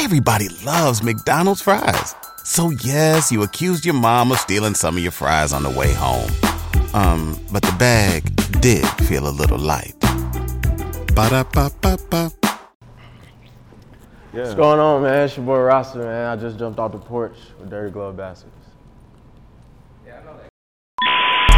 Everybody 0.00 0.48
loves 0.64 1.02
McDonald's 1.02 1.60
fries. 1.60 2.14
So 2.44 2.70
yes, 2.70 3.32
you 3.32 3.42
accused 3.42 3.84
your 3.84 3.96
mom 3.96 4.30
of 4.30 4.38
stealing 4.38 4.74
some 4.74 4.96
of 4.96 5.02
your 5.02 5.10
fries 5.10 5.52
on 5.52 5.64
the 5.64 5.70
way 5.70 5.92
home. 5.92 6.30
Um, 6.94 7.36
but 7.50 7.62
the 7.62 7.74
bag 7.80 8.22
did 8.60 8.86
feel 9.08 9.26
a 9.26 9.34
little 9.34 9.58
light. 9.58 9.96
Ba-da-ba-ba-ba. 11.16 12.30
Yeah. 14.32 14.42
What's 14.42 14.54
going 14.54 14.78
on, 14.78 15.02
man? 15.02 15.24
It's 15.24 15.36
your 15.36 15.44
boy 15.44 15.58
Rod$ta, 15.58 15.98
man. 15.98 16.26
I 16.26 16.36
just 16.36 16.60
jumped 16.60 16.78
off 16.78 16.92
the 16.92 16.98
porch 16.98 17.36
with 17.58 17.68
Dirty 17.68 17.90
Glove 17.90 18.16
Bastards. 18.16 18.54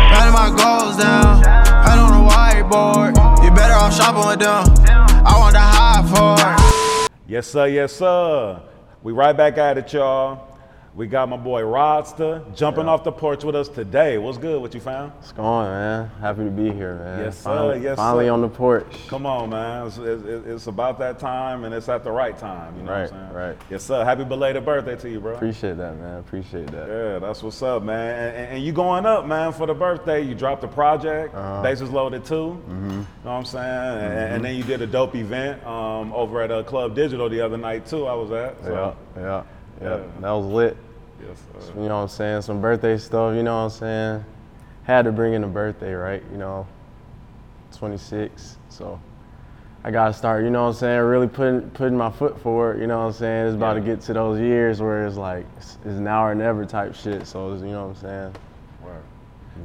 Writing 0.09 0.33
my 0.33 0.49
goals 0.57 0.97
down, 0.97 1.43
right 1.43 1.99
on 1.99 2.25
the 2.25 2.31
whiteboard. 2.31 3.45
You 3.45 3.51
better 3.51 3.75
off 3.75 3.95
shopping 3.95 4.27
with 4.27 4.41
them. 4.41 4.65
I 5.27 5.37
want 5.39 5.53
the 5.53 5.61
high 5.61 6.03
for 6.09 6.55
it. 6.55 6.60
Yes, 7.31 7.47
sir. 7.47 7.69
Yes, 7.69 7.93
sir. 7.93 8.61
We 9.05 9.13
right 9.13 9.37
back 9.37 9.57
at 9.57 9.79
it, 9.79 9.93
y'all. 9.93 10.50
We 11.01 11.07
got 11.07 11.31
my 11.31 11.39
boy 11.39 11.63
Rod$ta 11.63 12.41
jumping 12.55 12.87
off 12.87 13.05
the 13.05 13.11
porch 13.11 13.43
with 13.43 13.57
us 13.57 13.71
today. 13.71 14.19
What's 14.19 14.37
good? 14.37 14.61
What 14.61 14.75
you 14.75 14.81
found? 14.81 15.13
What's 15.15 15.33
going, 15.33 15.67
man? 15.67 16.11
Happy 16.21 16.45
to 16.45 16.51
be 16.51 16.71
here, 16.73 16.97
man. 16.97 17.21
Yes, 17.21 17.39
sir. 17.39 17.45
Finally, 17.45 17.81
Yes, 17.81 17.97
finally 17.97 18.27
sir. 18.27 18.33
on 18.33 18.43
the 18.43 18.49
porch. 18.51 19.07
Come 19.09 19.25
on, 19.25 19.49
man. 19.49 19.87
It's, 19.87 19.97
it's, 19.97 20.23
it's 20.47 20.67
about 20.67 20.99
that 20.99 21.19
time, 21.19 21.65
and 21.65 21.75
it's 21.75 21.89
at 21.89 22.05
the 22.05 22.11
right 22.11 22.37
time. 22.37 22.77
You 22.77 22.83
know 22.83 22.93
Right, 22.93 23.11
what 23.11 23.15
I'm 23.15 23.29
saying? 23.29 23.33
right. 23.33 23.57
Yes, 23.71 23.83
sir. 23.83 24.05
Happy 24.05 24.25
belated 24.25 24.63
birthday 24.67 24.95
to 24.97 25.09
you, 25.09 25.21
bro. 25.21 25.37
Appreciate 25.37 25.79
that, 25.79 25.97
man. 25.97 26.19
Appreciate 26.19 26.71
that. 26.71 26.87
Yeah, 26.87 27.19
that's 27.19 27.43
what's 27.43 27.63
up, 27.63 27.83
man. 27.83 28.35
And, 28.35 28.49
and- 28.57 28.63
you 28.63 28.73
going 28.73 29.07
up, 29.07 29.25
man, 29.25 29.55
for 29.55 29.67
the 29.67 29.73
birthday. 29.73 30.21
You 30.21 30.35
dropped 30.35 30.65
a 30.65 30.69
project, 30.69 31.35
Uh-huh. 31.35 31.63
Bases 31.63 31.89
Loaded 31.89 32.27
2. 32.27 32.35
Mm-hmm. 32.35 32.91
You 32.91 32.97
know 32.99 33.07
what 33.23 33.31
I'm 33.31 33.45
saying? 33.47 33.65
And, 33.65 34.35
and 34.35 34.45
then 34.45 34.55
you 34.55 34.65
did 34.65 34.83
a 34.83 34.87
dope 34.87 35.15
event 35.17 35.65
um, 35.67 36.13
over 36.13 36.43
at 36.43 36.51
uh, 36.51 36.63
Club 36.63 36.95
Digital 36.95 37.31
the 37.31 37.41
other 37.41 37.57
night, 37.57 37.87
too, 37.87 38.05
I 38.07 38.13
was 38.13 38.31
at. 38.33 38.63
So, 38.65 38.95
Yeah, 39.17 39.23
yeah, 39.23 39.27
yeah. 39.81 39.97
Yeah. 39.97 40.03
That 40.21 40.33
was 40.33 40.45
lit. 40.45 40.77
Yes, 41.27 41.39
sir. 41.67 41.73
You 41.77 41.89
know 41.89 41.97
what 41.97 42.03
I'm 42.03 42.09
saying? 42.09 42.43
Some 42.43 42.61
birthday 42.61 42.97
stuff, 42.99 43.35
you 43.35 43.43
know 43.43 43.57
what 43.57 43.65
I'm 43.65 43.71
saying? 43.71 44.25
Had 44.85 45.05
to 45.05 45.13
bring 45.13 45.35
in 45.35 45.45
a 45.45 45.49
birthday, 45.49 45.93
right? 45.93 46.23
You 46.33 46.39
know, 46.39 46.67
26. 47.77 48.57
So 48.69 49.01
I 49.83 49.91
gotta 49.91 50.13
start, 50.13 50.45
you 50.45 50.51
know 50.51 50.65
what 50.65 50.71
I'm 50.71 50.75
saying, 50.75 51.01
really 51.01 51.29
putting 51.29 51.71
putting 51.71 51.97
my 51.97 52.11
foot 52.11 52.41
forward, 52.41 52.81
you 52.81 52.87
know 52.87 52.99
what 52.99 53.07
I'm 53.07 53.13
saying? 53.13 53.47
It's 53.47 53.57
about 53.57 53.75
to 53.75 53.81
get 53.81 54.01
to 54.03 54.13
those 54.13 54.41
years 54.41 54.81
where 54.81 55.07
it's 55.07 55.17
like 55.17 55.47
it's, 55.57 55.79
it's 55.85 55.99
now 55.99 56.25
or 56.25 56.35
never 56.35 56.65
type 56.65 56.95
shit. 56.95 57.27
So 57.27 57.53
it's, 57.53 57.63
you 57.63 57.71
know 57.71 57.89
what 57.89 57.97
I'm 57.97 58.03
saying? 58.03 58.35
Word. 58.85 59.03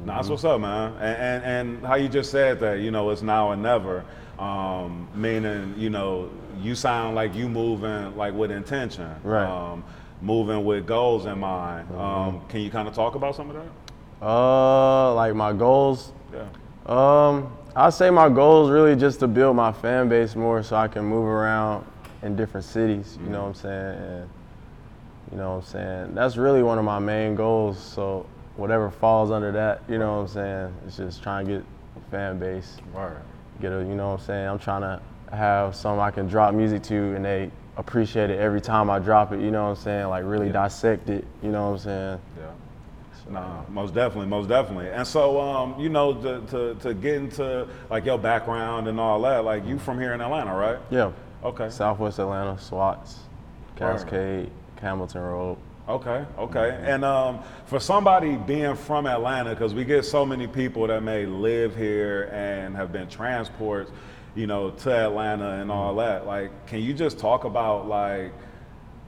Nah, 0.04 0.16
that's 0.16 0.28
what's 0.28 0.44
up, 0.44 0.60
man. 0.60 0.92
And, 0.94 1.02
and 1.02 1.44
and 1.44 1.86
how 1.86 1.96
you 1.96 2.08
just 2.08 2.30
said 2.30 2.60
that, 2.60 2.80
you 2.80 2.90
know, 2.90 3.10
it's 3.10 3.22
now 3.22 3.48
or 3.48 3.56
never. 3.56 4.04
Um, 4.38 5.08
meaning, 5.14 5.74
you 5.78 5.88
know, 5.88 6.30
you 6.60 6.74
sound 6.74 7.14
like 7.14 7.34
you 7.34 7.48
moving 7.48 8.16
like 8.16 8.34
with 8.34 8.50
intention. 8.50 9.14
Right. 9.22 9.46
Um, 9.46 9.82
moving 10.22 10.64
with 10.64 10.86
goals 10.86 11.26
in 11.26 11.38
mind. 11.38 11.90
Um, 11.94 12.42
can 12.48 12.60
you 12.60 12.70
kind 12.70 12.88
of 12.88 12.94
talk 12.94 13.14
about 13.14 13.34
some 13.36 13.50
of 13.50 13.56
that? 13.56 14.26
Uh, 14.26 15.14
like 15.14 15.34
my 15.34 15.52
goals, 15.52 16.12
Yeah. 16.32 16.46
Um, 16.86 17.52
I 17.74 17.90
say 17.90 18.08
my 18.08 18.28
goal 18.30 18.64
is 18.64 18.70
really 18.70 18.96
just 18.96 19.20
to 19.20 19.28
build 19.28 19.54
my 19.56 19.70
fan 19.72 20.08
base 20.08 20.34
more 20.34 20.62
so 20.62 20.76
I 20.76 20.88
can 20.88 21.04
move 21.04 21.26
around 21.26 21.84
in 22.22 22.34
different 22.34 22.64
cities, 22.64 23.18
you 23.22 23.28
know 23.28 23.42
what 23.42 23.48
I'm 23.48 23.54
saying? 23.54 23.98
And 24.02 24.30
you 25.30 25.36
know 25.36 25.56
what 25.56 25.64
I'm 25.64 25.70
saying? 25.70 26.14
That's 26.14 26.36
really 26.36 26.62
one 26.62 26.78
of 26.78 26.84
my 26.84 26.98
main 26.98 27.34
goals. 27.34 27.78
So 27.78 28.24
whatever 28.56 28.90
falls 28.90 29.30
under 29.30 29.52
that, 29.52 29.82
you 29.88 29.98
know 29.98 30.14
what 30.14 30.20
I'm 30.20 30.28
saying? 30.28 30.74
It's 30.86 30.96
just 30.96 31.22
trying 31.22 31.46
to 31.46 31.52
get 31.58 31.64
a 31.96 32.10
fan 32.10 32.38
base, 32.38 32.78
Word. 32.94 33.20
get 33.60 33.72
a, 33.72 33.80
you 33.80 33.94
know 33.94 34.12
what 34.12 34.20
I'm 34.20 34.26
saying? 34.26 34.48
I'm 34.48 34.58
trying 34.58 34.82
to 34.82 35.02
have 35.36 35.74
some 35.76 35.98
I 35.98 36.10
can 36.10 36.26
drop 36.28 36.54
music 36.54 36.82
to 36.84 36.94
and 36.94 37.24
they 37.24 37.50
appreciate 37.76 38.30
it 38.30 38.38
every 38.38 38.60
time 38.60 38.90
I 38.90 38.98
drop 38.98 39.32
it, 39.32 39.40
you 39.40 39.50
know 39.50 39.64
what 39.64 39.78
I'm 39.78 39.84
saying? 39.84 40.08
Like 40.08 40.24
really 40.24 40.50
dissect 40.50 41.08
it, 41.08 41.24
you 41.42 41.50
know 41.50 41.70
what 41.70 41.72
I'm 41.72 41.78
saying? 41.78 42.20
Yeah. 42.38 42.50
Nah, 43.28 43.62
most 43.68 43.92
definitely, 43.92 44.28
most 44.28 44.48
definitely. 44.48 44.88
And 44.88 45.06
so, 45.06 45.40
um, 45.40 45.80
you 45.80 45.88
know, 45.88 46.14
to, 46.14 46.40
to, 46.46 46.74
to 46.76 46.94
get 46.94 47.14
into 47.14 47.66
like 47.90 48.04
your 48.04 48.18
background 48.18 48.86
and 48.86 49.00
all 49.00 49.20
that, 49.22 49.44
like 49.44 49.66
you 49.66 49.78
from 49.78 49.98
here 49.98 50.14
in 50.14 50.20
Atlanta, 50.20 50.54
right? 50.54 50.78
Yeah. 50.90 51.10
Okay. 51.42 51.68
Southwest 51.70 52.18
Atlanta, 52.18 52.58
SWATs. 52.58 53.18
Cascade, 53.76 54.50
Hamilton 54.80 55.22
Road. 55.22 55.58
Okay, 55.88 56.24
okay. 56.36 56.80
And 56.82 57.04
um, 57.04 57.40
for 57.66 57.78
somebody 57.78 58.34
being 58.34 58.74
from 58.74 59.06
Atlanta, 59.06 59.50
because 59.50 59.72
we 59.72 59.84
get 59.84 60.04
so 60.04 60.26
many 60.26 60.48
people 60.48 60.86
that 60.88 61.02
may 61.02 61.26
live 61.26 61.76
here 61.76 62.28
and 62.32 62.74
have 62.74 62.92
been 62.92 63.08
transported, 63.08 63.92
you 64.36 64.46
know, 64.46 64.70
to 64.70 64.92
Atlanta 64.92 65.60
and 65.60 65.70
all 65.70 65.94
that. 65.96 66.26
Like, 66.26 66.66
can 66.66 66.82
you 66.82 66.94
just 66.94 67.18
talk 67.18 67.44
about 67.44 67.88
like 67.88 68.32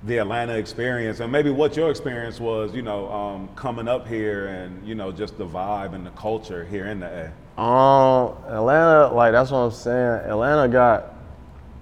the 0.05 0.19
Atlanta 0.19 0.57
experience 0.57 1.21
and 1.21 1.31
maybe 1.31 1.51
what 1.51 1.77
your 1.77 1.91
experience 1.91 2.41
was, 2.41 2.75
you 2.75 2.83
know, 2.83 3.11
um, 3.13 3.49
coming 3.55 3.89
up 3.89 4.07
here 4.07 4.47
and 4.47 4.87
you 4.87 4.95
know 4.95 5.13
just 5.13 5.37
the 5.39 5.47
vibe 5.47 5.95
and 5.95 6.07
the 6.07 6.11
culture 6.11 6.65
here 6.65 6.87
in 6.87 7.01
the 7.01 7.33
A. 7.59 7.61
Um, 7.61 8.37
Atlanta, 8.47 9.13
like 9.13 9.33
that's 9.33 9.51
what 9.51 9.59
I'm 9.59 9.71
saying. 9.73 10.31
Atlanta 10.31 10.69
got 10.69 11.15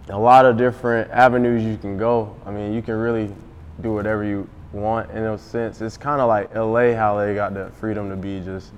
a 0.08 0.18
lot 0.18 0.46
of 0.46 0.56
different 0.56 1.10
avenues 1.10 1.62
you 1.62 1.76
can 1.76 1.98
go. 1.98 2.34
I 2.46 2.50
mean, 2.50 2.72
you 2.72 2.80
can 2.80 2.94
really 2.94 3.34
do 3.82 3.92
whatever 3.92 4.24
you 4.24 4.48
want 4.72 5.10
in 5.10 5.22
a 5.22 5.38
sense. 5.38 5.80
It's 5.80 5.96
kind 5.96 6.20
of 6.20 6.28
like 6.28 6.54
LA, 6.54 6.94
how 6.94 7.18
they 7.18 7.34
got 7.34 7.54
the 7.54 7.70
freedom 7.78 8.08
to 8.10 8.16
be 8.16 8.40
just 8.40 8.72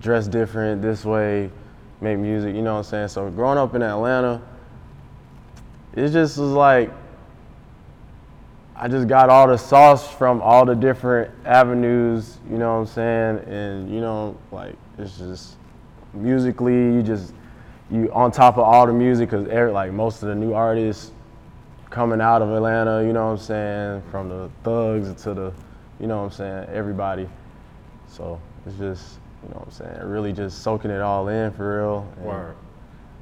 dressed 0.00 0.30
different 0.30 0.82
this 0.82 1.04
way, 1.04 1.50
make 2.04 2.18
music. 2.18 2.54
You 2.54 2.62
know 2.62 2.74
what 2.74 2.78
I'm 2.78 2.84
saying? 2.84 3.08
So 3.08 3.28
growing 3.30 3.58
up 3.58 3.74
in 3.74 3.82
Atlanta, 3.82 4.40
it 5.94 6.10
just 6.10 6.38
was 6.38 6.50
like 6.50 6.90
I 8.76 8.88
just 8.88 9.06
got 9.06 9.30
all 9.30 9.46
the 9.46 9.56
sauce 9.56 10.12
from 10.12 10.42
all 10.42 10.66
the 10.66 10.74
different 10.74 11.32
avenues, 11.44 12.38
you 12.50 12.58
know 12.58 12.74
what 12.74 12.80
I'm 12.80 12.86
saying? 12.86 13.38
And 13.48 13.90
you 13.90 14.00
know, 14.00 14.36
like 14.50 14.74
it's 14.98 15.18
just 15.18 15.56
musically, 16.12 16.74
you 16.74 17.02
just 17.02 17.32
you 17.90 18.12
on 18.12 18.32
top 18.32 18.56
of 18.56 18.64
all 18.64 18.86
the 18.86 18.92
music 18.92 19.30
because 19.30 19.46
like 19.72 19.92
most 19.92 20.22
of 20.22 20.28
the 20.28 20.34
new 20.34 20.54
artists 20.54 21.12
coming 21.90 22.20
out 22.20 22.42
of 22.42 22.50
Atlanta, 22.50 23.04
you 23.04 23.12
know 23.12 23.26
what 23.26 23.32
I'm 23.32 23.38
saying, 23.38 24.02
from 24.10 24.28
the 24.28 24.50
thugs 24.64 25.22
to 25.22 25.34
the, 25.34 25.52
you 26.00 26.08
know 26.08 26.18
what 26.18 26.24
I'm 26.24 26.30
saying, 26.32 26.68
everybody. 26.70 27.28
So 28.08 28.40
it's 28.66 28.76
just, 28.76 29.20
you 29.44 29.50
know 29.50 29.60
what 29.60 29.66
I'm 29.66 29.72
saying, 29.72 30.08
really 30.08 30.32
just 30.32 30.62
soaking 30.62 30.90
it 30.90 31.00
all 31.00 31.28
in 31.28 31.52
for 31.52 31.80
real. 31.80 32.12
And 32.16 32.24
Word. 32.24 32.56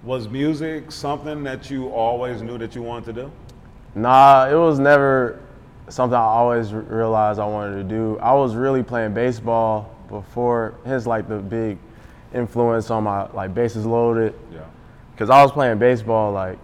Was 0.05 0.28
music 0.28 0.91
something 0.93 1.43
that 1.44 1.71
you 1.71 1.88
always 1.88 2.43
knew 2.43 2.59
that 2.59 2.75
you 2.75 2.83
wanted 2.83 3.15
to 3.15 3.22
do? 3.22 3.33
Nah, 3.94 4.49
it 4.49 4.55
was 4.55 4.78
never 4.78 5.41
something 5.88 6.16
I 6.16 6.21
always 6.21 6.72
realized 6.72 7.38
I 7.41 7.47
wanted 7.47 7.77
to 7.77 7.84
do. 7.84 8.19
I 8.19 8.32
was 8.34 8.55
really 8.55 8.82
playing 8.82 9.15
baseball 9.15 9.94
before, 10.09 10.75
hence 10.84 11.06
like 11.06 11.28
the 11.28 11.38
big 11.38 11.78
influence 12.34 12.91
on 12.91 13.05
my 13.05 13.31
like 13.32 13.55
bases 13.55 13.84
loaded. 13.84 14.34
Yeah. 14.53 14.61
Cause 15.16 15.28
I 15.31 15.43
was 15.43 15.53
playing 15.53 15.78
baseball 15.78 16.32
like 16.32 16.59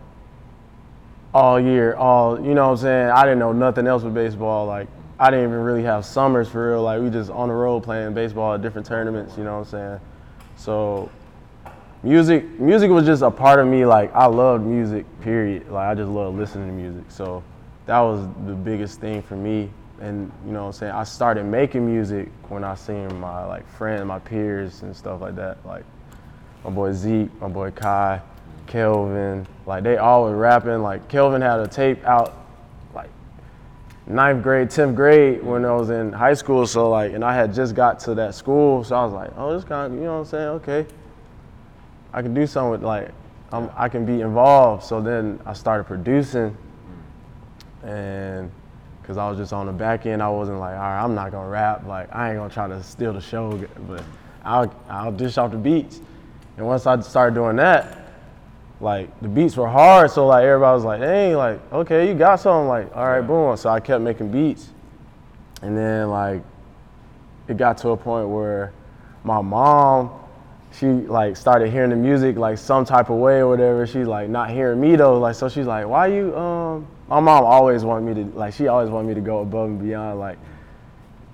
all 1.35 1.61
year, 1.61 1.95
all 1.95 2.41
you 2.41 2.55
know 2.55 2.67
what 2.67 2.73
I'm 2.73 2.77
saying? 2.79 3.11
I 3.11 3.23
didn't 3.23 3.39
know 3.39 3.53
nothing 3.53 3.87
else 3.87 4.03
with 4.03 4.15
baseball. 4.15 4.67
Like 4.67 4.89
I 5.19 5.31
didn't 5.31 5.47
even 5.47 5.61
really 5.61 5.83
have 5.83 6.05
summers 6.05 6.49
for 6.49 6.71
real. 6.71 6.83
Like 6.83 7.01
we 7.01 7.11
just 7.11 7.31
on 7.31 7.49
the 7.49 7.55
road 7.55 7.83
playing 7.83 8.15
baseball 8.15 8.55
at 8.55 8.63
different 8.63 8.87
tournaments, 8.87 9.37
you 9.37 9.45
know 9.45 9.59
what 9.59 9.67
I'm 9.67 9.71
saying? 9.71 10.01
So 10.57 11.11
music 12.05 12.61
music 12.61 12.91
was 12.91 13.05
just 13.05 13.23
a 13.23 13.31
part 13.31 13.59
of 13.59 13.67
me 13.67 13.85
like 13.85 14.15
I 14.15 14.27
loved 14.27 14.65
music, 14.65 15.07
period. 15.21 15.69
Like 15.71 15.89
I 15.89 15.95
just 15.95 16.11
love 16.11 16.37
listening 16.37 16.69
to 16.69 16.73
music. 16.73 17.11
So 17.11 17.43
that 17.87 17.99
was 18.01 18.29
the 18.47 18.55
biggest 18.55 19.01
thing 19.01 19.23
for 19.23 19.35
me. 19.35 19.71
And 20.01 20.31
you 20.47 20.53
know 20.53 20.61
what 20.61 20.67
I'm 20.67 20.73
saying? 20.75 20.93
I 20.93 21.03
started 21.03 21.45
making 21.45 21.85
music 21.85 22.29
when 22.49 22.63
I 22.63 22.77
seen 22.77 23.19
my 23.19 23.45
like 23.45 23.69
friends, 23.69 24.05
my 24.05 24.21
peers 24.21 24.83
and 24.83 24.95
stuff 24.95 25.21
like 25.21 25.35
that. 25.35 25.59
Like 25.67 25.85
my 26.63 26.71
boy 26.71 26.93
Zeke, 26.93 27.29
my 27.41 27.49
boy 27.49 27.73
Kai, 27.73 28.21
Kelvin, 28.69 29.49
like 29.67 29.83
they 29.83 29.97
all 29.97 30.25
were 30.25 30.37
rapping. 30.37 30.83
Like 30.83 31.09
Kelvin 31.09 31.43
had 31.43 31.59
a 31.59 31.67
tape 31.67 32.05
out 32.05 32.48
ninth 34.09 34.43
grade, 34.43 34.71
tenth 34.71 34.97
grade 34.97 35.43
when 35.43 35.65
I 35.65 35.73
was 35.75 35.91
in 35.91 36.13
high 36.13 36.35
school. 36.35 36.67
So 36.67 36.91
like, 36.91 37.13
and 37.13 37.25
I 37.25 37.35
had 37.35 37.55
just 37.55 37.75
got 37.75 38.01
to 38.01 38.15
that 38.15 38.35
school, 38.35 38.83
so 38.83 38.97
I 38.97 39.05
was 39.05 39.13
like, 39.13 39.31
oh, 39.37 39.55
this 39.55 39.65
kind 39.65 39.93
of, 39.93 39.99
you 39.99 40.05
know 40.07 40.15
what 40.15 40.21
I'm 40.21 40.25
saying? 40.25 40.49
Okay, 40.49 40.87
I 42.13 42.23
can 42.23 42.35
do 42.35 42.47
something 42.47 42.71
with 42.71 42.83
like, 42.83 43.11
I'm, 43.53 43.71
I 43.77 43.89
can 43.89 44.05
be 44.05 44.21
involved. 44.21 44.85
So 44.85 45.01
then 45.01 45.41
I 45.47 45.53
started 45.53 45.85
producing, 45.85 46.57
and 47.83 48.51
because 49.01 49.17
I 49.17 49.29
was 49.29 49.39
just 49.39 49.53
on 49.53 49.67
the 49.67 49.73
back 49.73 50.07
end, 50.07 50.23
I 50.23 50.29
wasn't 50.29 50.59
like, 50.59 50.75
all 50.75 50.81
right, 50.81 51.03
I'm 51.03 51.15
not 51.15 51.31
gonna 51.31 51.49
rap. 51.49 51.87
Like 51.87 52.15
I 52.15 52.31
ain't 52.31 52.39
gonna 52.39 52.53
try 52.53 52.69
to 52.69 52.83
steal 52.83 53.13
the 53.13 53.21
show, 53.21 53.59
but 53.87 54.03
I'll 54.45 54.75
I'll 54.89 55.13
dish 55.13 55.39
off 55.39 55.51
the 55.51 55.59
beats. 55.59 56.01
And 56.57 56.67
once 56.67 56.87
I 56.87 56.99
started 57.01 57.35
doing 57.35 57.57
that, 57.57 58.08
like 58.81 59.21
the 59.21 59.29
beats 59.29 59.57
were 59.57 59.69
hard, 59.69 60.11
so 60.11 60.27
like 60.27 60.45
everybody 60.45 60.75
was 60.75 60.85
like, 60.85 61.01
"Hey, 61.01 61.35
like 61.35 61.61
okay, 61.73 62.09
you 62.09 62.15
got 62.15 62.37
something." 62.37 62.69
Like, 62.69 62.97
all 62.97 63.07
right, 63.07 63.21
boom. 63.21 63.57
So 63.57 63.71
I 63.71 63.81
kept 63.81 64.03
making 64.03 64.31
beats, 64.31 64.71
and 65.63 65.77
then 65.77 66.11
like 66.11 66.43
it 67.49 67.57
got 67.57 67.79
to 67.79 67.91
a 67.91 67.97
point 67.97 68.29
where 68.29 68.73
my 69.25 69.41
mom 69.41 70.11
she 70.73 70.87
like 70.87 71.37
started 71.37 71.71
hearing 71.71 71.91
the 71.91 71.97
music 71.97 72.37
like 72.37 72.59
some 72.59 72.85
type 72.85 73.11
of 73.11 73.17
way 73.17 73.39
or 73.39 73.49
whatever. 73.49 73.87
She's 73.87 74.07
like 74.07 74.29
not 74.29 74.51
hearing 74.51 74.81
me 74.81 74.97
though. 74.97 75.19
Like 75.19 75.35
so 75.35 75.49
she's 75.49 75.67
like, 75.67 75.87
why 75.87 76.09
you 76.09 76.37
um 76.37 76.87
my 77.09 77.21
mom 77.21 77.45
always 77.45 77.85
wanted 77.85 78.15
me 78.15 78.23
to 78.23 78.39
like 78.39 78.55
she 78.55 78.69
always 78.69 78.91
wanted 78.91 79.09
me 79.09 79.15
to 79.15 79.21
go 79.21 79.41
above 79.41 79.71
and 79.71 79.81
beyond 79.81 80.21
like 80.21 80.39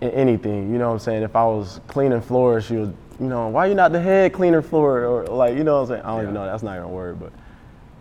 in 0.01 0.11
anything, 0.11 0.71
you 0.73 0.79
know 0.79 0.89
what 0.89 0.95
I'm 0.95 0.99
saying? 1.01 1.23
If 1.23 1.37
I 1.37 1.45
was 1.45 1.81
cleaning 1.87 2.21
floors, 2.21 2.67
she 2.67 2.77
was, 2.77 2.91
you 3.21 3.27
know, 3.27 3.49
why 3.49 3.67
you 3.67 3.75
not 3.75 3.93
the 3.93 4.01
head 4.01 4.33
cleaner 4.33 4.63
floor 4.63 5.05
or 5.05 5.27
like, 5.27 5.57
you 5.57 5.65
know 5.65 5.77
what 5.77 5.83
I'm 5.83 5.97
saying? 5.97 6.03
I 6.03 6.09
don't 6.09 6.23
even 6.23 6.35
know, 6.35 6.47
that's 6.47 6.63
not 6.63 6.77
even 6.77 6.85
a 6.85 6.89
word, 6.89 7.21
but 7.21 7.33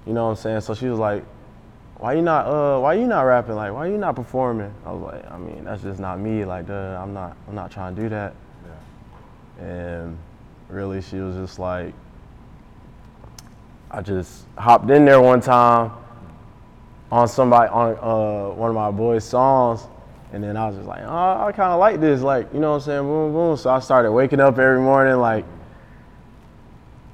you 0.06 0.13
know 0.13 0.25
what 0.25 0.31
I'm 0.31 0.36
saying? 0.38 0.62
So 0.62 0.74
she 0.74 0.88
was 0.88 1.00
like, 1.00 1.24
why 1.98 2.13
you 2.13 2.21
not 2.21 2.48
uh 2.48 2.80
why 2.81 2.95
you 2.95 3.07
not 3.07 3.21
rapping? 3.21 3.56
Like 3.56 3.71
why 3.71 3.88
you 3.88 3.98
not 3.98 4.15
performing? 4.15 4.74
I 4.86 4.92
was 4.92 5.01
like, 5.01 5.31
I 5.31 5.38
mean, 5.38 5.63
that's 5.63 5.81
just 5.83 6.00
not 6.00 6.19
me. 6.19 6.44
Like, 6.44 6.68
duh, 6.68 7.01
I'm 7.01 7.13
not 7.13 7.38
I'm 7.48 7.56
not 7.56 7.71
trying 7.71 7.95
to 7.95 8.01
do 8.01 8.10
that. 8.10 8.36
And 9.60 10.18
really 10.68 11.01
she 11.01 11.18
was 11.18 11.36
just 11.36 11.60
like 11.60 11.94
I 13.92 14.01
just 14.01 14.45
hopped 14.57 14.89
in 14.89 15.06
there 15.06 15.21
one 15.21 15.39
time 15.39 15.92
on 17.12 17.27
somebody 17.27 17.69
on 17.69 17.92
uh, 18.00 18.54
one 18.56 18.69
of 18.69 18.75
my 18.75 18.89
boys' 18.89 19.24
songs, 19.24 19.83
and 20.33 20.44
then 20.44 20.57
I 20.57 20.65
was 20.65 20.75
just 20.75 20.88
like, 20.88 21.03
oh, 21.06 21.45
I 21.45 21.51
kind 21.51 21.71
of 21.71 21.80
like 21.80 22.01
this, 22.01 22.21
like 22.21 22.51
you 22.53 22.59
know 22.59 22.71
what 22.71 22.77
I'm 22.77 22.81
saying, 22.81 23.03
boom, 23.03 23.31
boom. 23.31 23.56
So 23.56 23.69
I 23.69 23.80
started 23.80 24.12
waking 24.12 24.39
up 24.39 24.57
every 24.57 24.80
morning, 24.80 25.18
like 25.18 25.45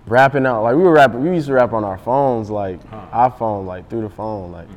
rapping 0.08 0.46
out, 0.46 0.64
like 0.64 0.76
we 0.76 0.84
were 0.84 0.94
rapping, 0.94 1.22
we 1.22 1.36
used 1.36 1.48
to 1.48 1.54
rap 1.54 1.74
on 1.74 1.84
our 1.84 1.98
phones, 1.98 2.50
like 2.50 2.82
iPhone, 3.12 3.66
like 3.66 3.90
through 3.90 4.02
the 4.02 4.10
phone, 4.10 4.54
like 4.54 4.70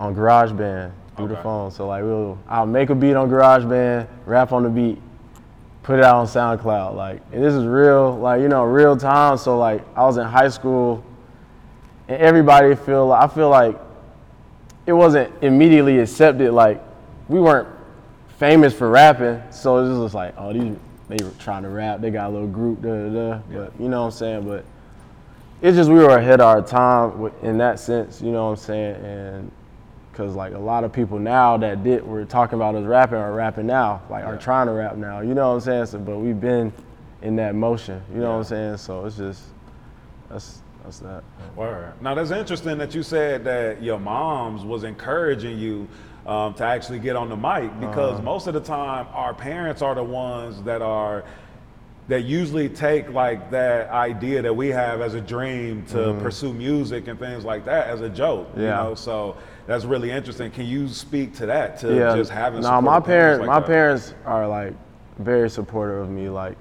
on 0.00 0.16
GarageBand 0.16 0.90
through 1.16 1.28
the 1.28 1.36
phone. 1.36 1.70
So 1.70 1.86
like 1.86 2.02
we'll, 2.02 2.36
I'll 2.48 2.66
make 2.66 2.90
a 2.90 2.94
beat 2.94 3.14
on 3.14 3.30
GarageBand, 3.30 4.08
rap 4.26 4.50
on 4.50 4.64
the 4.64 4.68
beat, 4.68 5.00
put 5.84 6.00
it 6.00 6.04
out 6.04 6.16
on 6.16 6.26
SoundCloud, 6.26 6.96
like, 6.96 7.22
and 7.32 7.42
this 7.42 7.54
is 7.54 7.64
real, 7.66 8.18
like 8.18 8.42
you 8.42 8.48
know, 8.48 8.64
real 8.64 8.96
time. 8.96 9.38
So 9.38 9.56
like 9.56 9.82
I 9.96 10.02
was 10.02 10.16
in 10.16 10.26
high 10.26 10.48
school, 10.48 11.04
and 12.08 12.20
everybody 12.20 12.74
feel, 12.74 13.12
I 13.12 13.28
feel 13.28 13.48
like 13.48 13.78
it 14.86 14.92
wasn't 14.92 15.32
immediately 15.40 16.00
accepted. 16.00 16.50
Like 16.50 16.82
we 17.30 17.40
weren't 17.40 17.68
famous 18.38 18.74
for 18.74 18.90
rapping, 18.90 19.40
so 19.50 19.78
it 19.78 19.88
was 19.88 20.04
just 20.04 20.14
like, 20.14 20.34
oh, 20.36 20.52
these 20.52 20.76
they 21.10 21.24
were 21.24 21.32
trying 21.40 21.64
to 21.64 21.68
rap. 21.68 22.00
They 22.00 22.10
got 22.10 22.30
a 22.30 22.32
little 22.32 22.48
group, 22.48 22.82
da 22.82 22.88
da 22.88 23.08
da. 23.08 23.38
But 23.50 23.80
you 23.80 23.88
know 23.88 24.02
what 24.02 24.06
I'm 24.06 24.12
saying. 24.12 24.48
But 24.48 24.64
it's 25.60 25.76
just 25.76 25.90
we 25.90 25.96
were 25.96 26.16
ahead 26.16 26.40
of 26.40 26.46
our 26.46 26.62
time 26.62 27.32
in 27.42 27.58
that 27.58 27.80
sense. 27.80 28.22
You 28.22 28.30
know 28.30 28.46
what 28.46 28.50
I'm 28.50 28.56
saying. 28.56 29.04
And 29.04 29.52
because 30.10 30.34
like 30.36 30.54
a 30.54 30.58
lot 30.58 30.84
of 30.84 30.92
people 30.92 31.18
now 31.18 31.56
that 31.56 31.82
did 31.82 32.06
were 32.06 32.24
talking 32.24 32.54
about 32.54 32.76
us 32.76 32.84
rapping 32.84 33.18
are 33.18 33.32
rapping 33.32 33.66
now, 33.66 34.02
like 34.08 34.24
are 34.24 34.36
trying 34.36 34.68
to 34.68 34.72
rap 34.72 34.96
now. 34.96 35.20
You 35.20 35.34
know 35.34 35.48
what 35.48 35.54
I'm 35.54 35.60
saying. 35.60 35.86
So, 35.86 35.98
but 35.98 36.18
we've 36.18 36.40
been 36.40 36.72
in 37.22 37.36
that 37.36 37.56
motion. 37.56 38.00
You 38.12 38.20
know 38.20 38.32
what 38.32 38.38
I'm 38.38 38.44
saying. 38.44 38.76
So 38.76 39.04
it's 39.04 39.16
just 39.16 39.42
that's 40.28 40.62
that's 40.84 41.00
that. 41.00 41.24
Word. 41.56 41.92
Now 42.00 42.14
that's 42.14 42.30
interesting 42.30 42.78
that 42.78 42.94
you 42.94 43.02
said 43.02 43.42
that 43.44 43.82
your 43.82 43.98
mom's 43.98 44.62
was 44.62 44.84
encouraging 44.84 45.58
you 45.58 45.88
um, 46.26 46.54
to 46.54 46.64
actually 46.64 46.98
get 46.98 47.16
on 47.16 47.28
the 47.28 47.36
mic 47.36 47.70
because 47.80 48.14
Uh-huh. 48.14 48.22
most 48.22 48.46
of 48.46 48.54
the 48.54 48.60
time 48.60 49.06
our 49.12 49.32
parents 49.34 49.82
are 49.82 49.94
the 49.94 50.02
ones 50.04 50.62
that 50.62 50.82
are 50.82 51.24
that 52.08 52.22
usually 52.24 52.68
take 52.68 53.08
like 53.12 53.52
that 53.52 53.88
idea 53.90 54.42
that 54.42 54.52
we 54.52 54.66
have 54.68 55.00
as 55.00 55.14
a 55.14 55.20
dream 55.20 55.84
to 55.86 56.12
pursue 56.20 56.52
music 56.52 57.06
and 57.06 57.20
things 57.20 57.44
like 57.44 57.64
that 57.64 57.86
as 57.86 58.00
a 58.00 58.08
joke. 58.08 58.48
You 58.56 58.62
Mm-hmm. 58.62 58.84
Know, 58.88 58.94
so 58.96 59.36
that's 59.68 59.84
really 59.84 60.10
interesting. 60.10 60.50
Can 60.50 60.66
you 60.66 60.88
speak 60.88 61.34
to 61.36 61.46
that? 61.46 61.78
To 61.80 61.94
yeah. 61.94 62.16
just 62.16 62.32
having 62.32 62.62
no, 62.62 62.80
my 62.82 62.98
parents, 62.98 63.38
like 63.40 63.46
my 63.46 63.60
that? 63.60 63.66
parents 63.66 64.14
are 64.26 64.48
like 64.48 64.74
very 65.18 65.48
supportive 65.48 65.98
of 66.02 66.10
me. 66.10 66.28
Like, 66.28 66.56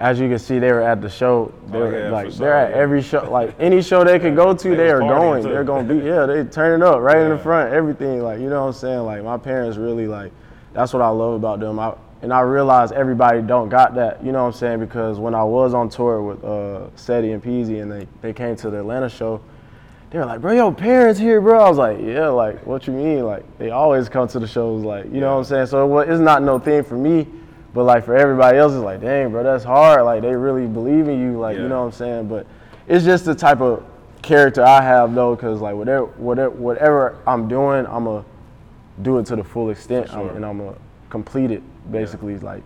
as 0.00 0.20
you 0.20 0.28
can 0.28 0.38
see, 0.38 0.58
they 0.58 0.72
were 0.72 0.80
at 0.82 1.00
the 1.00 1.10
show. 1.10 1.52
They 1.68 1.78
Oh, 1.78 1.80
were, 1.80 1.98
yeah, 2.04 2.10
like 2.10 2.32
they're 2.34 2.54
at 2.54 2.70
yeah. 2.70 2.76
every 2.76 3.02
show. 3.02 3.28
Like 3.30 3.54
any 3.58 3.82
show 3.82 4.04
they 4.04 4.18
can 4.18 4.34
go 4.34 4.54
to, 4.62 4.68
They 4.70 4.76
they, 4.76 4.90
are 4.90 5.00
going. 5.00 5.42
too. 5.42 5.48
They're 5.48 5.64
gonna 5.64 5.88
be 5.92 6.04
yeah. 6.06 6.24
They 6.26 6.44
turn 6.44 6.80
it 6.80 6.84
up 6.86 7.00
right 7.00 7.18
in 7.18 7.30
the 7.30 7.38
front. 7.38 7.72
Everything 7.72 8.22
like 8.22 8.40
you 8.40 8.48
know 8.48 8.60
what 8.62 8.66
I'm 8.68 8.72
saying. 8.74 9.00
Like 9.00 9.24
my 9.24 9.36
parents 9.36 9.76
really 9.76 10.06
like. 10.06 10.32
That's 10.72 10.92
what 10.92 11.02
I 11.02 11.08
love 11.08 11.34
about 11.34 11.60
them. 11.60 11.78
I, 11.80 11.94
and 12.22 12.32
I 12.32 12.40
realize 12.40 12.92
everybody 12.92 13.42
don't 13.42 13.68
got 13.68 13.94
that. 13.96 14.24
You 14.24 14.32
know 14.32 14.42
what 14.42 14.54
I'm 14.54 14.58
saying? 14.58 14.80
Because 14.80 15.18
when 15.18 15.34
I 15.34 15.42
was 15.42 15.74
on 15.74 15.88
tour 15.88 16.22
with 16.22 16.44
uh, 16.44 16.88
Seddy 16.96 17.32
and 17.32 17.42
Peezy, 17.42 17.82
and 17.82 17.90
they 17.90 18.06
they 18.22 18.32
came 18.32 18.54
to 18.56 18.70
the 18.70 18.80
Atlanta 18.80 19.08
show. 19.08 19.40
They 20.10 20.18
were 20.18 20.24
like, 20.24 20.40
bro, 20.40 20.52
your 20.52 20.72
parents 20.72 21.20
here, 21.20 21.38
bro. 21.42 21.62
I 21.62 21.68
was 21.68 21.76
like, 21.76 21.98
yeah, 22.00 22.28
like, 22.28 22.64
what 22.66 22.86
you 22.86 22.94
mean? 22.94 23.26
Like, 23.26 23.44
they 23.58 23.68
always 23.68 24.08
come 24.08 24.26
to 24.28 24.38
the 24.38 24.46
shows, 24.46 24.82
like, 24.82 25.04
you 25.12 25.20
know 25.20 25.32
what 25.34 25.40
I'm 25.40 25.44
saying? 25.44 25.66
So 25.66 25.98
it 25.98 26.08
it's 26.08 26.18
not 26.18 26.42
no 26.42 26.58
thing 26.58 26.82
for 26.82 26.96
me, 26.96 27.26
but 27.74 27.84
like 27.84 28.04
for 28.04 28.16
everybody 28.16 28.58
else, 28.58 28.72
it's 28.72 28.82
like, 28.82 29.00
dang, 29.00 29.30
bro, 29.30 29.42
that's 29.42 29.64
hard. 29.64 30.04
Like, 30.04 30.22
they 30.22 30.34
really 30.34 30.66
believe 30.66 31.08
in 31.08 31.20
you, 31.20 31.38
like, 31.38 31.56
Yeah. 31.56 31.62
you 31.64 31.68
know 31.68 31.80
what 31.80 31.86
I'm 31.86 31.92
saying? 31.92 32.28
But 32.28 32.46
it's 32.86 33.04
just 33.04 33.24
the 33.24 33.34
type 33.34 33.60
of 33.60 33.82
character 34.22 34.64
I 34.64 34.80
have, 34.82 35.14
though, 35.14 35.34
because 35.34 35.60
like 35.60 35.74
whatever, 35.76 36.06
whatever, 36.16 36.50
whatever 36.50 37.16
I'm 37.26 37.48
doing, 37.48 37.86
I'm 37.86 38.04
gonna 38.04 38.24
do 39.02 39.18
it 39.18 39.26
to 39.26 39.36
the 39.36 39.44
full 39.44 39.70
extent, 39.70 40.12
I'm- 40.12 40.28
and 40.36 40.44
I'm 40.44 40.58
gonna 40.58 40.74
complete 41.10 41.50
it. 41.50 41.62
Basically, 41.90 42.38
like 42.38 42.62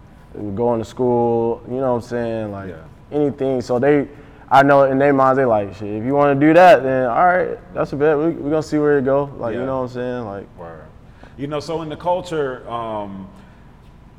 going 0.55 0.79
to 0.81 0.85
school, 0.85 1.61
you 1.69 1.77
know 1.77 1.91
what 1.91 1.97
I'm 1.97 2.01
saying? 2.01 2.53
Like 2.53 2.71
Yeah. 2.71 2.77
anything. 3.13 3.61
So 3.61 3.79
they, 3.79 4.09
I 4.51 4.63
know 4.63 4.85
in 4.85 4.99
their 4.99 5.13
minds, 5.13 5.37
they 5.37 5.45
like, 5.45 5.75
shit, 5.75 5.89
if 5.95 6.05
you 6.05 6.15
want 6.15 6.39
to 6.41 6.47
do 6.47 6.53
that, 6.55 6.83
then 6.83 7.07
all 7.07 7.27
right, 7.27 7.59
that's 7.75 7.93
a 7.93 7.97
bet. 7.97 8.17
We 8.19 8.31
we 8.31 8.51
gonna 8.51 8.63
see 8.63 8.79
where 8.79 8.99
it 8.99 9.05
go. 9.05 9.29
Like 9.39 9.55
Yeah. 9.55 9.61
you 9.61 9.67
know 9.67 9.77
what 9.79 9.83
I'm 9.83 9.89
saying? 9.91 10.25
Like 10.25 10.47
Word. 10.59 10.81
You 11.37 11.47
know, 11.47 11.61
so 11.61 11.83
in 11.83 11.89
the 11.89 11.97
culture, 11.97 12.63
um, 12.69 13.27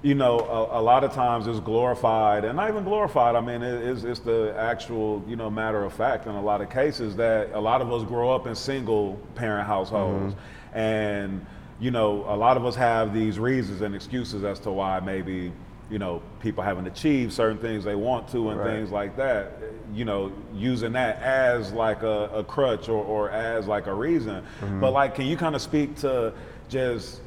you 0.04 0.16
know, 0.16 0.38
a, 0.40 0.80
a 0.80 0.82
lot 0.82 1.04
of 1.06 1.14
times 1.14 1.48
it's 1.48 1.62
glorified, 1.62 2.44
and 2.44 2.58
not 2.58 2.70
even 2.70 2.84
glorified. 2.84 3.36
I 3.36 3.42
mean, 3.42 3.64
it, 3.64 3.88
it's, 3.88 4.04
it's 4.04 4.20
the 4.20 4.54
actual, 4.58 5.24
you 5.28 5.38
know, 5.38 5.50
matter 5.50 5.84
of 5.84 5.94
fact 5.94 6.28
in 6.28 6.36
a 6.36 6.42
lot 6.42 6.62
of 6.62 6.70
cases 6.70 7.16
that 7.16 7.52
a 7.54 7.60
lot 7.60 7.82
of 7.82 7.92
us 7.92 8.04
grow 8.04 8.30
up 8.36 8.46
in 8.46 8.54
single 8.54 9.18
parent 9.36 9.66
households, 9.66 10.34
mm-hmm. 10.34 10.78
and 10.78 11.46
you 11.80 11.92
know, 11.92 12.26
a 12.28 12.36
lot 12.36 12.58
of 12.58 12.66
us 12.66 12.76
have 12.76 13.14
these 13.14 13.40
reasons 13.40 13.82
and 13.82 13.96
excuses 13.96 14.44
as 14.44 14.60
to 14.60 14.72
why 14.72 15.00
maybe, 15.00 15.52
you 15.90 16.00
know, 16.00 16.22
people 16.40 16.64
haven't 16.64 16.88
achieved 16.88 17.34
certain 17.34 17.58
things 17.58 17.84
they 17.84 17.96
want 17.96 18.28
to 18.30 18.50
and 18.50 18.60
Right. 18.60 18.74
things 18.74 18.92
like 18.92 19.18
that. 19.18 19.54
You 19.94 20.06
know, 20.06 20.32
using 20.54 20.94
that 20.94 21.22
as 21.22 21.74
like 21.74 22.04
a, 22.04 22.30
a 22.34 22.44
crutch 22.44 22.90
or, 22.90 23.04
or 23.04 23.32
as 23.32 23.68
like 23.68 23.88
a 23.88 23.94
reason. 23.94 24.44
Mm-hmm. 24.62 24.80
But 24.80 24.92
like, 24.92 25.16
can 25.16 25.26
you 25.26 25.36
kind 25.36 25.56
of 25.56 25.62
speak 25.62 25.96
to 25.98 26.34
just 26.70 27.20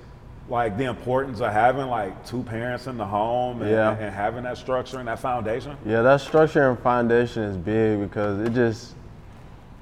like 0.49 0.77
the 0.79 0.85
importance 0.85 1.41
of 1.41 1.53
having 1.53 1.87
like 1.89 2.25
two 2.27 2.43
parents 2.43 2.87
in 2.87 2.97
the 2.97 3.05
home 3.05 3.63
and, 3.63 3.71
Yeah. 3.71 3.97
and 3.97 4.15
having 4.15 4.45
that 4.45 4.57
structure 4.59 4.99
and 4.99 5.09
that 5.09 5.19
foundation? 5.19 5.77
yeah, 5.85 6.03
that 6.03 6.21
structure 6.21 6.71
and 6.71 6.79
foundation 6.79 7.43
is 7.43 7.57
big 7.57 8.01
because 8.01 8.41
it 8.41 8.53
just 8.55 8.95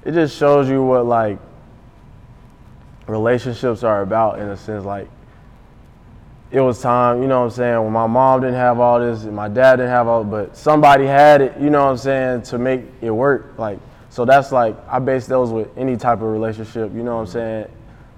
it 0.03 0.13
just 0.13 0.35
shows 0.37 0.69
you 0.69 0.83
what 0.83 1.05
like 1.05 1.37
relationships 3.07 3.83
are 3.83 4.01
about 4.01 4.39
in 4.39 4.47
a 4.49 4.57
sense. 4.57 4.85
Like 4.85 5.07
it 6.51 6.61
was 6.61 6.81
time, 6.81 7.21
you 7.21 7.27
know 7.27 7.39
what 7.39 7.45
I'm 7.45 7.51
saying, 7.51 7.83
when 7.83 7.91
my 7.93 8.07
mom 8.07 8.41
didn't 8.41 8.55
have 8.55 8.79
all 8.79 8.99
this 8.99 9.23
and 9.23 9.35
my 9.35 9.47
dad 9.47 9.77
didn't 9.77 9.91
have 9.91 10.07
all 10.07 10.23
but 10.23 10.55
somebody 10.55 11.05
had 11.05 11.41
it, 11.41 11.57
you 11.59 11.69
know 11.69 11.83
what 11.85 11.91
I'm 11.91 11.97
saying, 11.97 12.41
to 12.43 12.57
make 12.57 12.81
it 13.01 13.11
work. 13.11 13.53
Like 13.57 13.79
so 14.09 14.25
that's 14.25 14.51
like 14.51 14.75
I 14.87 14.99
base 14.99 15.27
those 15.27 15.51
with 15.51 15.75
any 15.77 15.97
type 15.97 16.19
of 16.21 16.27
relationship, 16.31 16.93
you 16.93 17.03
know 17.03 17.15
what 17.15 17.21
I'm 17.21 17.27
saying? 17.27 17.67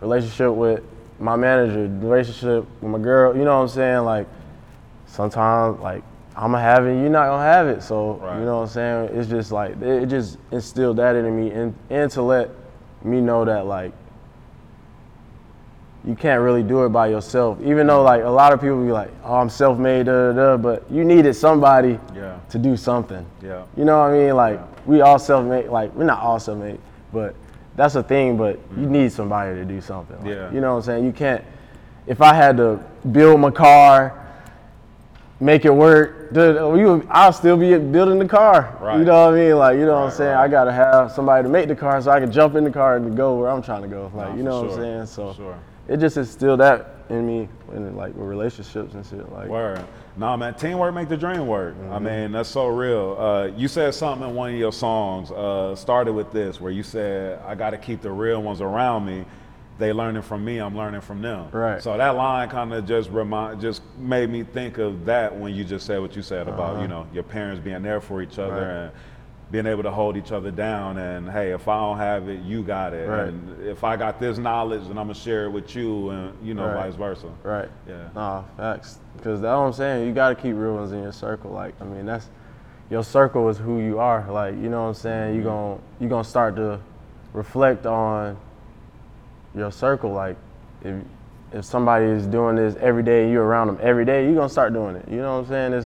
Relationship 0.02 0.54
with 0.54 0.84
my 1.20 1.36
manager, 1.36 1.88
relationship 2.06 2.66
with 2.82 2.92
my 2.92 3.00
girl, 3.00 3.36
you 3.36 3.44
know 3.44 3.56
what 3.58 3.64
I'm 3.64 3.68
saying? 3.70 4.00
Like 4.04 4.28
sometimes 5.08 5.80
like 5.80 6.04
I'ma 6.36 6.60
have 6.60 6.86
it, 6.86 6.94
you're 7.00 7.10
not 7.10 7.28
gonna 7.28 7.44
have 7.44 7.68
it. 7.68 7.82
So 7.82 8.14
Right. 8.16 8.38
you 8.40 8.46
know 8.46 8.58
what 8.58 8.64
I'm 8.64 8.68
saying? 8.68 9.10
It's 9.20 9.30
just 9.30 9.52
like 9.52 9.82
it 9.82 10.06
just 10.08 10.38
instilled 10.52 10.98
that 10.98 11.16
into 11.16 11.32
me 11.32 11.50
and, 11.52 11.74
and 11.90 12.12
to 12.12 12.22
let 12.22 12.50
me 13.04 13.22
know 13.22 13.46
that 13.46 13.66
like 13.66 13.92
you 16.06 16.16
can't 16.16 16.42
really 16.42 16.64
do 16.64 16.86
it 16.86 16.90
by 16.90 17.08
yourself. 17.08 17.58
Even 17.64 17.88
though 17.88 18.02
like 18.04 18.24
a 18.24 18.30
lot 18.30 18.54
of 18.54 18.62
people 18.62 18.82
be 18.86 18.92
like, 18.92 19.12
oh 19.26 19.36
I'm 19.36 19.50
self 19.50 19.78
made, 19.78 20.06
da 20.06 20.32
da 20.32 20.34
da, 20.34 20.58
but 20.58 20.90
you 20.90 21.04
needed 21.04 21.34
somebody 21.34 22.00
Yeah. 22.16 22.38
to 22.50 22.58
do 22.60 22.78
something. 22.78 23.26
Yeah. 23.42 23.64
You 23.76 23.84
know 23.86 23.98
what 24.00 24.12
I 24.12 24.18
mean? 24.18 24.36
Like 24.36 24.60
we 24.88 25.02
all 25.02 25.20
self 25.20 25.44
made 25.46 25.68
like 25.70 25.94
we're 25.96 26.06
not 26.06 26.20
all 26.22 26.40
self 26.40 26.58
made, 26.60 26.80
but 27.12 27.36
that's 27.78 27.96
a 27.96 28.04
thing, 28.04 28.36
but 28.36 28.56
you 28.72 28.84
mm-hmm. 28.84 28.92
need 28.92 29.12
somebody 29.14 29.56
to 29.56 29.64
do 29.64 29.80
something. 29.80 30.18
Like, 30.18 30.28
Yeah. 30.28 30.52
You 30.52 30.60
know 30.60 30.72
what 30.72 30.80
I'm 30.80 30.84
saying? 30.84 31.06
You 31.06 31.14
can't 31.14 31.44
if 32.08 32.22
I 32.22 32.34
had 32.34 32.58
to 32.58 32.84
build 33.12 33.40
my 33.40 33.52
car, 33.52 34.26
make 35.40 35.66
it 35.66 35.74
work, 35.74 36.34
dude, 36.34 36.56
you, 36.80 37.08
I'll 37.12 37.34
still 37.34 37.58
be 37.58 37.78
building 37.78 38.18
the 38.18 38.28
car. 38.28 38.78
Right. 38.82 38.98
You 38.98 39.06
know 39.06 39.26
what 39.26 39.34
I 39.34 39.38
mean? 39.38 39.58
Like, 39.58 39.78
you 39.78 39.86
know 39.86 40.00
what 40.00 40.06
I'm 40.06 40.12
saying? 40.12 40.34
right. 40.34 40.46
I 40.46 40.48
gotta 40.48 40.72
have 40.72 41.12
somebody 41.12 41.44
to 41.44 41.50
make 41.50 41.68
the 41.68 41.76
car 41.76 42.02
so 42.02 42.12
I 42.12 42.20
can 42.20 42.32
jump 42.32 42.56
in 42.56 42.64
the 42.64 42.72
car 42.72 42.96
and 42.96 43.16
go 43.16 43.36
where 43.36 43.50
I'm 43.50 43.62
trying 43.62 43.84
to 43.84 43.88
go. 43.88 44.12
Like, 44.16 44.36
you 44.36 44.44
know 44.44 44.62
what 44.62 44.72
sure, 44.72 44.80
I'm 44.80 44.84
saying? 44.84 45.06
So 45.08 45.34
for 45.34 45.36
sure. 45.36 45.60
It 45.88 45.98
just 45.98 46.18
instilled 46.18 46.60
that 46.60 46.96
in 47.10 47.26
me 47.26 47.48
in 47.74 47.96
like 47.96 48.14
with 48.16 48.28
relationships 48.28 48.94
and 48.94 49.06
shit. 49.06 49.32
Like 49.32 49.48
Word. 49.48 49.84
Nah, 50.18 50.36
man, 50.36 50.56
teamwork 50.56 50.94
make 50.96 51.10
the 51.10 51.18
dream 51.18 51.46
work. 51.46 51.76
I 51.92 52.00
mean, 52.00 52.32
that's 52.32 52.50
so 52.50 52.68
real. 52.68 53.16
Uh, 53.20 53.46
you 53.56 53.68
said 53.68 53.94
something 53.94 54.28
in 54.28 54.36
one 54.36 54.52
of 54.52 54.58
your 54.58 54.74
songs, 54.74 55.30
uh, 55.32 55.76
started 55.76 56.14
with 56.14 56.32
this, 56.32 56.60
where 56.60 56.72
you 56.72 56.82
said, 56.82 57.40
I 57.46 57.54
got 57.54 57.70
to 57.70 57.78
keep 57.78 58.02
the 58.02 58.12
real 58.12 58.42
ones 58.42 58.60
around 58.62 59.06
me 59.06 59.26
they 59.78 59.94
learning 59.94 60.24
from 60.24 60.44
me, 60.44 60.58
I'm 60.58 60.76
learning 60.76 61.02
from 61.02 61.22
them. 61.22 61.50
Right. 61.52 61.82
So 61.82 61.96
that 61.96 62.16
line 62.16 62.50
kind 62.50 62.74
of 62.74 62.88
just 62.88 63.10
remind, 63.12 63.62
just 63.62 63.82
made 64.00 64.30
me 64.30 64.44
think 64.44 64.80
of 64.80 65.06
that 65.06 65.36
when 65.36 65.54
you 65.54 65.64
just 65.64 65.86
said 65.86 66.00
what 66.02 66.16
you 66.16 66.22
said 66.24 66.48
about 66.48 66.82
you 66.82 66.88
know 66.88 67.06
your 67.14 67.24
parents 67.24 67.64
being 67.64 67.84
there 67.84 68.02
for 68.02 68.22
each 68.22 68.40
other 68.40 68.54
Uh-huh. 68.54 68.66
Right. 68.66 68.84
and 68.86 68.92
being 69.50 69.66
able 69.66 69.84
to 69.84 69.92
hold 69.92 70.18
each 70.18 70.32
other 70.32 70.52
down 70.52 70.98
and 70.98 71.30
hey, 71.30 71.52
if 71.52 71.68
I 71.68 71.80
don't 71.80 71.98
have 71.98 72.28
it, 72.28 72.42
you 72.42 72.64
got 72.64 72.94
it. 72.94 73.08
Right. 73.08 73.28
And 73.30 73.66
if 73.66 73.84
I 73.84 73.96
got 73.96 74.20
this 74.20 74.38
knowledge, 74.38 74.82
then 74.82 74.98
I'm 74.98 75.06
gonna 75.06 75.14
share 75.14 75.46
it 75.46 75.52
with 75.52 75.74
you, 75.76 76.10
and 76.10 76.34
you 76.46 76.54
know, 76.54 76.66
Right. 76.66 76.86
vice 76.86 76.96
versa. 76.96 77.28
Right. 77.44 77.70
Yeah. 77.88 78.10
Nah, 78.14 78.44
facts. 78.58 79.00
Because 79.16 79.40
that's 79.40 79.56
what 79.56 79.66
I'm 79.66 79.74
saying. 79.74 80.08
You 80.08 80.14
got 80.14 80.30
to 80.30 80.36
keep 80.36 80.56
real 80.56 80.76
ones 80.76 80.92
in 80.92 81.02
your 81.02 81.14
circle. 81.14 81.52
Like, 81.52 81.74
I 81.82 81.86
mean, 81.86 82.06
that's 82.06 82.30
your 82.90 83.04
circle 83.04 83.48
is 83.50 83.58
who 83.58 83.80
you 83.80 84.00
are. 84.00 84.26
Like, 84.30 84.56
you 84.56 84.70
know 84.70 84.84
what 84.84 84.90
I'm 84.90 84.94
saying. 84.96 85.36
You 85.36 85.42
mm-hmm. 85.42 85.50
gon' 85.50 85.82
you 86.02 86.10
gonna 86.10 86.24
start 86.24 86.56
to 86.58 86.80
reflect 87.34 87.86
on 87.86 88.38
your 89.56 89.72
circle. 89.72 90.12
Like, 90.12 90.36
if 90.84 91.02
if 91.54 91.64
somebody 91.64 92.06
is 92.06 92.28
doing 92.28 92.58
this 92.58 92.76
every 92.82 93.04
day, 93.04 93.32
you're 93.32 93.46
around 93.46 93.68
them 93.68 93.80
every 93.82 94.04
day, 94.04 94.26
you're 94.26 94.36
gonna 94.36 94.50
start 94.50 94.74
doing 94.74 94.98
it. 94.98 95.08
You 95.10 95.18
know 95.18 95.38
what 95.38 95.46
I'm 95.46 95.48
saying? 95.48 95.74
It's 95.74 95.87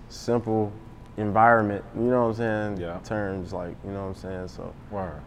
simple 0.21 0.71
environment. 1.17 1.83
You 1.95 2.03
know 2.03 2.27
what 2.27 2.39
I'm 2.39 2.75
saying? 2.75 2.77
Yeah. 2.81 2.99
Terms 3.03 3.51
like 3.53 3.75
you 3.83 3.91
know 3.91 4.07
what 4.07 4.09
I'm 4.09 4.15
saying. 4.15 4.47
So 4.47 4.73
Word. 4.89 5.21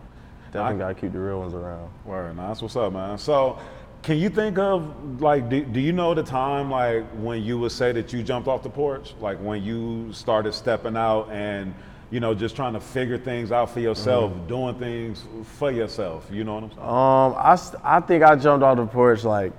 definitely 0.53 0.77
I- 0.77 0.79
got 0.79 0.89
to 0.89 0.95
keep 0.95 1.13
the 1.13 1.19
real 1.21 1.41
ones 1.41 1.55
around. 1.55 1.91
Word, 2.05 2.37
nah, 2.37 2.49
that's 2.49 2.63
what's 2.63 2.77
up, 2.77 2.93
man. 2.93 3.19
So, 3.19 3.59
can 4.03 4.19
you 4.19 4.29
think 4.29 4.59
of 4.59 5.21
like, 5.21 5.49
do, 5.49 5.65
do 5.65 5.81
you 5.81 5.93
know 5.93 6.15
the 6.15 6.23
time 6.23 6.71
like 6.71 7.05
when 7.15 7.43
you 7.43 7.59
would 7.59 7.73
say 7.73 7.91
that 7.93 8.13
you 8.13 8.23
jumped 8.23 8.49
off 8.49 8.63
the 8.63 8.71
porch, 8.71 9.15
like 9.21 9.39
when 9.39 9.63
you 9.65 10.13
started 10.13 10.53
stepping 10.53 10.97
out 10.97 11.29
and 11.31 11.75
you 12.11 12.21
know 12.21 12.35
just 12.35 12.55
trying 12.55 12.75
to 12.75 12.81
figure 12.81 13.19
things 13.19 13.51
out 13.51 13.71
for 13.71 13.81
yourself, 13.81 14.33
doing 14.47 14.75
things 14.77 15.25
for 15.59 15.71
yourself. 15.73 16.29
You 16.31 16.45
know 16.45 16.55
what 16.55 16.65
I'm 16.65 16.71
saying? 16.71 16.83
Um, 16.83 17.35
I, 17.39 17.57
st- 17.57 17.83
I 17.85 18.01
think 18.01 18.23
I 18.23 18.37
jumped 18.37 18.63
off 18.63 18.77
the 18.77 18.87
porch 18.87 19.25
like, 19.25 19.53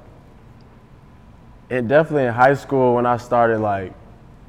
it 1.70 1.88
definitely 1.88 2.26
in 2.28 2.34
high 2.34 2.54
school 2.54 2.96
when 2.96 3.06
I 3.08 3.18
started 3.18 3.60
like 3.60 3.94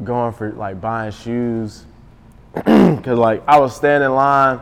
going 0.04 0.32
for 0.32 0.52
like 0.52 0.80
buying 0.80 1.12
shoes, 1.12 1.84
cause 2.54 3.06
like 3.06 3.42
I 3.46 3.58
was 3.58 3.74
standing 3.74 4.06
in 4.06 4.14
line, 4.14 4.60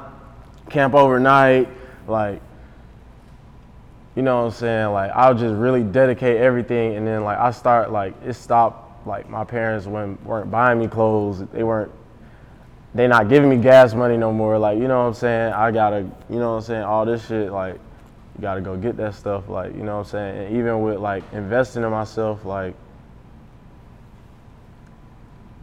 camp 0.71 0.95
overnight, 0.95 1.69
like, 2.07 2.41
you 4.15 4.23
know 4.23 4.43
what 4.43 4.47
I'm 4.47 4.53
saying? 4.53 4.93
Like 4.93 5.11
I'll 5.13 5.35
just 5.35 5.55
really 5.55 5.83
dedicate 5.83 6.37
everything, 6.37 6.97
and 6.97 7.07
then 7.07 7.25
like 7.25 7.39
I 7.39 7.51
start 7.51 7.93
like 7.93 8.15
it 8.25 8.35
stopped. 8.35 8.83
Like 9.07 9.29
my 9.29 9.45
parents 9.45 9.87
when 9.87 10.17
weren't 10.25 10.51
buying 10.51 10.79
me 10.79 10.89
clothes, 10.89 11.45
they 11.53 11.63
weren't 11.63 11.93
they 12.95 13.09
not 13.09 13.29
giving 13.29 13.51
me 13.51 13.57
gas 13.57 13.93
money 13.93 14.17
no 14.17 14.33
more. 14.33 14.57
Like, 14.59 14.79
you 14.79 14.87
know 14.87 15.01
what 15.01 15.09
I'm 15.09 15.15
saying? 15.15 15.53
I 15.53 15.71
gotta, 15.73 16.09
you 16.31 16.39
know 16.39 16.51
what 16.51 16.57
I'm 16.59 16.63
saying? 16.63 16.83
All 16.83 17.05
this 17.05 17.27
shit, 17.27 17.51
like, 17.51 17.75
you 17.75 18.41
gotta 18.41 18.61
go 18.61 18.77
get 18.77 18.97
that 18.99 19.15
stuff. 19.15 19.49
Like, 19.49 19.75
you 19.75 19.83
know 19.83 19.99
what 19.99 20.07
I'm 20.07 20.11
saying? 20.11 20.47
And 20.47 20.57
even 20.57 20.81
with 20.81 20.99
like 20.99 21.25
investing 21.33 21.83
in 21.83 21.91
myself, 21.91 22.45
like, 22.45 22.75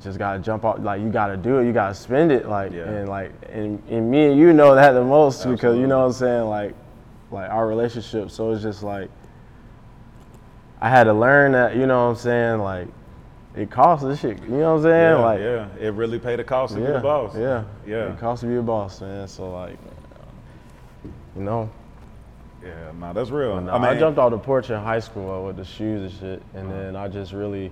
just 0.03 0.17
gotta 0.17 0.39
jump 0.39 0.65
out. 0.65 0.84
Like, 0.84 1.01
you 1.01 1.10
gotta 1.10 1.38
do 1.38 1.60
it. 1.60 1.65
You 1.65 1.74
gotta 1.74 1.96
spend 1.96 2.31
it. 2.31 2.48
Like, 2.48 2.72
Yeah. 2.72 2.84
and 2.84 3.10
like, 3.10 3.31
and, 3.50 3.81
and 3.89 4.10
me 4.10 4.25
and 4.31 4.39
you 4.39 4.53
know 4.53 4.75
that 4.75 4.91
the 4.93 5.03
most 5.03 5.48
because 5.48 5.77
you 5.77 5.88
know 5.88 6.00
what 6.00 6.05
I'm 6.08 6.13
saying? 6.13 6.43
Like, 6.46 6.74
like 7.31 7.50
our 7.50 7.67
relationship. 7.67 8.31
So 8.31 8.51
it's 8.51 8.62
just 8.62 8.84
like, 8.84 9.10
I 10.79 10.89
had 10.89 11.03
to 11.05 11.13
learn 11.13 11.51
that. 11.53 11.75
You 11.75 11.86
know 11.86 12.05
what 12.05 12.12
I'm 12.12 12.15
saying? 12.17 12.60
Like, 12.60 12.88
it 13.55 13.70
costs 13.70 14.05
this 14.05 14.20
shit. 14.22 14.41
You 14.43 14.50
know 14.50 14.75
what 14.75 14.77
I'm 14.77 14.84
saying? 14.84 14.93
yeah, 14.93 15.15
like, 15.15 15.39
yeah, 15.39 15.67
it 15.88 15.93
really 15.93 16.20
paid 16.20 16.39
the 16.39 16.43
cost 16.43 16.74
to 16.75 16.79
be 16.79 16.86
a 16.88 17.00
boss. 17.00 17.36
Yeah, 17.36 17.63
yeah, 17.86 18.13
It 18.13 18.20
costs 18.20 18.41
to 18.41 18.48
be 18.48 18.55
a 18.55 18.62
boss, 18.62 19.01
man. 19.01 19.27
So 19.27 19.51
like, 19.51 19.77
you 21.36 21.43
know, 21.43 21.70
yeah. 22.63 22.91
Nah, 22.98 23.13
that's 23.13 23.29
real. 23.29 23.53
I, 23.70 23.89
I 23.89 24.00
jumped 24.00 24.20
off 24.20 24.31
the 24.31 24.38
porch 24.38 24.70
in 24.70 24.79
high 24.79 25.00
school 25.00 25.31
uh, 25.31 25.41
with 25.48 25.58
the 25.58 25.65
shoes 25.65 26.12
and 26.12 26.20
shit, 26.20 26.43
and 26.53 26.72
then 26.72 26.96
I 26.96 27.08
just 27.08 27.34
really, 27.34 27.72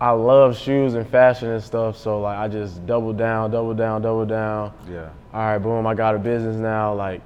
I 0.00 0.10
love 0.10 0.56
shoes 0.56 0.94
and 0.94 1.06
fashion 1.08 1.48
and 1.48 1.62
stuff. 1.62 1.96
So 1.96 2.20
like, 2.20 2.38
I 2.38 2.46
just 2.48 2.86
double 2.86 3.12
down, 3.12 3.50
double 3.50 3.74
down, 3.74 4.02
double 4.02 4.24
down. 4.26 4.72
Yeah, 4.88 5.10
All 5.34 5.40
right, 5.40 5.58
boom, 5.58 5.86
I 5.86 5.94
got 5.94 6.14
a 6.14 6.18
business 6.18 6.56
now. 6.56 6.94
Like, 6.94 7.20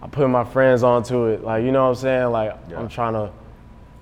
I 0.00 0.06
put 0.06 0.28
my 0.28 0.44
friends 0.44 0.82
onto 0.82 1.26
it. 1.26 1.42
Like, 1.42 1.64
you 1.64 1.72
know 1.72 1.84
what 1.84 1.88
I'm 1.90 1.94
saying? 1.96 2.26
Like, 2.30 2.56
Yeah. 2.70 2.78
I'm 2.78 2.88
trying 2.88 3.14
to, 3.14 3.30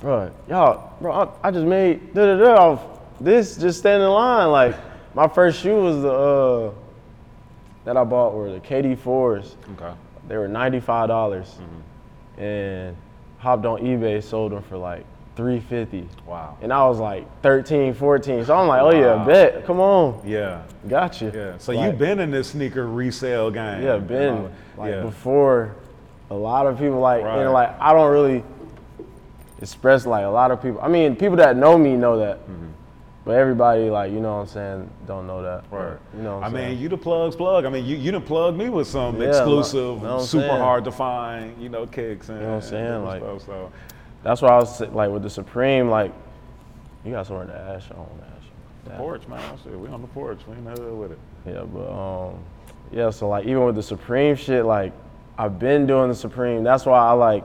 bro, 0.00 0.30
y'all, 0.48 0.92
bro, 1.00 1.12
I, 1.42 1.48
I 1.48 1.50
just 1.50 1.64
made 1.66 2.12
da 2.12 2.26
da 2.26 2.36
da 2.36 2.54
off 2.72 2.82
this 3.20 3.56
just 3.56 3.78
standing 3.78 4.06
in 4.06 4.12
line. 4.12 4.50
Like, 4.50 4.76
my 5.14 5.28
first 5.28 5.60
shoe 5.62 5.80
was 5.80 6.02
the 6.02 6.12
uh 6.12 6.70
that 7.84 7.96
I 7.96 8.04
bought 8.04 8.34
were 8.34 8.52
the 8.52 8.60
KD 8.60 8.98
fours. 8.98 9.56
okay. 9.74 9.92
They 10.28 10.36
were 10.36 10.48
ninety-five 10.48 11.08
dollars, 11.08 11.46
Mm-hmm. 11.58 12.42
and 12.42 12.96
hopped 13.38 13.64
on 13.66 13.80
eBay, 13.80 14.22
sold 14.22 14.52
them 14.52 14.62
for 14.62 14.76
like 14.76 15.04
three 15.36 15.60
fifty. 15.60 16.06
Wow. 16.26 16.56
And 16.60 16.72
I 16.72 16.86
was 16.86 16.98
like 16.98 17.24
13, 17.42 17.94
14. 17.94 18.44
So 18.44 18.54
I'm 18.56 18.68
like, 18.68 18.82
oh 18.82 18.90
yeah, 18.90 19.24
bet, 19.24 19.64
come 19.64 19.80
on, 19.80 20.20
Yeah, 20.26 20.62
Gotcha. 20.88 21.32
yeah. 21.34 21.58
So 21.58 21.72
Like- 21.72 21.86
you've 21.86 21.98
been 21.98 22.20
in 22.20 22.30
this 22.30 22.48
sneaker 22.48 22.86
resale 22.86 23.50
game. 23.50 23.82
yeah, 23.82 23.96
been 23.98 24.50
like 24.76 24.90
yeah. 24.92 25.00
before 25.02 25.74
a 26.30 26.34
lot 26.34 26.66
of 26.66 26.78
people 26.78 26.98
like 27.00 27.24
Right. 27.24 27.38
and 27.38 27.52
like 27.52 27.70
I 27.80 27.92
don't 27.92 28.10
really 28.10 28.44
express 29.60 30.06
like 30.06 30.24
a 30.24 30.28
lot 30.28 30.50
of 30.50 30.60
people. 30.62 30.80
I 30.82 30.88
mean, 30.88 31.16
people 31.16 31.36
that 31.36 31.56
know 31.56 31.78
me 31.78 31.94
know 31.96 32.18
that, 32.18 32.40
but 33.24 33.32
everybody 33.36 33.88
like 33.90 34.12
you 34.12 34.20
know 34.20 34.34
what 34.36 34.40
I'm 34.42 34.46
saying 34.48 34.90
don't 35.06 35.26
know 35.26 35.42
that. 35.42 35.64
Mm-hmm. 35.64 35.74
Right. 35.76 35.96
You 36.16 36.22
know 36.22 36.34
what 36.36 36.42
I 36.42 36.46
I'm 36.46 36.52
saying? 36.52 36.68
mean, 36.72 36.78
you 36.78 36.88
the 36.88 36.96
plugs 36.98 37.36
plug. 37.36 37.64
I 37.64 37.68
mean, 37.70 37.84
you 37.86 37.96
you 37.96 38.12
done 38.12 38.22
plugged 38.22 38.58
me 38.58 38.68
with 38.68 38.86
some 38.88 39.20
Yeah, 39.20 39.28
exclusive, 39.28 40.02
know 40.02 40.14
what 40.14 40.20
I'm 40.20 40.26
super 40.26 40.46
saying? 40.48 40.60
hard 40.60 40.84
to 40.84 40.92
find, 40.92 41.62
you 41.62 41.68
know, 41.68 41.86
kicks 41.86 42.28
and 42.28 42.38
you 42.38 42.44
know 42.44 42.54
what 42.56 42.64
I'm 42.64 42.68
saying? 42.70 43.04
Like- 43.04 43.22
stuff, 43.22 43.46
so 43.46 43.70
That's 44.22 44.40
why 44.40 44.50
I 44.50 44.56
was 44.56 44.80
like 44.80 45.10
with 45.10 45.22
the 45.22 45.30
Supreme 45.30 45.88
like, 45.88 46.12
you 47.04 47.10
got 47.12 47.26
somewhere 47.26 47.46
to 47.46 47.54
ash 47.54 47.90
on 47.90 48.06
the 48.18 48.24
ash. 48.24 48.32
Yeah. 48.86 48.96
porch, 48.96 49.26
man. 49.28 49.58
Shit, 49.62 49.78
we 49.78 49.88
on 49.88 50.02
the 50.02 50.08
porch. 50.08 50.40
We 50.46 50.54
in 50.54 50.64
the 50.64 50.94
with 50.94 51.12
it. 51.12 51.18
Yeah, 51.46 51.62
but 51.62 51.90
um, 51.90 52.38
yeah. 52.92 53.10
So 53.10 53.28
like 53.28 53.44
even 53.44 53.64
with 53.64 53.74
the 53.74 53.82
Supreme 53.82 54.36
shit, 54.36 54.64
like 54.64 54.92
I've 55.38 55.58
been 55.58 55.86
doing 55.86 56.08
the 56.08 56.14
Supreme. 56.14 56.64
That's 56.64 56.86
why 56.86 56.98
I 56.98 57.12
like. 57.12 57.44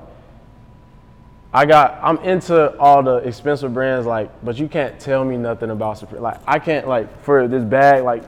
I 1.53 1.65
got. 1.65 1.99
I'm 2.03 2.17
into 2.19 2.75
all 2.77 3.01
the 3.01 3.17
expensive 3.17 3.73
brands, 3.73 4.05
like, 4.05 4.29
but 4.43 4.57
you 4.57 4.67
can't 4.67 4.99
tell 4.99 5.23
me 5.23 5.37
nothing 5.37 5.69
about 5.69 5.97
Supreme. 5.97 6.21
Like 6.21 6.39
I 6.45 6.59
can't 6.59 6.87
like 6.87 7.23
for 7.23 7.47
this 7.47 7.63
bag, 7.63 8.03
like. 8.03 8.23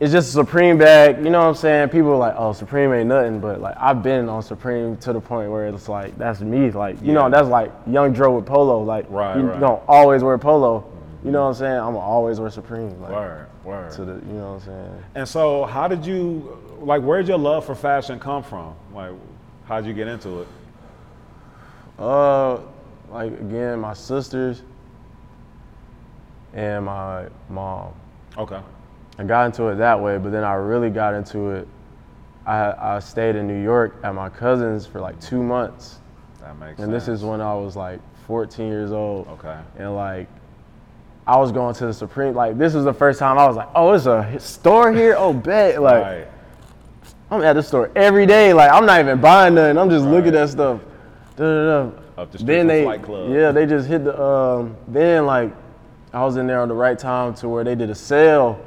It's 0.00 0.12
just 0.12 0.32
Supreme 0.32 0.78
bag, 0.78 1.24
you 1.24 1.30
know 1.30 1.40
what 1.40 1.48
I'm 1.48 1.54
saying? 1.56 1.88
People 1.88 2.12
are 2.12 2.16
like, 2.18 2.34
"Oh, 2.36 2.52
Supreme 2.52 2.92
ain't 2.92 3.08
nothing," 3.08 3.40
but 3.40 3.60
like 3.60 3.74
I've 3.78 4.00
been 4.00 4.28
on 4.28 4.42
Supreme 4.44 4.96
to 4.98 5.12
the 5.12 5.20
point 5.20 5.50
where 5.50 5.66
it's 5.66 5.88
like 5.88 6.16
that's 6.16 6.40
me, 6.40 6.70
like 6.70 7.02
you 7.02 7.12
know, 7.12 7.28
that's 7.28 7.48
like 7.48 7.72
Young 7.84 8.12
Dro 8.12 8.36
with 8.36 8.46
Polo, 8.46 8.80
like 8.82 9.06
Right, 9.08 9.36
you 9.36 9.42
right. 9.42 9.58
don't 9.58 9.82
always 9.88 10.22
wear 10.22 10.38
Polo, 10.38 10.84
you 11.24 11.32
know 11.32 11.42
what 11.42 11.48
I'm 11.48 11.54
saying? 11.54 11.80
I'm 11.80 11.96
always 11.96 12.38
wear 12.38 12.48
Supreme, 12.48 13.00
like 13.00 13.10
Word, 13.10 13.46
word. 13.64 13.90
to 13.92 14.04
the, 14.04 14.12
you 14.12 14.34
know 14.34 14.52
what 14.52 14.62
I'm 14.62 14.66
saying? 14.66 15.04
And 15.16 15.28
so, 15.28 15.64
how 15.64 15.88
did 15.88 16.06
you 16.06 16.56
like? 16.78 17.02
Where'd 17.02 17.26
your 17.26 17.38
love 17.38 17.66
for 17.66 17.74
fashion 17.74 18.20
come 18.20 18.44
from? 18.44 18.76
Like, 18.94 19.10
how'd 19.64 19.84
you 19.84 19.94
get 19.94 20.06
into 20.06 20.42
it? 20.42 20.48
Uh, 21.98 22.60
like 23.10 23.32
again, 23.32 23.80
my 23.80 23.94
sisters 23.94 24.62
and 26.54 26.84
my 26.84 27.26
mom. 27.48 27.92
Okay. 28.36 28.60
I 29.18 29.24
got 29.24 29.46
into 29.46 29.66
it 29.68 29.76
that 29.76 30.00
way, 30.00 30.16
but 30.18 30.30
then 30.30 30.44
I 30.44 30.54
really 30.54 30.90
got 30.90 31.14
into 31.14 31.50
it. 31.50 31.68
I 32.46 32.96
I 32.96 32.98
stayed 33.00 33.36
in 33.36 33.46
New 33.46 33.60
York 33.62 33.96
at 34.04 34.14
my 34.14 34.28
cousin's 34.28 34.86
for 34.86 35.00
like 35.00 35.20
two 35.20 35.42
months, 35.42 35.98
That 36.40 36.56
makes 36.58 36.80
and 36.80 36.90
sense. 36.90 37.06
this 37.06 37.18
is 37.18 37.24
when 37.24 37.40
I 37.40 37.54
was 37.54 37.76
like 37.76 38.00
14 38.26 38.68
years 38.68 38.92
old. 38.92 39.26
Okay. 39.28 39.58
And 39.78 39.94
like, 39.96 40.28
I 41.26 41.36
was 41.36 41.50
going 41.52 41.74
to 41.74 41.86
the 41.86 41.92
Supreme. 41.92 42.34
Like, 42.34 42.56
this 42.58 42.74
was 42.74 42.84
the 42.84 42.92
first 42.94 43.18
time 43.18 43.38
I 43.38 43.46
was 43.46 43.56
like, 43.56 43.68
oh, 43.74 43.92
it's 43.92 44.06
a 44.06 44.38
store 44.38 44.92
here. 44.92 45.14
Oh, 45.18 45.32
bet. 45.32 45.80
Like, 45.88 46.02
right. 46.02 46.26
I'm 47.30 47.42
at 47.42 47.54
the 47.54 47.62
store 47.62 47.90
every 47.94 48.24
day. 48.24 48.54
Like 48.54 48.70
I'm 48.72 48.86
not 48.86 49.00
even 49.00 49.20
buying 49.20 49.54
nothing. 49.54 49.76
I'm 49.76 49.90
just 49.90 50.06
looking 50.06 50.34
at 50.34 50.48
stuff. 50.48 50.80
Up 51.38 52.32
the 52.32 52.38
street 52.38 52.46
then 52.46 52.66
they, 52.66 52.82
Flight 52.84 53.02
Club. 53.02 53.30
yeah, 53.30 53.52
they 53.52 53.66
just 53.66 53.86
hit 53.86 54.04
the. 54.04 54.20
Um, 54.20 54.76
then 54.88 55.26
like, 55.26 55.52
I 56.12 56.24
was 56.24 56.36
in 56.36 56.46
there 56.46 56.60
on 56.60 56.68
the 56.68 56.74
right 56.74 56.98
time 56.98 57.34
to 57.34 57.48
where 57.48 57.64
they 57.64 57.74
did 57.74 57.90
a 57.90 57.94
sale. 57.94 58.58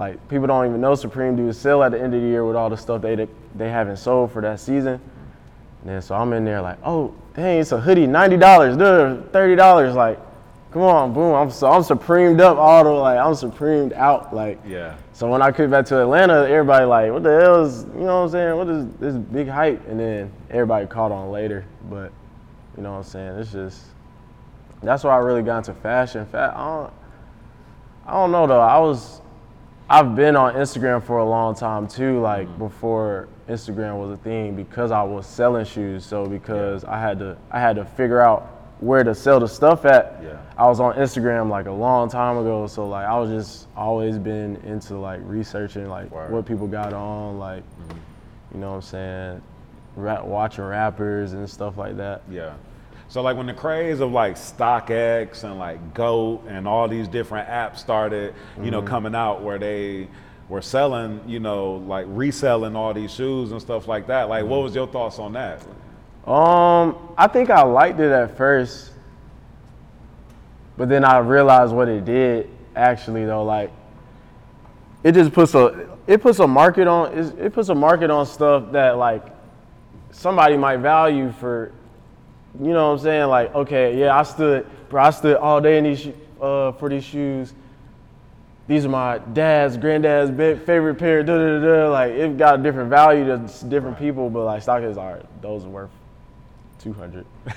Like 0.00 0.28
people 0.30 0.46
don't 0.46 0.66
even 0.66 0.80
know 0.80 0.94
Supreme 0.94 1.36
do 1.36 1.48
a 1.48 1.52
sale 1.52 1.82
at 1.82 1.92
the 1.92 2.00
end 2.00 2.14
of 2.14 2.22
the 2.22 2.26
year 2.26 2.42
with 2.46 2.56
all 2.56 2.70
the 2.70 2.76
stuff 2.76 3.02
they 3.02 3.28
they 3.54 3.68
haven't 3.68 3.98
sold 3.98 4.32
for 4.32 4.40
that 4.40 4.58
season. 4.58 4.94
And 4.94 5.90
then 5.90 6.00
so 6.00 6.14
I'm 6.14 6.32
in 6.32 6.42
there 6.42 6.62
like, 6.62 6.78
oh, 6.82 7.14
dang, 7.34 7.60
it's 7.60 7.72
a 7.72 7.78
hoodie, 7.78 8.06
ninety 8.06 8.38
dollars, 8.38 8.78
dude, 8.78 9.30
thirty 9.30 9.54
dollars. 9.56 9.94
Like, 9.94 10.18
come 10.72 10.80
on, 10.80 11.12
boom. 11.12 11.34
I'm 11.34 11.50
so 11.50 11.70
I'm 11.70 11.82
supremed 11.82 12.40
up 12.40 12.56
all 12.56 12.82
the 12.82 12.90
like 12.90 13.18
I'm 13.18 13.34
supremed 13.34 13.92
out 13.92 14.34
like. 14.34 14.58
Yeah. 14.66 14.96
So 15.12 15.28
when 15.28 15.42
I 15.42 15.52
came 15.52 15.70
back 15.70 15.84
to 15.86 16.00
Atlanta, 16.00 16.48
everybody 16.48 16.86
like, 16.86 17.12
what 17.12 17.22
the 17.22 17.38
hell 17.38 17.62
is, 17.62 17.84
you 17.94 18.00
know 18.00 18.22
what 18.22 18.24
I'm 18.24 18.30
saying? 18.30 18.56
What 18.56 18.68
is 18.70 18.86
this 18.94 19.14
big 19.16 19.48
hype? 19.48 19.86
And 19.86 20.00
then 20.00 20.32
everybody 20.48 20.86
caught 20.86 21.12
on 21.12 21.30
later. 21.30 21.66
But 21.90 22.10
you 22.74 22.82
know 22.82 22.92
what 22.92 22.98
I'm 22.98 23.04
saying? 23.04 23.38
It's 23.38 23.52
just 23.52 23.82
that's 24.82 25.04
why 25.04 25.14
I 25.14 25.18
really 25.18 25.42
got 25.42 25.58
into 25.58 25.74
fashion. 25.74 26.24
Fa- 26.24 26.54
I 26.56 26.64
don't, 26.64 26.92
I 28.06 28.12
don't 28.12 28.32
know 28.32 28.46
though. 28.46 28.62
I 28.62 28.78
was, 28.78 29.20
I've 29.92 30.14
been 30.14 30.36
on 30.36 30.54
Instagram 30.54 31.02
for 31.02 31.18
a 31.18 31.28
long 31.28 31.56
time 31.56 31.88
too. 31.88 32.20
Like 32.20 32.46
mm. 32.46 32.58
before 32.58 33.28
Instagram 33.48 33.98
was 33.98 34.12
a 34.12 34.22
thing, 34.22 34.54
because 34.54 34.92
I 34.92 35.02
was 35.02 35.26
selling 35.26 35.64
shoes. 35.64 36.06
So 36.06 36.24
because 36.26 36.84
I 36.84 37.00
had 37.00 37.18
to, 37.18 37.36
I 37.50 37.58
had 37.58 37.74
to 37.74 37.84
figure 37.84 38.20
out 38.20 38.42
where 38.78 39.02
to 39.02 39.16
sell 39.16 39.40
the 39.40 39.48
stuff 39.48 39.84
at. 39.84 40.20
Yeah. 40.22 40.40
I 40.56 40.66
was 40.68 40.78
on 40.78 40.94
Instagram 40.94 41.50
like 41.50 41.66
a 41.66 41.72
long 41.72 42.08
time 42.08 42.38
ago. 42.38 42.68
So 42.68 42.88
like 42.88 43.04
I 43.04 43.18
was 43.18 43.30
just 43.30 43.66
always 43.76 44.16
been 44.16 44.56
into 44.58 44.96
like 44.96 45.20
researching 45.24 45.88
like 45.88 46.08
Word. 46.12 46.30
what 46.30 46.46
people 46.46 46.68
got 46.68 46.92
on, 46.92 47.40
like, 47.40 47.64
mm. 47.64 47.96
you 48.54 48.60
know 48.60 48.70
what 48.70 48.76
I'm 48.76 48.82
saying, 48.82 49.42
rap, 49.96 50.24
watching 50.24 50.64
rappers 50.64 51.32
and 51.32 51.50
stuff 51.50 51.76
like 51.76 51.96
that. 51.96 52.22
Yeah. 52.30 52.54
So 53.10 53.22
like 53.22 53.36
when 53.36 53.46
the 53.46 53.52
craze 53.54 53.98
of 53.98 54.12
like 54.12 54.36
StockX 54.36 55.42
and 55.42 55.58
like 55.58 55.94
Goat 55.94 56.44
and 56.46 56.66
all 56.68 56.86
these 56.86 57.08
different 57.08 57.48
apps 57.48 57.78
started, 57.78 58.34
you 58.56 58.62
Mm-hmm. 58.62 58.70
know, 58.70 58.82
coming 58.82 59.16
out 59.16 59.42
where 59.42 59.58
they 59.58 60.06
were 60.48 60.62
selling, 60.62 61.20
you 61.26 61.40
know, 61.40 61.72
like 61.88 62.06
reselling 62.08 62.76
all 62.76 62.94
these 62.94 63.12
shoes 63.12 63.50
and 63.50 63.60
stuff 63.60 63.88
like 63.88 64.06
that. 64.06 64.28
Like, 64.28 64.42
Mm-hmm. 64.42 64.50
what 64.50 64.62
was 64.62 64.74
your 64.76 64.86
thoughts 64.86 65.18
on 65.18 65.32
that? 65.32 65.60
Um, 66.24 66.96
I 67.18 67.26
think 67.26 67.50
I 67.50 67.62
liked 67.62 67.98
it 67.98 68.12
at 68.12 68.36
first, 68.36 68.92
but 70.76 70.88
then 70.88 71.04
I 71.04 71.18
realized 71.18 71.72
what 71.74 71.88
it 71.88 72.04
did 72.04 72.48
actually 72.76 73.24
though. 73.24 73.42
Like, 73.42 73.72
it 75.02 75.12
just 75.12 75.32
puts 75.32 75.54
a 75.56 75.88
it 76.06 76.22
puts 76.22 76.38
a 76.38 76.46
market 76.46 76.86
on 76.86 77.12
it 77.18 77.52
puts 77.52 77.70
a 77.70 77.74
market 77.74 78.08
on 78.10 78.24
stuff 78.24 78.70
that 78.70 78.98
like 78.98 79.24
somebody 80.12 80.56
might 80.56 80.76
value 80.76 81.32
for. 81.32 81.72
You 82.58 82.72
know 82.72 82.88
what 82.88 82.98
I'm 82.98 83.04
saying? 83.04 83.28
Like, 83.28 83.54
okay, 83.54 83.98
yeah, 83.98 84.18
I 84.18 84.22
stood, 84.22 84.66
bro, 84.88 85.02
I 85.04 85.10
stood 85.10 85.36
all 85.36 85.60
day 85.60 85.78
in 85.78 85.84
these 85.84 86.08
uh, 86.40 86.72
for 86.72 86.88
these 86.88 87.04
shoes. 87.04 87.52
These 88.66 88.84
are 88.84 88.88
my 88.88 89.18
dad's, 89.18 89.76
granddad's 89.76 90.30
favorite 90.64 90.94
pair. 90.94 91.22
Da, 91.22 91.36
da, 91.36 91.58
da, 91.58 91.64
da. 91.64 91.90
Like, 91.90 92.12
it 92.12 92.36
got 92.36 92.60
a 92.60 92.62
different 92.62 92.88
value 92.88 93.24
to 93.24 93.38
different 93.68 93.98
people, 93.98 94.30
but 94.30 94.44
like, 94.44 94.62
stock 94.62 94.82
is 94.82 94.96
are 94.96 95.20
those 95.42 95.64
are 95.64 95.68
worth 95.68 95.90
200. 96.80 97.26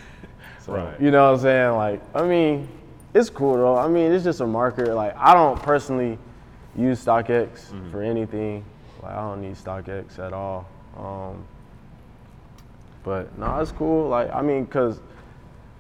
So, 0.66 0.76
Right. 0.76 1.02
You 1.02 1.12
know 1.12 1.26
what 1.30 1.40
I'm 1.40 1.42
saying? 1.42 1.72
Like, 1.74 2.02
I 2.16 2.26
mean, 2.26 2.70
it's 3.14 3.30
cool 3.30 3.58
though. 3.58 3.76
I 3.76 3.90
mean, 3.90 4.14
it's 4.14 4.24
just 4.24 4.40
a 4.40 4.48
marker. 4.48 4.94
Like, 4.94 5.14
I 5.18 5.34
don't 5.34 5.62
personally 5.62 6.18
use 6.74 7.04
StockX 7.04 7.92
for 7.92 8.02
anything. 8.02 8.64
Like, 9.02 9.12
I 9.12 9.22
don't 9.22 9.42
need 9.42 9.56
StockX 9.56 10.20
at 10.20 10.32
all. 10.32 10.66
Um, 10.98 11.44
but 13.04 13.38
no, 13.38 13.60
it's 13.60 13.72
cool. 13.72 14.10
Like, 14.10 14.34
I 14.34 14.42
mean, 14.42 14.66
cause 14.68 15.00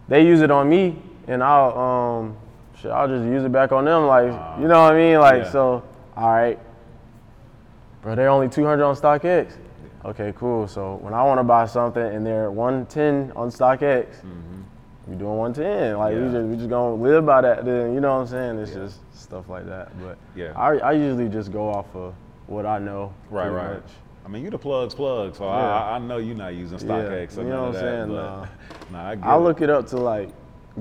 they 0.08 0.26
use 0.26 0.42
it 0.42 0.52
on 0.52 0.70
me, 0.70 1.02
and 1.28 1.44
I'll 1.44 1.78
um, 1.78 2.38
shit, 2.80 2.92
I'll 2.92 3.08
just 3.08 3.24
use 3.26 3.44
it 3.44 3.52
back 3.52 3.72
on 3.72 3.86
them. 3.86 4.06
Like, 4.08 4.26
you 4.60 4.68
know 4.68 4.84
what 4.84 4.94
I 4.94 4.98
mean? 4.98 5.20
Like, 5.20 5.44
yeah. 5.44 5.52
so, 5.52 5.84
all 6.18 6.30
right, 6.34 6.60
bro, 8.02 8.16
they're 8.16 8.30
only 8.30 8.50
200 8.50 8.84
on 8.84 8.96
StockX. 8.96 9.54
Okay, 10.06 10.34
cool. 10.36 10.68
So 10.68 10.96
when 10.96 11.14
I 11.14 11.24
want 11.24 11.40
to 11.40 11.44
buy 11.44 11.66
something 11.66 12.04
and 12.04 12.26
they're 12.26 12.52
110 12.52 13.32
on 13.38 13.50
StockX, 13.50 14.08
we 15.08 15.16
doing 15.16 15.38
110. 15.38 15.98
Like 15.98 16.14
we 16.14 16.20
Mm-hmm. 16.22 16.34
Just 16.34 16.48
we 16.48 16.56
just 16.58 16.70
gonna 16.70 16.96
live 16.96 17.26
by 17.26 17.42
that. 17.42 17.64
Then 17.64 17.94
you 17.94 18.02
know 18.02 18.16
what 18.16 18.22
I'm 18.22 18.28
saying? 18.28 18.60
It's 18.60 18.74
just 18.74 19.00
stuff 19.18 19.48
like 19.48 19.66
that. 19.68 19.98
But 20.02 20.18
Yeah. 20.36 20.52
I, 20.58 20.78
I 20.78 20.92
usually 20.92 21.30
just 21.30 21.52
go 21.54 21.70
off 21.70 21.94
of 21.96 22.14
what 22.48 22.66
I 22.66 22.80
know. 22.80 23.14
Right, 23.30 23.48
right. 23.50 23.74
much. 23.76 23.92
I 24.26 24.30
mean, 24.30 24.44
you 24.44 24.50
the 24.50 24.58
plugs 24.58 24.96
plug, 24.96 25.36
so 25.36 25.44
Yeah. 25.46 25.52
I, 25.52 25.96
I 25.96 26.00
know 26.00 26.18
you're 26.18 26.36
not 26.36 26.56
using 26.56 26.80
Yeah, 26.80 26.86
StockX 26.96 27.38
or 27.38 27.42
you 27.44 27.50
know 27.50 27.66
what. 27.68 27.76
I'm 27.76 27.82
saying? 27.82 28.08
but, 28.10 28.50
nah, 28.92 29.10
I 29.10 29.16
get 29.16 29.26
I 29.26 29.38
look 29.38 29.62
it 29.62 29.70
up 29.70 29.88
to 29.88 29.98
like 29.98 30.30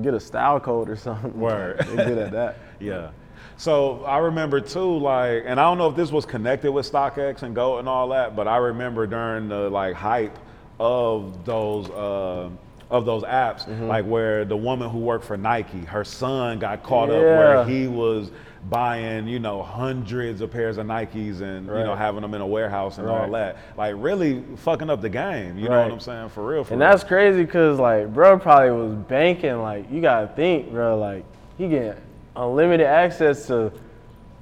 get 0.01 0.13
a 0.13 0.19
style 0.19 0.59
code 0.59 0.89
or 0.89 0.95
something. 0.95 1.37
Word. 1.39 1.79
They 1.79 1.95
good 1.95 2.17
at 2.17 2.31
that. 2.31 2.57
Yeah. 2.79 3.11
So 3.55 4.03
I 4.03 4.17
remember 4.17 4.59
too, 4.59 4.97
like, 4.97 5.43
and 5.45 5.59
I 5.59 5.63
don't 5.63 5.77
know 5.77 5.87
if 5.89 5.95
this 5.95 6.11
was 6.11 6.25
connected 6.25 6.71
with 6.71 6.91
StockX 6.91 7.43
and 7.43 7.53
Go 7.55 7.77
and 7.77 7.87
all 7.87 8.09
that, 8.09 8.35
but 8.35 8.47
I 8.47 8.57
remember 8.57 9.05
during 9.07 9.47
the 9.47 9.69
like 9.69 9.93
hype 9.95 10.37
of 10.79 11.45
those 11.45 11.89
uh, 11.89 12.49
of 12.89 13.05
those 13.05 13.23
apps, 13.23 13.65
Mm-hmm. 13.65 13.87
like 13.87 14.05
where 14.05 14.43
the 14.43 14.57
woman 14.57 14.89
who 14.89 14.99
worked 14.99 15.23
for 15.25 15.37
Nike, 15.37 15.79
her 15.85 16.03
son 16.03 16.59
got 16.59 16.83
caught 16.83 17.09
up 17.09 17.21
where 17.21 17.63
he 17.65 17.87
was 17.87 18.31
buying, 18.69 19.27
you 19.27 19.39
know, 19.39 19.61
hundreds 19.61 20.39
of 20.41 20.49
pairs 20.51 20.77
of 20.77 20.85
Nikes 20.87 21.41
and 21.41 21.67
you 21.67 21.73
know 21.73 21.95
having 21.95 22.21
them 22.21 22.33
in 22.33 22.41
a 22.41 22.47
warehouse 22.47 22.97
and 22.97 23.07
all 23.07 23.29
that, 23.31 23.57
like 23.77 23.95
really 23.97 24.43
fucking 24.57 24.89
up 24.89 25.01
the 25.01 25.09
game. 25.09 25.57
You 25.57 25.69
know 25.69 25.81
what 25.81 25.91
I'm 25.91 25.99
saying? 25.99 26.29
For 26.29 26.45
real. 26.45 26.63
For 26.63 26.73
And 26.73 26.81
real. 26.81 26.89
that's 26.89 27.03
crazy 27.03 27.43
because 27.43 27.79
like 27.79 28.13
bro 28.13 28.39
probably 28.39 28.71
was 28.71 28.95
banking 29.07 29.61
like 29.61 29.91
you 29.91 30.01
gotta 30.01 30.27
think 30.27 30.71
bro 30.71 30.97
like 30.97 31.25
he 31.57 31.67
getting 31.67 31.93
unlimited 32.35 32.87
access 32.87 33.45
to 33.47 33.71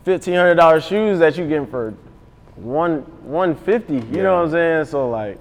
fifteen 0.05 0.35
hundred 0.35 0.55
dollar 0.55 0.79
shoes 0.81 1.19
that 1.19 1.37
you 1.37 1.47
getting 1.47 1.67
for 1.67 1.93
one 2.55 2.99
one 3.23 3.55
fifty. 3.55 3.95
You 3.95 4.03
Yeah. 4.11 4.23
know 4.23 4.35
what 4.35 4.45
I'm 4.45 4.51
saying? 4.51 4.85
So 4.85 5.09
like, 5.09 5.39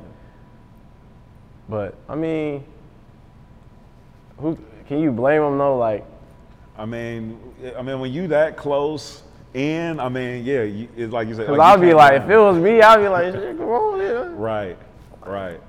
but 1.69 1.95
I 2.09 2.15
mean, 2.15 2.65
who 4.39 4.57
can 4.89 5.01
you 5.01 5.11
blame 5.13 5.43
him 5.43 5.59
though? 5.59 5.77
Like 5.77 6.05
I 6.81 6.87
mean, 6.87 7.39
I 7.77 7.83
mean, 7.83 8.01
when 8.01 8.11
you 8.11 8.27
that 8.29 8.57
close 8.57 9.23
in, 9.53 10.01
I 10.01 10.09
mean, 10.09 10.47
yeah, 10.47 10.63
you, 10.63 10.89
it's 10.97 11.13
like 11.13 11.29
you 11.29 11.35
said. 11.35 11.47
Cause 11.47 11.59
like, 11.59 11.69
I'll 11.69 11.79
be 11.79 11.93
like, 11.93 12.13
blame 12.13 12.23
if 12.23 12.31
it 12.31 12.39
was 12.39 12.57
me, 12.57 12.81
I'd 12.81 12.97
be 12.97 13.09
like, 13.09 13.35
shit, 13.35 13.59
come 13.59 13.69
on. 13.69 14.37
Right, 14.37 14.79
right, 15.27 15.61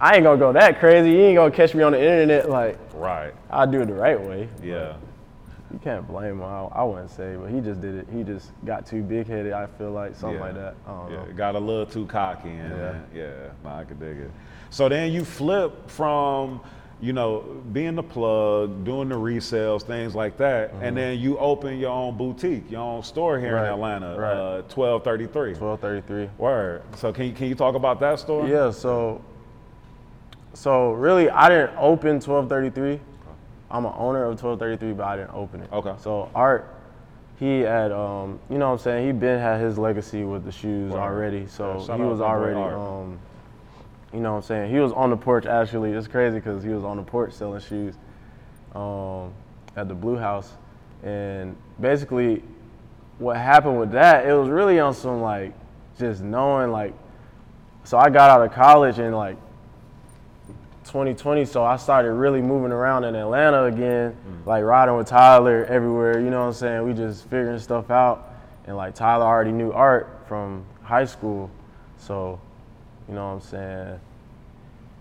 I 0.00 0.16
ain't 0.16 0.24
gonna 0.24 0.40
go 0.40 0.52
that 0.52 0.80
crazy. 0.80 1.10
You 1.10 1.20
ain't 1.20 1.36
gonna 1.36 1.52
catch 1.52 1.76
me 1.76 1.84
on 1.84 1.92
the 1.92 2.00
internet. 2.02 2.50
Like, 2.50 2.76
right. 2.94 3.32
I'll 3.50 3.68
do 3.68 3.82
it 3.82 3.86
the 3.86 3.94
right 3.94 4.20
way. 4.20 4.48
Yeah, 4.60 4.96
You 5.72 5.78
can't 5.78 6.08
blame 6.08 6.32
him. 6.32 6.42
I, 6.42 6.62
I 6.62 6.82
wouldn't 6.82 7.12
say, 7.12 7.36
but 7.36 7.48
he 7.48 7.60
just 7.60 7.80
did 7.80 7.94
it. 7.94 8.08
He 8.12 8.24
just 8.24 8.50
got 8.64 8.84
too 8.84 9.00
big 9.00 9.28
headed. 9.28 9.52
I 9.52 9.66
feel 9.66 9.92
like 9.92 10.16
something 10.16 10.40
yeah. 10.40 10.44
like 10.44 10.54
that. 10.54 10.86
Don't 10.86 11.08
yeah, 11.08 11.16
know. 11.18 11.32
got 11.34 11.54
a 11.54 11.60
little 11.60 11.86
too 11.86 12.06
cocky, 12.06 12.48
and 12.48 12.76
Yeah. 12.76 13.00
yeah, 13.14 13.22
yeah, 13.22 13.48
nah, 13.62 13.78
I 13.78 13.84
could 13.84 14.00
dig 14.00 14.16
it. 14.16 14.30
So 14.70 14.88
then 14.88 15.12
you 15.12 15.24
flip 15.24 15.88
from, 15.88 16.60
you 17.02 17.12
know, 17.12 17.40
being 17.72 17.96
the 17.96 18.02
plug, 18.02 18.84
doing 18.84 19.08
the 19.08 19.16
resales, 19.16 19.82
things 19.82 20.14
like 20.14 20.36
that, 20.38 20.72
and 20.80 20.96
then 20.96 21.18
you 21.18 21.36
open 21.36 21.76
your 21.78 21.90
own 21.90 22.16
boutique, 22.16 22.70
your 22.70 22.80
own 22.80 23.02
store 23.02 23.38
here 23.40 23.56
in 23.58 23.64
Mm-hmm. 23.64 23.74
Atlanta, 23.74 24.16
right. 24.18 24.32
uh, 24.36 24.62
twelve 24.68 25.02
thirty 25.02 25.26
three. 25.26 25.52
Twelve 25.54 25.80
thirty 25.80 26.00
three. 26.06 26.30
Word. 26.38 26.82
So 26.96 27.12
can 27.12 27.26
you, 27.26 27.32
can 27.32 27.48
you 27.48 27.56
talk 27.56 27.74
about 27.74 27.98
that 28.00 28.20
store? 28.20 28.46
Yeah. 28.48 28.70
So, 28.70 29.20
so 30.54 30.92
really, 30.92 31.28
I 31.28 31.48
didn't 31.48 31.76
open 31.76 32.20
twelve 32.20 32.48
thirty 32.48 32.70
three. 32.70 33.00
I'm 33.70 33.84
an 33.84 33.92
owner 33.96 34.24
of 34.24 34.38
twelve 34.38 34.58
thirty 34.60 34.76
three, 34.76 34.92
but 34.92 35.04
I 35.04 35.16
didn't 35.16 35.34
open 35.34 35.60
it. 35.62 35.72
Okay. 35.72 35.94
So 36.00 36.30
Art, 36.36 36.72
he 37.40 37.60
had, 37.60 37.90
um, 37.90 38.38
you 38.48 38.58
know, 38.58 38.66
what 38.68 38.72
I'm 38.74 38.78
saying, 38.78 39.06
he 39.06 39.12
been 39.12 39.40
had 39.40 39.60
his 39.60 39.76
legacy 39.76 40.22
with 40.24 40.44
the 40.44 40.52
shoes 40.52 40.92
Word. 40.92 41.00
already. 41.00 41.46
So 41.48 41.84
Yeah, 41.88 41.96
he 41.96 42.02
was 42.04 42.20
already, 42.20 42.54
um, 42.60 43.18
you 44.12 44.20
know, 44.20 44.32
what 44.32 44.38
I'm 44.38 44.42
saying, 44.42 44.70
he 44.70 44.78
was 44.78 44.92
on 44.92 45.10
the 45.10 45.16
porch. 45.16 45.46
Actually, 45.46 45.92
it's 45.92 46.06
crazy 46.06 46.36
because 46.36 46.62
he 46.62 46.70
was 46.70 46.84
on 46.84 46.96
the 46.96 47.02
porch 47.02 47.32
selling 47.32 47.60
shoes 47.60 47.94
um, 48.74 49.32
at 49.76 49.88
the 49.88 49.94
Blue 49.94 50.16
House, 50.16 50.52
and 51.02 51.56
basically, 51.80 52.42
what 53.18 53.36
happened 53.36 53.78
with 53.78 53.92
that, 53.92 54.26
it 54.26 54.34
was 54.34 54.48
really 54.48 54.78
on 54.80 54.94
some 54.94 55.22
like 55.22 55.54
just 55.98 56.22
knowing 56.22 56.70
like. 56.70 56.94
So 57.84 57.98
I 57.98 58.10
got 58.10 58.30
out 58.30 58.42
of 58.42 58.52
college 58.52 58.98
in 59.00 59.12
like 59.12 59.36
2020, 60.84 61.44
so 61.46 61.64
I 61.64 61.76
started 61.76 62.12
really 62.12 62.40
moving 62.40 62.70
around 62.70 63.04
in 63.04 63.16
Atlanta 63.16 63.64
again, 63.64 64.16
like 64.46 64.62
riding 64.62 64.96
with 64.96 65.08
Tyler 65.08 65.64
everywhere. 65.64 66.20
You 66.20 66.30
know 66.30 66.40
what 66.40 66.46
I'm 66.48 66.52
saying? 66.52 66.86
We 66.86 66.92
just 66.92 67.24
figuring 67.24 67.58
stuff 67.58 67.90
out, 67.90 68.34
and 68.66 68.76
like 68.76 68.94
Tyler 68.94 69.24
already 69.24 69.52
knew 69.52 69.72
art 69.72 70.20
from 70.28 70.64
high 70.82 71.06
school, 71.06 71.50
so 71.98 72.38
you 73.12 73.16
know 73.16 73.26
what 73.26 73.34
I'm 73.34 73.40
saying. 73.42 74.00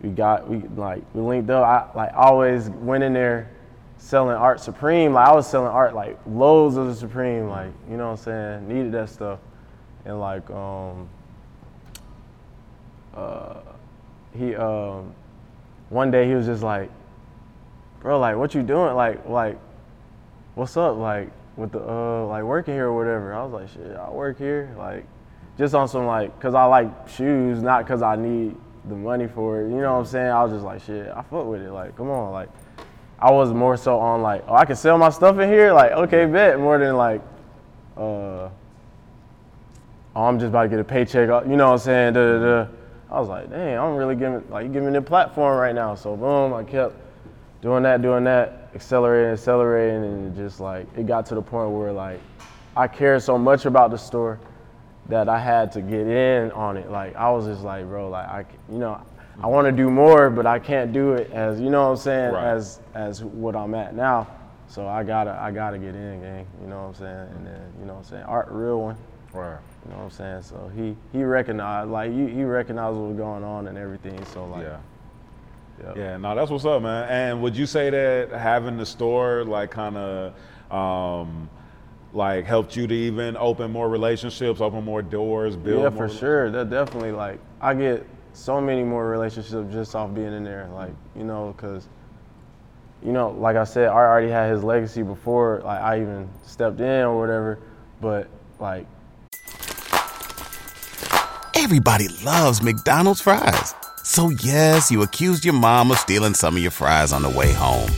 We 0.01 0.09
got 0.09 0.49
we 0.49 0.57
like 0.75 1.01
we 1.13 1.21
linked 1.21 1.49
up. 1.49 1.63
I 1.63 1.97
like 1.97 2.11
always 2.13 2.69
went 2.69 3.05
in 3.05 3.13
there 3.13 3.49
selling 3.97 4.35
art 4.35 4.59
Supreme. 4.59 5.13
Like 5.13 5.29
I 5.29 5.33
was 5.33 5.49
selling 5.49 5.69
art 5.71 5.95
like 5.95 6.19
loads 6.27 6.75
of 6.75 6.87
the 6.87 6.95
Supreme. 6.95 7.47
Like 7.47 7.71
you 7.89 7.95
know 7.95 8.11
what 8.11 8.27
I'm 8.27 8.57
saying. 8.57 8.67
Needed 8.67 8.91
that 8.91 9.07
stuff, 9.07 9.39
and 10.03 10.19
like 10.19 10.49
um 10.49 11.07
uh 13.15 13.61
he 14.37 14.55
um 14.57 15.15
one 15.87 16.11
day 16.11 16.27
he 16.27 16.33
was 16.33 16.47
just 16.47 16.63
like, 16.63 16.91
bro, 18.01 18.19
like 18.19 18.35
what 18.35 18.53
you 18.53 18.61
doing? 18.61 18.93
Like 18.93 19.25
like 19.25 19.57
what's 20.55 20.75
up? 20.75 20.97
Like 20.97 21.31
with 21.55 21.71
the 21.71 21.79
uh 21.79 22.25
like 22.25 22.43
working 22.43 22.73
here 22.73 22.87
or 22.87 22.93
whatever. 22.93 23.33
I 23.33 23.41
was 23.45 23.53
like, 23.53 23.69
shit, 23.69 23.95
I 23.95 24.09
work 24.09 24.37
here. 24.37 24.75
Like 24.77 25.05
just 25.61 25.75
on 25.75 25.87
some 25.87 26.05
like 26.07 26.37
cause 26.39 26.55
I 26.55 26.65
like 26.65 27.07
shoes, 27.07 27.61
not 27.61 27.87
cause 27.87 28.01
I 28.01 28.15
need 28.15 28.55
the 28.85 28.95
money 28.95 29.27
for 29.27 29.61
it. 29.61 29.69
You 29.69 29.77
know 29.77 29.93
what 29.93 29.99
I'm 29.99 30.05
saying? 30.05 30.31
I 30.31 30.43
was 30.43 30.51
just 30.51 30.65
like, 30.65 30.81
shit, 30.81 31.07
I 31.07 31.21
fuck 31.21 31.45
with 31.45 31.61
it. 31.61 31.71
Like, 31.71 31.95
come 31.95 32.09
on, 32.09 32.31
like. 32.31 32.49
I 33.23 33.29
was 33.29 33.53
more 33.53 33.77
so 33.77 33.99
on 33.99 34.23
like, 34.23 34.43
oh, 34.47 34.55
I 34.55 34.65
can 34.65 34.75
sell 34.75 34.97
my 34.97 35.11
stuff 35.11 35.37
in 35.37 35.47
here. 35.47 35.71
Like, 35.71 35.91
okay, 35.91 36.25
bet. 36.25 36.59
More 36.59 36.79
than 36.79 36.95
like, 36.95 37.21
uh, 37.95 37.99
oh, 37.99 38.51
I'm 40.15 40.39
just 40.39 40.49
about 40.49 40.63
to 40.63 40.69
get 40.69 40.79
a 40.79 40.83
paycheck. 40.83 41.29
uh, 41.29 41.43
You 41.47 41.55
know 41.55 41.67
what 41.67 41.73
I'm 41.73 41.77
saying? 41.77 42.13
Da, 42.13 42.19
da, 42.19 42.39
da. 42.39 42.67
I 43.11 43.19
was 43.19 43.29
like, 43.29 43.51
dang, 43.51 43.77
I'm 43.77 43.95
really 43.95 44.15
giving 44.15 44.43
like 44.49 44.65
you 44.65 44.73
giving 44.73 44.87
me 44.91 44.93
the 44.93 45.03
platform 45.03 45.55
right 45.55 45.75
now. 45.75 45.93
So 45.93 46.15
boom, 46.15 46.51
I 46.53 46.63
kept 46.63 46.95
doing 47.61 47.83
that, 47.83 48.01
doing 48.01 48.23
that, 48.23 48.69
accelerating, 48.73 49.33
accelerating, 49.33 50.03
and 50.03 50.35
just 50.35 50.59
like 50.59 50.87
it 50.97 51.05
got 51.05 51.27
to 51.27 51.35
the 51.35 51.43
point 51.43 51.69
where 51.69 51.91
like 51.91 52.19
I 52.75 52.87
cared 52.87 53.21
so 53.21 53.37
much 53.37 53.65
about 53.65 53.91
the 53.91 53.97
store 53.97 54.39
that 55.11 55.27
I 55.27 55.37
had 55.39 55.73
to 55.73 55.81
get 55.81 56.07
in 56.07 56.51
on 56.53 56.77
it. 56.77 56.89
Like 56.89 57.15
I 57.15 57.29
was 57.31 57.45
just 57.45 57.63
like, 57.63 57.85
bro, 57.85 58.09
like 58.09 58.27
I, 58.27 58.45
you 58.71 58.77
know, 58.79 58.99
I 59.41 59.47
want 59.47 59.65
to 59.65 59.71
do 59.71 59.91
more, 59.91 60.29
but 60.29 60.45
I 60.45 60.57
can't 60.57 60.93
do 60.93 61.13
it 61.13 61.29
as 61.31 61.59
you 61.59 61.69
know 61.69 61.83
what 61.83 61.89
I'm 61.91 61.97
saying 61.97 62.33
Right. 62.33 62.45
as 62.45 62.79
as 62.93 63.23
what 63.23 63.55
I'm 63.55 63.75
at 63.75 63.93
now. 63.93 64.27
So 64.67 64.87
I 64.87 65.03
gotta 65.03 65.37
I 65.39 65.51
gotta 65.51 65.77
get 65.77 65.95
in, 65.95 66.21
gang. 66.21 66.47
You 66.61 66.67
know 66.67 66.77
what 66.83 66.87
I'm 66.87 66.93
saying? 66.95 67.27
And 67.35 67.45
then 67.45 67.61
you 67.79 67.85
know 67.85 67.93
what 67.93 67.99
I'm 67.99 68.05
saying? 68.05 68.23
Art, 68.23 68.47
real 68.49 68.81
one. 68.81 68.97
Right. 69.33 69.57
You 69.85 69.91
know 69.91 69.97
what 69.97 70.03
I'm 70.05 70.09
saying? 70.11 70.41
So 70.43 70.71
he 70.75 70.95
he 71.11 71.23
recognized 71.25 71.89
like 71.91 72.11
he, 72.11 72.27
he 72.27 72.43
recognized 72.43 72.95
what 72.95 73.09
was 73.09 73.17
going 73.17 73.43
on 73.43 73.67
and 73.67 73.77
everything. 73.77 74.23
So 74.25 74.45
like 74.45 74.63
Yeah. 74.63 74.77
Yep. 75.83 75.97
Yeah, 75.97 76.17
no, 76.17 76.35
that's 76.35 76.51
what's 76.51 76.63
up, 76.63 76.83
man. 76.83 77.09
And 77.09 77.41
would 77.41 77.57
you 77.57 77.65
say 77.65 77.89
that 77.89 78.29
having 78.31 78.77
the 78.77 78.85
store 78.85 79.43
like 79.43 79.71
kind 79.71 79.97
of 79.97 80.33
um, 80.71 81.49
like 82.13 82.45
helped 82.45 82.75
you 82.75 82.87
to 82.87 82.93
even 82.93 83.37
open 83.37 83.71
more 83.71 83.89
relationships, 83.89 84.61
open 84.61 84.83
more 84.83 85.01
doors, 85.01 85.55
build 85.55 85.83
Yeah, 85.83 85.89
more 85.89 86.07
for 86.07 86.13
sure. 86.13 86.51
That 86.51 86.69
definitely 86.69 87.11
like 87.11 87.39
I 87.61 87.73
get 87.73 88.05
so 88.33 88.59
many 88.59 88.83
more 88.83 89.09
relationships 89.09 89.73
just 89.73 89.95
off 89.95 90.13
being 90.13 90.33
in 90.33 90.43
there. 90.43 90.69
Like 90.73 90.91
you 91.15 91.23
know, 91.23 91.53
cause 91.57 91.87
you 93.03 93.11
know, 93.11 93.31
like 93.31 93.55
I 93.55 93.63
said, 93.63 93.87
Art 93.87 94.09
already 94.09 94.29
had 94.29 94.51
his 94.51 94.63
legacy 94.63 95.03
before 95.03 95.61
like 95.63 95.81
I 95.81 96.01
even 96.01 96.29
stepped 96.45 96.79
in 96.79 97.05
or 97.05 97.19
whatever. 97.19 97.59
But 97.99 98.27
like 98.59 98.85
Everybody 101.55 102.07
loves 102.25 102.61
McDonald's 102.61 103.21
fries. 103.21 103.75
So 104.03 104.29
yes, 104.29 104.89
you 104.89 105.03
accused 105.03 105.45
your 105.45 105.53
mom 105.53 105.91
of 105.91 105.99
stealing 105.99 106.33
some 106.33 106.55
of 106.55 106.61
your 106.61 106.71
fries 106.71 107.13
on 107.13 107.21
the 107.21 107.29
way 107.29 107.53
home. 107.53 107.89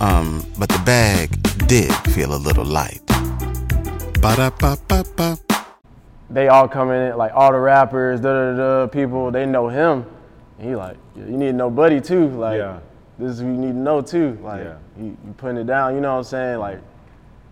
Um, 0.00 0.46
but 0.58 0.68
the 0.68 0.80
bag 0.84 1.30
did 1.66 1.92
feel 2.12 2.34
a 2.34 2.36
little 2.36 2.64
light. 2.64 3.07
Ba-da-ba-ba-ba. 4.28 5.38
they 6.28 6.48
all 6.48 6.68
come 6.68 6.90
in 6.90 7.16
like 7.16 7.32
all 7.34 7.50
the 7.50 7.58
rappers, 7.58 8.20
da 8.20 8.32
da 8.52 8.56
da, 8.56 8.86
people 8.86 9.30
they 9.30 9.46
know 9.46 9.68
him. 9.68 10.04
And 10.58 10.68
he 10.68 10.76
like, 10.76 10.98
you 11.16 11.24
need 11.24 11.46
to 11.46 11.52
know 11.54 11.70
Buddy 11.70 11.98
too. 11.98 12.28
Like 12.28 12.58
Yeah. 12.58 12.80
this 13.18 13.32
is 13.32 13.40
who 13.40 13.46
you 13.46 13.52
need 13.56 13.72
to 13.72 13.78
know 13.78 14.02
too. 14.02 14.38
Like 14.42 14.64
Yeah. 14.64 14.74
you, 14.98 15.16
you 15.24 15.34
putting 15.38 15.56
it 15.56 15.66
down. 15.66 15.94
You 15.94 16.02
know 16.02 16.12
what 16.12 16.18
I'm 16.18 16.24
saying? 16.24 16.58
Like 16.58 16.80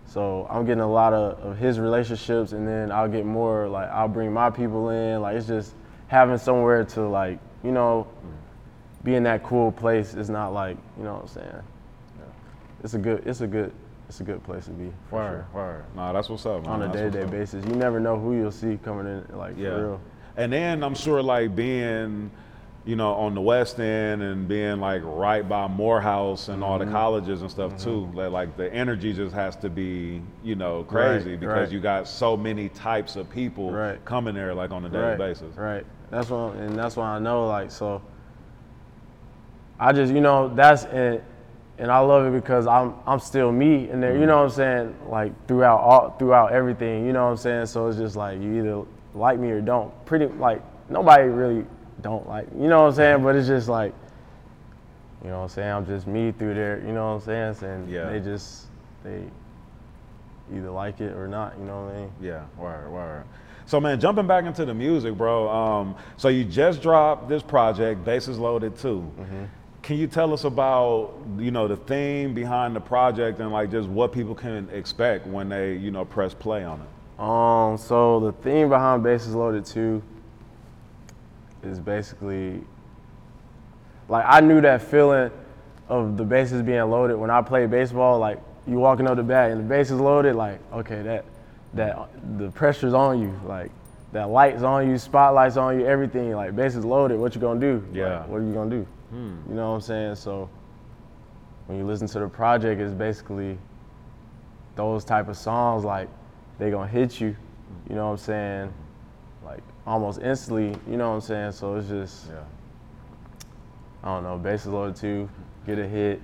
so 0.05 0.45
I'm 0.51 0.65
getting 0.65 0.81
a 0.83 0.91
lot 0.91 1.13
of, 1.13 1.39
of 1.39 1.57
his 1.57 1.79
relationships, 1.79 2.51
and 2.51 2.67
then 2.67 2.91
I'll 2.91 3.09
get 3.09 3.25
more 3.25 3.67
like 3.67 3.89
I'll 3.89 4.07
bring 4.07 4.31
my 4.31 4.51
people 4.51 4.89
in. 4.89 5.19
Like 5.21 5.35
it's 5.35 5.47
just 5.47 5.73
having 6.09 6.37
somewhere 6.37 6.83
to 6.83 7.07
like 7.07 7.39
you 7.63 7.71
know 7.71 8.05
be 9.03 9.15
in 9.15 9.23
that 9.23 9.41
cool 9.41 9.71
place. 9.71 10.13
It's 10.13 10.29
not 10.29 10.53
like 10.53 10.77
you 10.95 11.03
know 11.03 11.13
what 11.15 11.21
I'm 11.23 11.27
saying. 11.27 11.63
It's 12.83 12.93
a 12.93 12.99
good. 12.99 13.23
It's 13.25 13.41
a 13.41 13.47
good. 13.47 13.73
It's 14.07 14.21
a 14.21 14.23
good 14.23 14.41
place 14.43 14.65
to 14.65 14.71
be. 14.71 14.91
For 15.09 15.15
Word, 15.17 15.45
word. 15.53 15.83
Nah, 15.95 16.13
that's 16.13 16.29
what's 16.29 16.45
up, 16.45 16.63
man. 16.63 16.71
On 16.71 16.81
a 16.83 16.93
day 16.93 17.03
to 17.03 17.09
day 17.11 17.25
basis, 17.25 17.65
you 17.65 17.73
never 17.75 17.99
know 17.99 18.17
who 18.17 18.35
you'll 18.35 18.51
see 18.51 18.79
coming 18.83 19.05
in. 19.05 19.37
Like 19.37 19.57
Yeah. 19.57 19.71
for 19.71 19.81
real. 19.81 20.01
And 20.37 20.53
then 20.53 20.83
I'm 20.83 20.95
sure 20.95 21.21
like 21.21 21.55
being, 21.55 22.31
you 22.85 22.95
know, 22.95 23.13
on 23.15 23.35
the 23.35 23.41
West 23.41 23.79
End 23.81 24.21
and 24.21 24.47
being 24.47 24.79
like 24.79 25.01
right 25.03 25.47
by 25.47 25.67
Morehouse 25.67 26.47
and 26.47 26.63
all 26.63 26.77
the 26.79 26.85
Mm-hmm. 26.85 26.93
colleges 26.93 27.41
and 27.41 27.51
stuff 27.51 27.75
too. 27.77 28.09
Like, 28.13 28.31
like 28.31 28.55
the 28.55 28.73
energy 28.73 29.11
just 29.13 29.35
has 29.35 29.57
to 29.57 29.69
be, 29.69 30.21
you 30.41 30.55
know, 30.55 30.83
crazy 30.83 31.31
Right, 31.31 31.39
because 31.39 31.67
right. 31.67 31.71
you 31.71 31.81
got 31.81 32.07
so 32.07 32.37
many 32.37 32.69
types 32.69 33.17
of 33.17 33.29
people 33.29 33.71
Right. 33.73 34.03
coming 34.05 34.33
there 34.35 34.53
like 34.53 34.71
on 34.71 34.85
a 34.85 34.89
daily 34.89 35.17
basis. 35.17 35.53
Right. 35.57 35.85
That's 36.11 36.29
what, 36.29 36.55
and 36.55 36.79
that's 36.79 36.95
why 36.95 37.07
I 37.09 37.19
know. 37.19 37.45
Like, 37.47 37.71
so 37.71 38.01
I 39.79 39.91
just, 39.91 40.13
you 40.13 40.21
know, 40.21 40.47
that's 40.55 40.85
and 40.85 41.21
and 41.79 41.91
I 41.91 41.99
love 41.99 42.25
it 42.25 42.31
because 42.41 42.65
I'm 42.67 42.95
I'm 43.05 43.19
still 43.19 43.51
me 43.51 43.89
in 43.89 43.99
there. 44.01 44.17
You 44.17 44.25
know 44.25 44.37
what 44.37 44.43
I'm 44.45 44.49
saying? 44.49 44.95
Like 45.09 45.47
throughout 45.47 45.79
all 45.79 46.09
throughout 46.17 46.51
everything. 46.51 47.05
You 47.05 47.13
know 47.13 47.25
what 47.25 47.31
I'm 47.31 47.37
saying? 47.37 47.65
So 47.67 47.87
it's 47.87 47.97
just 47.97 48.15
like 48.15 48.41
you 48.41 48.57
either 48.59 48.83
like 49.13 49.39
me 49.39 49.49
or 49.51 49.61
don't. 49.61 49.93
Pretty 50.05 50.25
like 50.25 50.61
nobody 50.89 51.23
really 51.23 51.65
don't 52.01 52.27
like. 52.27 52.51
Me, 52.53 52.63
you 52.63 52.69
know 52.69 52.81
what 52.83 52.89
I'm 52.89 52.95
saying? 52.95 53.23
But 53.23 53.35
it's 53.35 53.47
just 53.47 53.67
like. 53.69 53.93
You 55.23 55.29
know 55.31 55.37
what 55.37 55.43
I'm 55.43 55.49
saying? 55.49 55.71
I'm 55.71 55.85
just 55.85 56.05
me 56.07 56.31
through 56.31 56.53
there. 56.53 56.79
You 56.85 56.93
know 56.93 57.15
what 57.15 57.27
I'm 57.27 57.55
saying? 57.55 57.69
And 57.71 57.89
Yeah. 57.89 58.09
they 58.09 58.19
just 58.19 58.67
they 59.03 59.23
either 60.53 60.69
like 60.69 61.01
it 61.01 61.13
or 61.13 61.27
not. 61.27 61.57
You 61.59 61.65
know 61.65 61.85
what 61.85 61.95
I 61.95 61.97
mean? 61.99 62.11
Yeah, 62.21 62.43
word, 62.57 62.89
word. 62.91 63.23
So 63.65 63.79
man, 63.81 63.99
jumping 63.99 64.27
back 64.27 64.45
into 64.45 64.63
the 64.63 64.73
music, 64.73 65.15
bro. 65.17 65.49
Um, 65.49 65.95
so 66.15 66.29
you 66.29 66.45
just 66.45 66.81
dropped 66.81 67.27
this 67.27 67.43
project, 67.43 68.05
Bases 68.05 68.37
Loaded 68.39 68.77
2. 68.77 69.11
Can 69.87 69.95
you 69.95 70.07
tell 70.07 70.33
us 70.33 70.43
about, 70.43 71.13
you 71.37 71.49
know, 71.49 71.65
the 71.69 71.77
theme 71.77 72.33
behind 72.33 72.75
the 72.75 72.81
project 72.81 73.39
and 73.39 73.53
like 73.53 73.71
just 73.71 73.87
what 73.87 74.11
people 74.11 74.35
can 74.35 74.69
expect 74.73 75.25
when 75.25 75.47
they, 75.47 75.77
you 75.77 75.91
know, 75.91 76.03
press 76.03 76.33
play 76.33 76.65
on 76.65 76.81
it? 76.81 77.21
Um, 77.23 77.77
so 77.77 78.19
the 78.19 78.33
theme 78.33 78.67
behind 78.67 79.01
Bases 79.01 79.33
Loaded 79.33 79.63
2 79.63 80.03
is 81.63 81.79
basically 81.79 82.59
like 84.09 84.25
I 84.27 84.41
knew 84.41 84.59
that 84.59 84.81
feeling 84.81 85.31
of 85.87 86.17
the 86.17 86.25
bases 86.25 86.61
being 86.63 86.81
loaded 86.81 87.15
when 87.15 87.29
I 87.29 87.41
played 87.41 87.71
baseball. 87.71 88.19
Like 88.19 88.41
you 88.67 88.79
walking 88.79 89.07
up 89.07 89.15
the 89.15 89.23
bat 89.23 89.51
and 89.51 89.61
the 89.61 89.69
bases 89.69 90.01
loaded, 90.01 90.35
like 90.35 90.59
okay, 90.73 91.01
that 91.03 91.23
that 91.75 92.09
the 92.37 92.51
pressure's 92.51 92.93
on 92.93 93.21
you, 93.21 93.39
like 93.45 93.71
that 94.11 94.27
light's 94.27 94.63
on 94.63 94.89
you, 94.89 94.97
spotlight's 94.97 95.55
on 95.55 95.79
you, 95.79 95.85
everything. 95.85 96.33
Like 96.33 96.57
bases 96.57 96.83
loaded, 96.83 97.17
what 97.17 97.33
you 97.35 97.39
gonna 97.39 97.61
do? 97.61 97.85
Like, 97.87 97.95
Yeah. 97.95 98.25
what 98.25 98.41
are 98.41 98.43
you 98.43 98.53
gonna 98.53 98.69
do? 98.69 98.87
Hmm. 99.09 99.37
You 99.47 99.55
know 99.55 99.69
what 99.69 99.75
I'm 99.75 99.81
saying? 99.81 100.15
So 100.15 100.49
when 101.67 101.77
you 101.77 101.85
listen 101.85 102.07
to 102.07 102.19
the 102.19 102.27
project, 102.27 102.81
it's 102.81 102.93
basically 102.93 103.57
those 104.75 105.03
type 105.03 105.27
of 105.27 105.37
songs 105.37 105.83
like 105.83 106.09
they 106.59 106.69
gonna 106.71 106.87
hit 106.87 107.19
you. 107.21 107.35
You 107.89 107.95
know 107.95 108.05
what 108.05 108.11
I'm 108.11 108.17
saying? 108.17 108.73
Like 109.43 109.63
almost 109.85 110.21
instantly. 110.21 110.75
You 110.89 110.97
know 110.97 111.09
what 111.09 111.15
I'm 111.15 111.21
saying? 111.21 111.51
So 111.53 111.75
it's 111.75 111.87
just 111.87 112.27
Yeah. 112.29 112.43
I 114.03 114.07
don't 114.15 114.23
know. 114.23 114.37
Bases 114.37 114.67
loaded 114.67 114.95
two, 114.95 115.29
get 115.65 115.79
a 115.79 115.87
hit, 115.87 116.21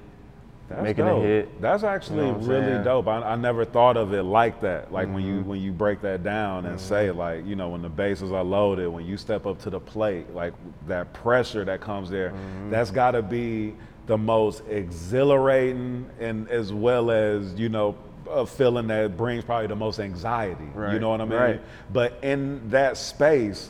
That's 0.76 0.84
making 0.84 1.06
dope. 1.06 1.24
a 1.24 1.26
hit. 1.28 1.62
That's 1.62 1.84
actually 1.84 2.26
You 2.28 2.32
know 2.34 2.38
really 2.40 2.66
saying? 2.68 2.84
dope. 2.84 3.08
I, 3.08 3.22
I 3.22 3.36
never 3.36 3.66
thought 3.66 3.98
of 3.98 4.14
it 4.14 4.24
like 4.24 4.62
that. 4.62 4.92
Like 4.92 5.08
when 5.08 5.24
Mm-hmm. 5.24 5.38
you 5.38 5.42
when 5.44 5.62
you 5.62 5.72
break 5.72 6.02
that 6.02 6.24
down 6.24 6.66
and 6.66 6.80
say 6.80 7.12
like 7.12 7.46
you 7.46 7.56
know 7.56 7.70
when 7.70 7.82
the 7.82 7.90
bases 7.90 8.32
are 8.32 8.44
loaded, 8.44 8.88
when 8.88 9.06
you 9.06 9.18
step 9.18 9.46
up 9.46 9.60
to 9.64 9.70
the 9.70 9.80
plate, 9.80 10.34
like 10.34 10.54
that 10.88 11.14
pressure 11.14 11.64
that 11.66 11.82
comes 11.82 12.10
there, 12.10 12.30
Mm-hmm. 12.32 12.70
that's 12.72 12.92
got 12.92 13.12
to 13.12 13.22
be 13.22 13.76
the 14.08 14.18
most 14.18 14.64
exhilarating 14.70 16.10
and 16.20 16.50
as 16.50 16.74
well 16.74 17.12
as 17.12 17.54
you 17.56 17.70
know 17.70 17.96
a 18.30 18.46
feeling 18.46 18.88
that 18.88 19.16
brings 19.18 19.44
probably 19.44 19.68
the 19.68 19.76
most 19.76 20.00
anxiety. 20.00 20.64
You 20.76 21.00
know 21.00 21.10
what 21.10 21.22
I 21.22 21.26
mean? 21.26 21.40
right. 21.40 21.62
But 21.92 22.20
in 22.24 22.70
that 22.70 22.98
space, 22.98 23.70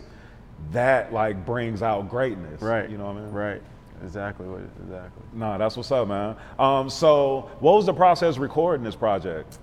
that 0.72 1.12
like 1.12 1.46
brings 1.46 1.82
out 1.82 2.10
greatness. 2.10 2.62
Right. 2.62 2.90
You 2.90 2.98
know 2.98 3.08
what 3.08 3.18
I 3.18 3.22
mean? 3.22 3.32
Right. 3.32 3.62
Exactly. 4.04 4.48
What, 4.48 4.62
exactly. 4.84 5.24
No, 5.34 5.58
that's 5.58 5.78
what's 5.78 5.92
up, 5.92 6.08
man. 6.08 6.36
Um, 6.60 6.90
so, 6.90 7.50
what 7.60 7.74
was 7.74 7.86
the 7.86 7.94
process 7.94 8.38
recording 8.38 8.84
this 8.84 8.96
project? 8.96 9.58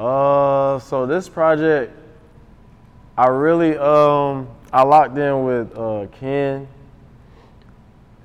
Uh, 0.00 0.78
so 0.78 1.04
this 1.04 1.28
project, 1.28 1.92
I 3.18 3.26
really 3.26 3.76
um 3.76 4.48
I 4.72 4.82
locked 4.82 5.18
in 5.18 5.44
with 5.44 5.76
uh 5.76 6.06
Ken 6.18 6.66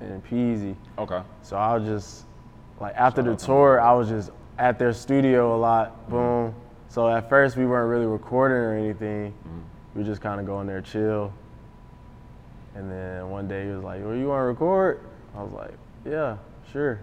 and 0.00 0.24
Peezy. 0.24 0.74
Okay. 0.98 1.20
So 1.42 1.56
I 1.56 1.76
was 1.76 1.86
just 1.86 2.24
like 2.80 2.94
after 2.94 3.22
the 3.22 3.36
tour, 3.36 3.78
I 3.78 3.92
was 3.92 4.08
just 4.08 4.30
at 4.58 4.78
their 4.78 4.94
studio 4.94 5.54
a 5.54 5.58
lot. 5.58 6.08
Boom. 6.08 6.54
So 6.88 7.08
at 7.08 7.28
first 7.28 7.58
we 7.58 7.66
weren't 7.66 7.90
really 7.90 8.06
recording 8.06 8.56
or 8.56 8.74
anything. 8.74 9.34
We 9.94 10.02
just 10.02 10.22
kind 10.22 10.40
of 10.40 10.46
going 10.46 10.66
there 10.66 10.80
chill. 10.80 11.30
And 12.74 12.90
then 12.90 13.28
one 13.28 13.48
day 13.48 13.64
he 13.64 13.70
was 13.70 13.82
like, 13.82 14.02
"Well, 14.02 14.14
you 14.14 14.28
want 14.28 14.40
to 14.40 14.44
record?" 14.44 15.00
I 15.36 15.42
was 15.42 15.52
like, 15.52 15.74
"Yeah, 16.04 16.36
sure." 16.72 17.00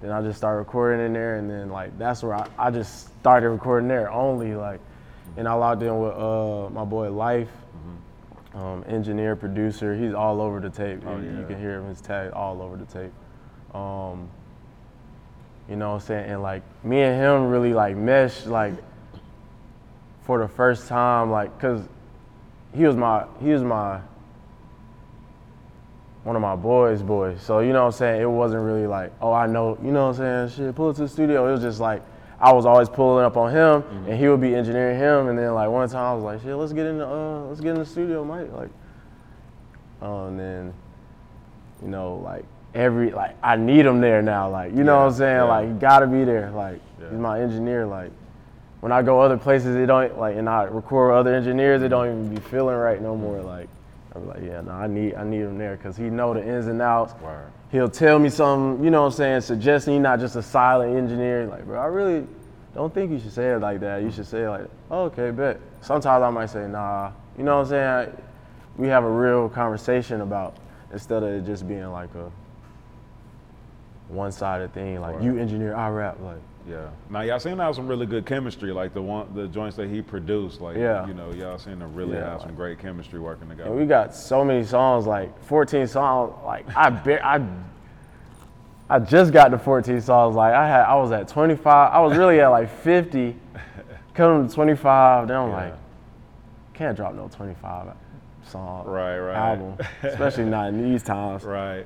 Then 0.00 0.10
I 0.10 0.20
just 0.22 0.36
started 0.38 0.58
recording 0.58 1.04
in 1.06 1.12
there, 1.12 1.36
and 1.36 1.48
then 1.48 1.70
like 1.70 1.96
that's 1.98 2.22
where 2.22 2.34
I, 2.34 2.46
I 2.58 2.70
just 2.70 3.08
started 3.20 3.48
recording 3.50 3.88
there 3.88 4.10
only 4.10 4.54
like, 4.54 4.80
and 5.36 5.48
I 5.48 5.54
logged 5.54 5.82
in 5.82 5.98
with 5.98 6.12
uh 6.14 6.68
my 6.70 6.84
boy 6.84 7.10
Life, 7.10 7.48
um, 8.54 8.84
engineer 8.86 9.34
producer. 9.36 9.94
He's 9.96 10.12
all 10.14 10.40
over 10.42 10.60
the 10.60 10.70
tape. 10.70 11.02
You- 11.02 11.10
you, 11.30 11.40
yeah. 11.40 11.46
can 11.46 11.58
hear 11.58 11.78
him 11.80 11.88
his 11.88 12.00
tag 12.00 12.32
all 12.32 12.60
over 12.60 12.76
the 12.76 12.84
tape. 12.86 13.12
Um, 13.74 14.28
you 15.68 15.76
know 15.76 15.88
what 15.90 15.94
I'm 15.94 16.00
saying? 16.06 16.30
And 16.30 16.42
like 16.42 16.62
me 16.84 17.00
and 17.00 17.18
him 17.20 17.48
really 17.48 17.72
like 17.72 17.96
meshed 17.96 18.46
like 18.46 18.74
for 20.22 20.38
the 20.38 20.48
first 20.48 20.88
time, 20.88 21.30
like 21.30 21.58
cause 21.58 21.80
he 22.74 22.84
was 22.84 22.96
my 22.96 23.24
he 23.40 23.50
was 23.50 23.62
my 23.62 24.00
one 26.24 26.36
of 26.36 26.42
my 26.42 26.56
boys' 26.56 27.02
boys. 27.02 27.40
So 27.42 27.60
you 27.60 27.72
know 27.72 27.80
what 27.82 27.86
I'm 27.94 27.98
saying? 27.98 28.20
It 28.22 28.26
wasn't 28.30 28.62
really 28.64 28.86
like, 28.86 29.12
oh, 29.20 29.32
I 29.32 29.46
know, 29.46 29.78
you 29.82 29.92
know 29.92 30.08
what 30.08 30.18
I'm 30.20 30.48
saying? 30.48 30.66
Shit, 30.68 30.74
pull 30.74 30.90
it 30.90 30.94
to 30.94 31.02
the 31.02 31.08
studio. 31.08 31.48
It 31.48 31.52
was 31.52 31.60
just 31.60 31.80
like 31.80 32.02
I 32.40 32.52
was 32.52 32.66
always 32.66 32.88
pulling 32.88 33.24
up 33.24 33.36
on 33.36 33.50
him, 33.52 33.82
Mm-hmm. 33.82 34.10
and 34.10 34.18
he 34.18 34.28
would 34.28 34.40
be 34.40 34.54
engineering 34.54 34.98
him. 34.98 35.28
And 35.28 35.38
then 35.38 35.54
like 35.54 35.68
one 35.70 35.88
time 35.88 36.04
I 36.04 36.14
was 36.14 36.24
like, 36.24 36.40
shit, 36.42 36.56
let's 36.56 36.72
get 36.72 36.86
in 36.86 36.98
the 36.98 37.06
uh, 37.06 37.40
let's 37.44 37.60
get 37.60 37.70
in 37.70 37.78
the 37.78 37.86
studio, 37.86 38.24
Mike. 38.24 38.50
Like, 38.52 38.70
uh, 40.02 40.26
and 40.26 40.38
then 40.38 40.74
you 41.82 41.88
know 41.88 42.16
like 42.16 42.44
every 42.74 43.10
like 43.10 43.36
I 43.42 43.56
need 43.56 43.86
him 43.86 44.00
there 44.00 44.20
now. 44.22 44.50
Like 44.50 44.74
you 44.74 44.82
know 44.84 44.96
what 44.98 45.06
I'm 45.06 45.12
saying? 45.12 45.36
yeah. 45.36 45.42
Like 45.44 45.78
gotta 45.78 46.06
be 46.06 46.24
there. 46.24 46.50
Like 46.50 46.80
Yeah. 47.00 47.10
he's 47.10 47.18
my 47.18 47.40
engineer. 47.40 47.86
Like 47.86 48.10
when 48.80 48.92
I 48.92 49.00
go 49.02 49.20
other 49.20 49.38
places, 49.38 49.76
it 49.76 49.86
don't 49.86 50.18
like, 50.18 50.36
and 50.36 50.48
I 50.48 50.64
record 50.64 51.10
with 51.10 51.18
other 51.18 51.34
engineers, 51.34 51.82
it 51.82 51.88
don't 51.88 52.06
even 52.06 52.34
be 52.34 52.40
feeling 52.40 52.76
right 52.76 53.00
no 53.00 53.16
more. 53.16 53.40
Like 53.40 53.68
I'm 54.14 54.28
like, 54.28 54.42
yeah, 54.42 54.60
no, 54.60 54.72
I 54.72 54.86
need, 54.86 55.14
I 55.14 55.24
need 55.24 55.40
him 55.40 55.58
there 55.58 55.76
because 55.76 55.96
he 55.96 56.04
know 56.04 56.34
the 56.34 56.46
ins 56.46 56.66
and 56.66 56.80
outs. 56.80 57.14
Word. 57.20 57.50
He'll 57.72 57.88
tell 57.88 58.18
me 58.18 58.28
something, 58.28 58.84
you 58.84 58.90
know 58.90 59.02
what 59.02 59.08
I'm 59.08 59.12
saying, 59.12 59.40
suggesting 59.40 59.94
he's 59.94 60.02
not 60.02 60.20
just 60.20 60.36
a 60.36 60.42
silent 60.42 60.96
engineer. 60.96 61.46
Like, 61.46 61.66
bro, 61.66 61.80
I 61.80 61.86
really 61.86 62.26
don't 62.74 62.94
think 62.94 63.10
you 63.10 63.18
should 63.18 63.32
say 63.32 63.50
it 63.50 63.58
like 63.58 63.80
that. 63.80 64.02
You 64.02 64.12
should 64.12 64.26
say 64.26 64.42
it 64.42 64.48
like, 64.48 64.68
oh, 64.90 65.04
okay, 65.04 65.30
bet. 65.32 65.60
Sometimes 65.80 66.22
I 66.22 66.30
might 66.30 66.50
say, 66.50 66.68
nah, 66.68 67.10
you 67.36 67.42
know 67.42 67.56
what 67.56 67.62
I'm 67.62 67.68
saying? 67.68 67.86
I, 67.86 68.08
we 68.76 68.88
have 68.88 69.04
a 69.04 69.10
real 69.10 69.48
conversation 69.48 70.20
about 70.20 70.56
instead 70.92 71.22
of 71.22 71.30
it 71.30 71.44
just 71.44 71.66
being 71.66 71.90
like 71.90 72.14
a 72.14 72.30
one-sided 74.08 74.72
thing, 74.74 75.00
like 75.00 75.20
you 75.22 75.38
engineer, 75.38 75.74
I 75.74 75.88
rap, 75.88 76.20
like. 76.20 76.38
Yeah. 76.68 76.88
Now 77.10 77.20
y'all 77.20 77.38
seem 77.38 77.56
to 77.58 77.62
have 77.62 77.74
some 77.74 77.86
really 77.86 78.06
good 78.06 78.24
chemistry, 78.24 78.72
like 78.72 78.94
the 78.94 79.02
one 79.02 79.34
the 79.34 79.48
joints 79.48 79.76
that 79.76 79.88
he 79.88 80.00
produced. 80.00 80.60
Like 80.60 80.76
Yeah. 80.76 81.06
you 81.06 81.12
know, 81.14 81.30
y'all 81.32 81.58
seem 81.58 81.80
to 81.80 81.86
really 81.86 82.14
Yeah, 82.16 82.30
have 82.30 82.40
some 82.42 82.54
great 82.54 82.78
chemistry 82.78 83.20
working 83.20 83.48
together. 83.48 83.70
We 83.70 83.84
got 83.86 84.14
so 84.14 84.44
many 84.44 84.64
songs, 84.64 85.06
like 85.06 85.38
14 85.44 85.86
songs. 85.86 86.32
Like 86.44 86.64
I, 86.76 86.90
bar- 86.90 87.22
I, 87.22 87.46
I 88.88 88.98
just 88.98 89.32
got 89.32 89.48
to 89.48 89.58
14 89.58 90.00
songs. 90.00 90.36
Like 90.36 90.54
I 90.54 90.66
had, 90.66 90.84
I 90.84 90.94
was 90.96 91.12
at 91.12 91.28
25. 91.28 91.66
I 91.92 92.00
was 92.00 92.16
really 92.16 92.40
at 92.40 92.48
like 92.48 92.70
50. 92.70 93.36
Coming 94.14 94.48
to 94.48 94.54
25, 94.54 95.26
then 95.28 95.36
I'm 95.36 95.48
Yeah. 95.48 95.54
like, 95.56 95.74
can't 96.72 96.96
drop 96.96 97.14
no 97.14 97.28
25 97.28 97.88
song 98.44 98.86
Right, 98.86 99.18
right. 99.18 99.36
album, 99.36 99.76
especially 100.04 100.44
not 100.44 100.68
in 100.68 100.82
these 100.88 101.02
times. 101.02 101.42
right. 101.44 101.84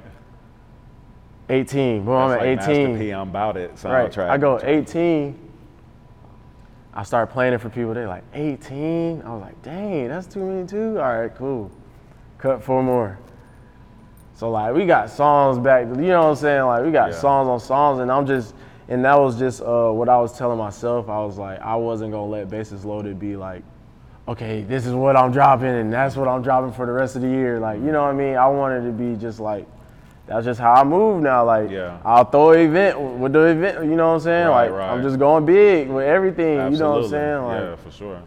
18, 1.50 2.04
boom, 2.04 2.14
I'm 2.14 2.28
That's 2.28 2.42
at 2.42 2.46
like 2.46 2.68
18. 2.68 2.92
Master 2.92 2.98
P, 3.04 3.10
I'm 3.10 3.28
about 3.28 3.56
it 3.56 3.70
Right. 3.84 4.10
soundtrack. 4.12 4.28
I 4.30 4.38
go 4.38 4.60
18. 4.62 5.38
I 6.94 7.02
start 7.04 7.30
playing 7.30 7.54
it 7.54 7.60
for 7.60 7.68
people. 7.70 7.94
They're 7.94 8.08
like 8.08 8.24
18. 8.34 9.22
I 9.22 9.32
was 9.32 9.40
like, 9.40 9.62
dang, 9.62 10.08
that's 10.08 10.26
too 10.26 10.40
many 10.44 10.66
too. 10.66 10.98
All 10.98 11.18
right, 11.20 11.34
cool. 11.34 11.70
Cut 12.38 12.62
four 12.62 12.82
more. 12.82 13.18
So 14.34 14.50
like 14.50 14.74
we 14.74 14.84
got 14.86 15.10
songs 15.10 15.58
back. 15.58 15.86
You 15.86 15.94
know 15.94 16.20
what 16.22 16.28
I'm 16.30 16.36
saying? 16.36 16.62
Like 16.64 16.84
we 16.84 16.90
got 16.90 17.10
Yeah. 17.10 17.16
songs 17.16 17.48
on 17.48 17.60
songs, 17.60 18.00
and 18.00 18.10
I'm 18.12 18.26
just, 18.26 18.54
and 18.88 19.04
that 19.04 19.18
was 19.18 19.38
just 19.38 19.62
uh, 19.62 19.90
what 19.90 20.08
I 20.08 20.18
was 20.20 20.36
telling 20.36 20.58
myself. 20.58 21.08
I 21.08 21.18
was 21.24 21.38
like, 21.38 21.60
I 21.60 21.74
wasn't 21.76 22.12
gonna 22.12 22.26
let 22.26 22.48
Bases 22.48 22.84
Loaded 22.84 23.18
be 23.18 23.36
like, 23.36 23.62
okay, 24.28 24.62
this 24.62 24.86
is 24.86 24.92
what 24.94 25.16
I'm 25.16 25.32
dropping, 25.32 25.68
and 25.68 25.92
that's 25.92 26.14
what 26.16 26.28
I'm 26.28 26.42
dropping 26.42 26.72
for 26.72 26.86
the 26.86 26.92
rest 26.92 27.16
of 27.16 27.22
the 27.22 27.28
year. 27.28 27.58
Like 27.58 27.80
you 27.80 27.90
know 27.90 28.02
what 28.02 28.10
I 28.10 28.12
mean? 28.12 28.36
I 28.36 28.46
wanted 28.48 28.84
to 28.84 28.92
be 28.92 29.16
just 29.16 29.40
like. 29.40 29.66
That's 30.28 30.44
just 30.44 30.60
how 30.60 30.74
I 30.74 30.84
move 30.84 31.22
now. 31.22 31.44
Like, 31.44 31.70
Yeah. 31.70 31.98
I'll 32.04 32.24
throw 32.24 32.50
an 32.52 32.60
event 32.60 33.00
with 33.00 33.32
the 33.32 33.40
event. 33.46 33.84
You 33.84 33.96
know 33.96 34.08
what 34.08 34.14
I'm 34.14 34.20
saying? 34.20 34.48
Right, 34.48 34.70
like, 34.70 34.78
right. 34.78 34.90
I'm 34.92 35.02
just 35.02 35.18
going 35.18 35.46
big 35.46 35.88
with 35.88 36.04
everything. 36.06 36.72
You 36.72 36.78
know 36.78 36.90
what 36.96 37.04
I'm 37.04 37.08
saying? 37.10 37.42
Like, 37.44 37.60
yeah, 37.62 37.76
for 37.76 37.90
sure. 37.90 38.20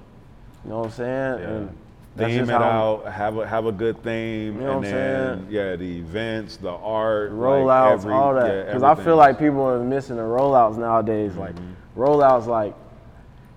you 0.63 0.69
know 0.71 0.77
what 0.79 0.85
I'm 0.85 0.91
saying? 0.91 1.39
Yeah. 1.39 1.47
And 1.47 1.77
that's 2.15 2.33
Theme 2.33 2.49
it 2.49 2.49
out, 2.51 3.05
have 3.05 3.37
a 3.37 3.47
have 3.47 3.65
a 3.67 3.71
good 3.71 4.03
theme, 4.03 4.55
You 4.55 4.61
know 4.61 4.71
and 4.71 4.75
what 4.81 4.85
I'm 4.87 4.91
then 4.91 5.37
saying? 5.37 5.47
yeah, 5.49 5.75
the 5.77 5.97
events, 5.99 6.57
the 6.57 6.71
art, 6.71 7.31
rollouts, 7.31 7.93
every- 7.93 8.13
all 8.13 8.33
that. 8.33 8.47
yeah, 8.53 8.63
Because 8.65 8.83
I 8.83 8.95
feel 8.95 9.15
like 9.15 9.39
people 9.39 9.61
are 9.61 9.79
missing 9.79 10.17
the 10.17 10.23
rollouts 10.23 10.77
nowadays. 10.77 11.37
Like 11.37 11.55
Mm-hmm. 11.55 12.01
rollouts, 12.01 12.47
like 12.47 12.73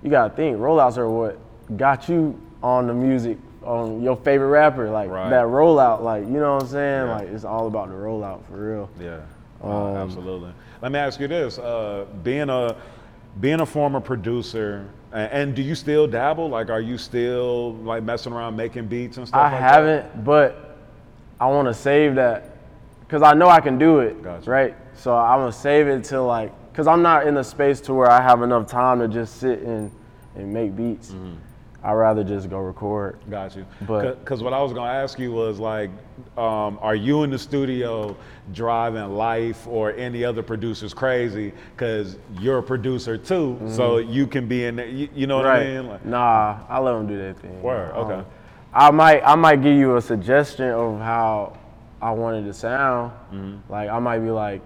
you 0.04 0.10
gotta 0.10 0.32
think 0.34 0.58
rollouts 0.58 0.98
are 0.98 1.08
what 1.10 1.36
got 1.76 2.08
you 2.08 2.38
on 2.62 2.86
the 2.86 2.94
music, 2.94 3.38
on 3.64 4.02
your 4.02 4.16
favorite 4.16 4.48
rapper. 4.48 4.90
Like 4.90 5.10
Right. 5.10 5.30
that 5.30 5.44
rollout, 5.46 6.02
like 6.02 6.24
you 6.24 6.30
know 6.40 6.54
what 6.54 6.62
I'm 6.64 6.68
saying? 6.68 7.06
Yeah. 7.06 7.14
Like 7.16 7.28
it's 7.28 7.44
all 7.44 7.66
about 7.66 7.88
the 7.88 7.94
rollout 7.94 8.44
for 8.46 8.54
real. 8.56 8.90
Yeah, 9.00 9.20
Um, 9.62 9.70
uh, 9.70 9.94
absolutely. 10.04 10.52
Let 10.82 10.92
me 10.92 10.98
ask 10.98 11.18
you 11.20 11.28
this: 11.28 11.58
uh, 11.58 12.06
being 12.22 12.50
a 12.50 12.76
being 13.40 13.60
a 13.60 13.66
former 13.66 14.00
producer, 14.00 14.86
and, 15.12 15.32
and 15.32 15.54
do 15.56 15.62
you 15.62 15.74
still 15.74 16.06
dabble? 16.06 16.48
Like, 16.48 16.70
are 16.70 16.80
you 16.80 16.98
still 16.98 17.72
like 17.76 18.02
messing 18.02 18.32
around 18.32 18.56
making 18.56 18.86
beats 18.86 19.16
and 19.16 19.26
stuff? 19.26 19.40
I 19.40 19.50
like 19.52 19.60
haven't, 19.60 20.24
but 20.24 20.76
I 21.40 21.46
want 21.46 21.66
to 21.68 21.74
save 21.74 22.14
that 22.16 22.56
because 23.00 23.22
I 23.22 23.32
know 23.34 23.48
I 23.48 23.60
can 23.60 23.78
do 23.78 24.00
it, 24.00 24.22
Gotcha. 24.22 24.50
right? 24.50 24.76
So 24.94 25.16
I'm 25.16 25.40
gonna 25.40 25.52
save 25.52 25.88
it 25.88 26.04
till 26.04 26.26
like, 26.26 26.52
cause 26.74 26.86
I'm 26.86 27.02
not 27.02 27.26
in 27.26 27.34
the 27.34 27.42
space 27.42 27.80
to 27.82 27.94
where 27.94 28.10
I 28.10 28.20
have 28.22 28.42
enough 28.42 28.66
time 28.68 29.00
to 29.00 29.08
just 29.08 29.38
sit 29.40 29.60
and 29.60 29.90
and 30.36 30.52
make 30.52 30.76
beats. 30.76 31.10
Mm-hmm. 31.10 31.34
I'd 31.84 31.92
rather 31.92 32.24
just 32.24 32.48
go 32.48 32.58
record. 32.60 33.18
Got 33.30 33.54
you. 33.56 33.66
But- 33.86 34.18
because 34.20 34.42
what 34.42 34.52
I 34.54 34.62
was 34.62 34.72
gonna 34.72 34.90
ask 34.90 35.18
you 35.18 35.32
was 35.32 35.58
like, 35.60 35.90
um, 36.38 36.78
are 36.80 36.94
you 36.94 37.22
in 37.24 37.30
the 37.30 37.38
studio 37.38 38.16
driving 38.54 39.14
Life 39.14 39.66
or 39.68 39.92
any 39.92 40.24
other 40.24 40.42
producers 40.42 40.94
crazy? 40.94 41.52
Because 41.76 42.16
you're 42.40 42.58
a 42.58 42.62
producer 42.62 43.18
too, 43.18 43.60
so 43.68 43.98
you 43.98 44.26
can 44.26 44.48
be 44.48 44.64
in 44.64 44.76
there. 44.76 44.86
You, 44.86 45.08
you 45.14 45.26
know 45.26 45.36
what 45.36 45.46
Mm-hmm. 45.46 45.58
right? 45.58 45.76
I 45.76 45.80
mean? 45.82 45.90
Like, 45.90 46.04
Nah, 46.06 46.58
I 46.68 46.78
let 46.78 46.92
them 46.92 47.06
do 47.06 47.18
their 47.18 47.34
thing. 47.34 47.60
Word, 47.62 47.90
okay. 47.92 48.14
Um, 48.14 48.26
I 48.72 48.90
might 48.90 49.22
I 49.24 49.34
might 49.34 49.62
give 49.62 49.76
you 49.76 49.96
a 49.96 50.00
suggestion 50.02 50.70
of 50.70 50.98
how 51.00 51.56
I 52.00 52.10
wanted 52.12 52.44
to 52.46 52.54
sound. 52.54 53.12
Mm-hmm. 53.32 53.70
Like 53.72 53.90
I 53.90 53.98
might 53.98 54.18
be 54.20 54.30
like, 54.30 54.62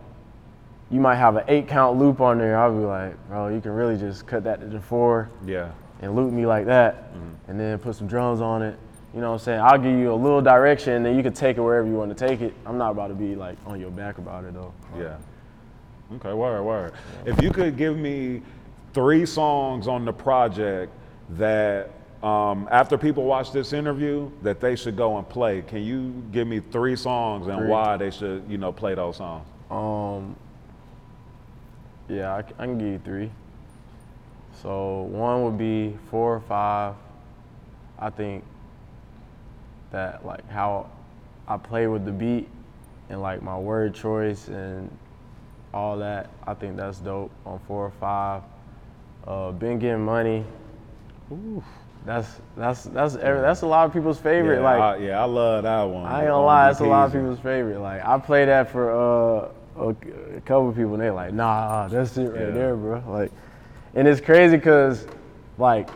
you 0.91 1.01
might 1.01 1.17
have 1.17 1.37
an 1.37 1.45
eight 1.49 1.67
count 1.69 1.99
loop 1.99 2.21
on 2.21 2.39
there. 2.39 2.57
I'll 2.59 2.73
be 2.73 2.85
like, 2.85 3.29
bro, 3.29 3.49
you 3.49 3.61
can 3.61 3.73
really 3.73 3.97
just 3.99 4.27
cut 4.27 4.45
that 4.45 4.61
to 4.61 4.67
the 4.69 4.81
four. 4.81 5.29
yeah, 5.45 5.73
and 6.01 6.15
loop 6.15 6.33
me 6.33 6.47
like 6.47 6.67
that, 6.67 7.13
Mm-hmm. 7.15 7.51
and 7.51 7.61
then 7.61 7.79
put 7.79 7.97
some 7.97 8.07
drums 8.07 8.41
on 8.41 8.63
it. 8.63 8.79
You 9.15 9.21
know 9.21 9.29
what 9.33 9.41
I'm 9.41 9.45
saying? 9.45 9.61
I'll 9.61 9.79
give 9.79 9.99
you 9.99 10.13
a 10.13 10.15
little 10.15 10.43
direction, 10.43 10.93
and 10.93 11.05
then 11.07 11.17
you 11.17 11.23
can 11.23 11.33
take 11.33 11.57
it 11.57 11.61
wherever 11.61 11.87
you 11.87 11.95
want 11.95 12.17
to 12.17 12.27
take 12.29 12.41
it. 12.43 12.55
I'm 12.67 12.77
not 12.79 12.91
about 12.91 13.09
to 13.09 13.15
be 13.15 13.35
like 13.35 13.57
on 13.67 13.81
your 13.81 13.91
back 13.91 14.19
about 14.19 14.45
it 14.45 14.55
though. 14.55 14.73
yeah. 14.99 15.17
Okay, 16.17 16.33
word, 16.33 16.63
word. 16.63 16.93
If 17.27 17.43
you 17.43 17.51
could 17.51 17.77
give 17.77 17.97
me 17.97 18.41
three 18.95 19.27
songs 19.27 19.87
on 19.89 20.05
the 20.07 20.13
project 20.13 20.91
that 21.31 21.91
um, 22.23 22.67
after 22.71 22.97
people 22.97 23.25
watch 23.25 23.53
this 23.53 23.73
interview 23.75 24.31
that 24.43 24.59
they 24.61 24.75
should 24.75 24.97
go 24.97 25.19
and 25.19 25.29
play, 25.29 25.63
can 25.63 25.83
you 25.83 26.11
give 26.33 26.47
me 26.49 26.61
three 26.61 26.97
songs 26.97 27.47
and 27.47 27.59
Three. 27.59 27.69
why 27.69 27.97
they 27.99 28.11
should, 28.11 28.43
you 28.49 28.57
know, 28.59 28.73
play 28.73 28.95
those 28.95 29.17
songs? 29.19 29.47
Um, 29.71 30.35
yeah, 32.09 32.37
I 32.37 32.43
can 32.43 32.79
give 32.79 32.87
you 32.89 32.99
three. 33.05 33.31
So 34.63 35.03
one 35.11 35.45
would 35.45 35.59
be 35.59 35.97
four 36.11 36.35
or 36.35 36.41
five. 36.41 36.95
I 37.99 38.11
think 38.11 38.45
that 39.91 40.25
like 40.25 40.49
how 40.49 40.91
I 41.47 41.57
play 41.57 41.87
with 41.87 42.05
the 42.05 42.13
beat 42.13 42.49
and 43.09 43.21
like 43.23 43.43
my 43.43 43.59
word 43.59 43.95
choice 43.95 44.49
and 44.49 44.91
all 45.73 45.99
that. 45.99 46.31
I 46.47 46.55
think 46.55 46.77
that's 46.77 46.99
dope 46.99 47.31
on 47.47 47.59
four 47.67 47.87
or 47.87 47.93
five. 48.01 48.43
Uh, 49.27 49.53
been 49.53 49.79
getting 49.79 50.05
money. 50.05 50.45
Ooh, 51.31 51.63
that's 52.05 52.41
that's 52.57 52.85
that's 52.85 53.17
every, 53.17 53.41
that's 53.43 53.63
a 53.63 53.67
lot 53.67 53.87
of 53.87 53.93
people's 53.93 54.19
favorite. 54.19 54.57
yeah, 54.57 54.63
like 54.63 54.81
I, 54.81 54.97
yeah, 54.97 55.21
I 55.21 55.25
love 55.25 55.63
that 55.65 55.83
one. 55.85 56.07
I 56.07 56.21
ain't 56.23 56.29
gonna 56.29 56.45
lie, 56.45 56.69
that's 56.69 56.81
a 56.81 56.85
lot 56.85 57.07
of 57.07 57.13
people's 57.13 57.41
favorite. 57.41 57.81
Like 57.81 58.05
I 58.05 58.19
play 58.19 58.45
that 58.47 58.71
for 58.71 58.91
uh, 58.91 59.49
a, 59.77 59.89
a 60.37 60.41
couple 60.41 60.73
people, 60.73 60.95
and 60.95 61.03
they 61.03 61.11
like, 61.11 61.33
nah, 61.35 61.89
that's 61.89 62.17
it 62.17 62.29
right 62.31 62.41
Yeah. 62.47 62.51
there, 62.51 62.77
bro. 62.77 63.03
Like, 63.07 63.33
and 63.95 64.07
it's 64.09 64.21
crazy 64.21 64.57
because, 64.57 65.07
like, 65.57 65.89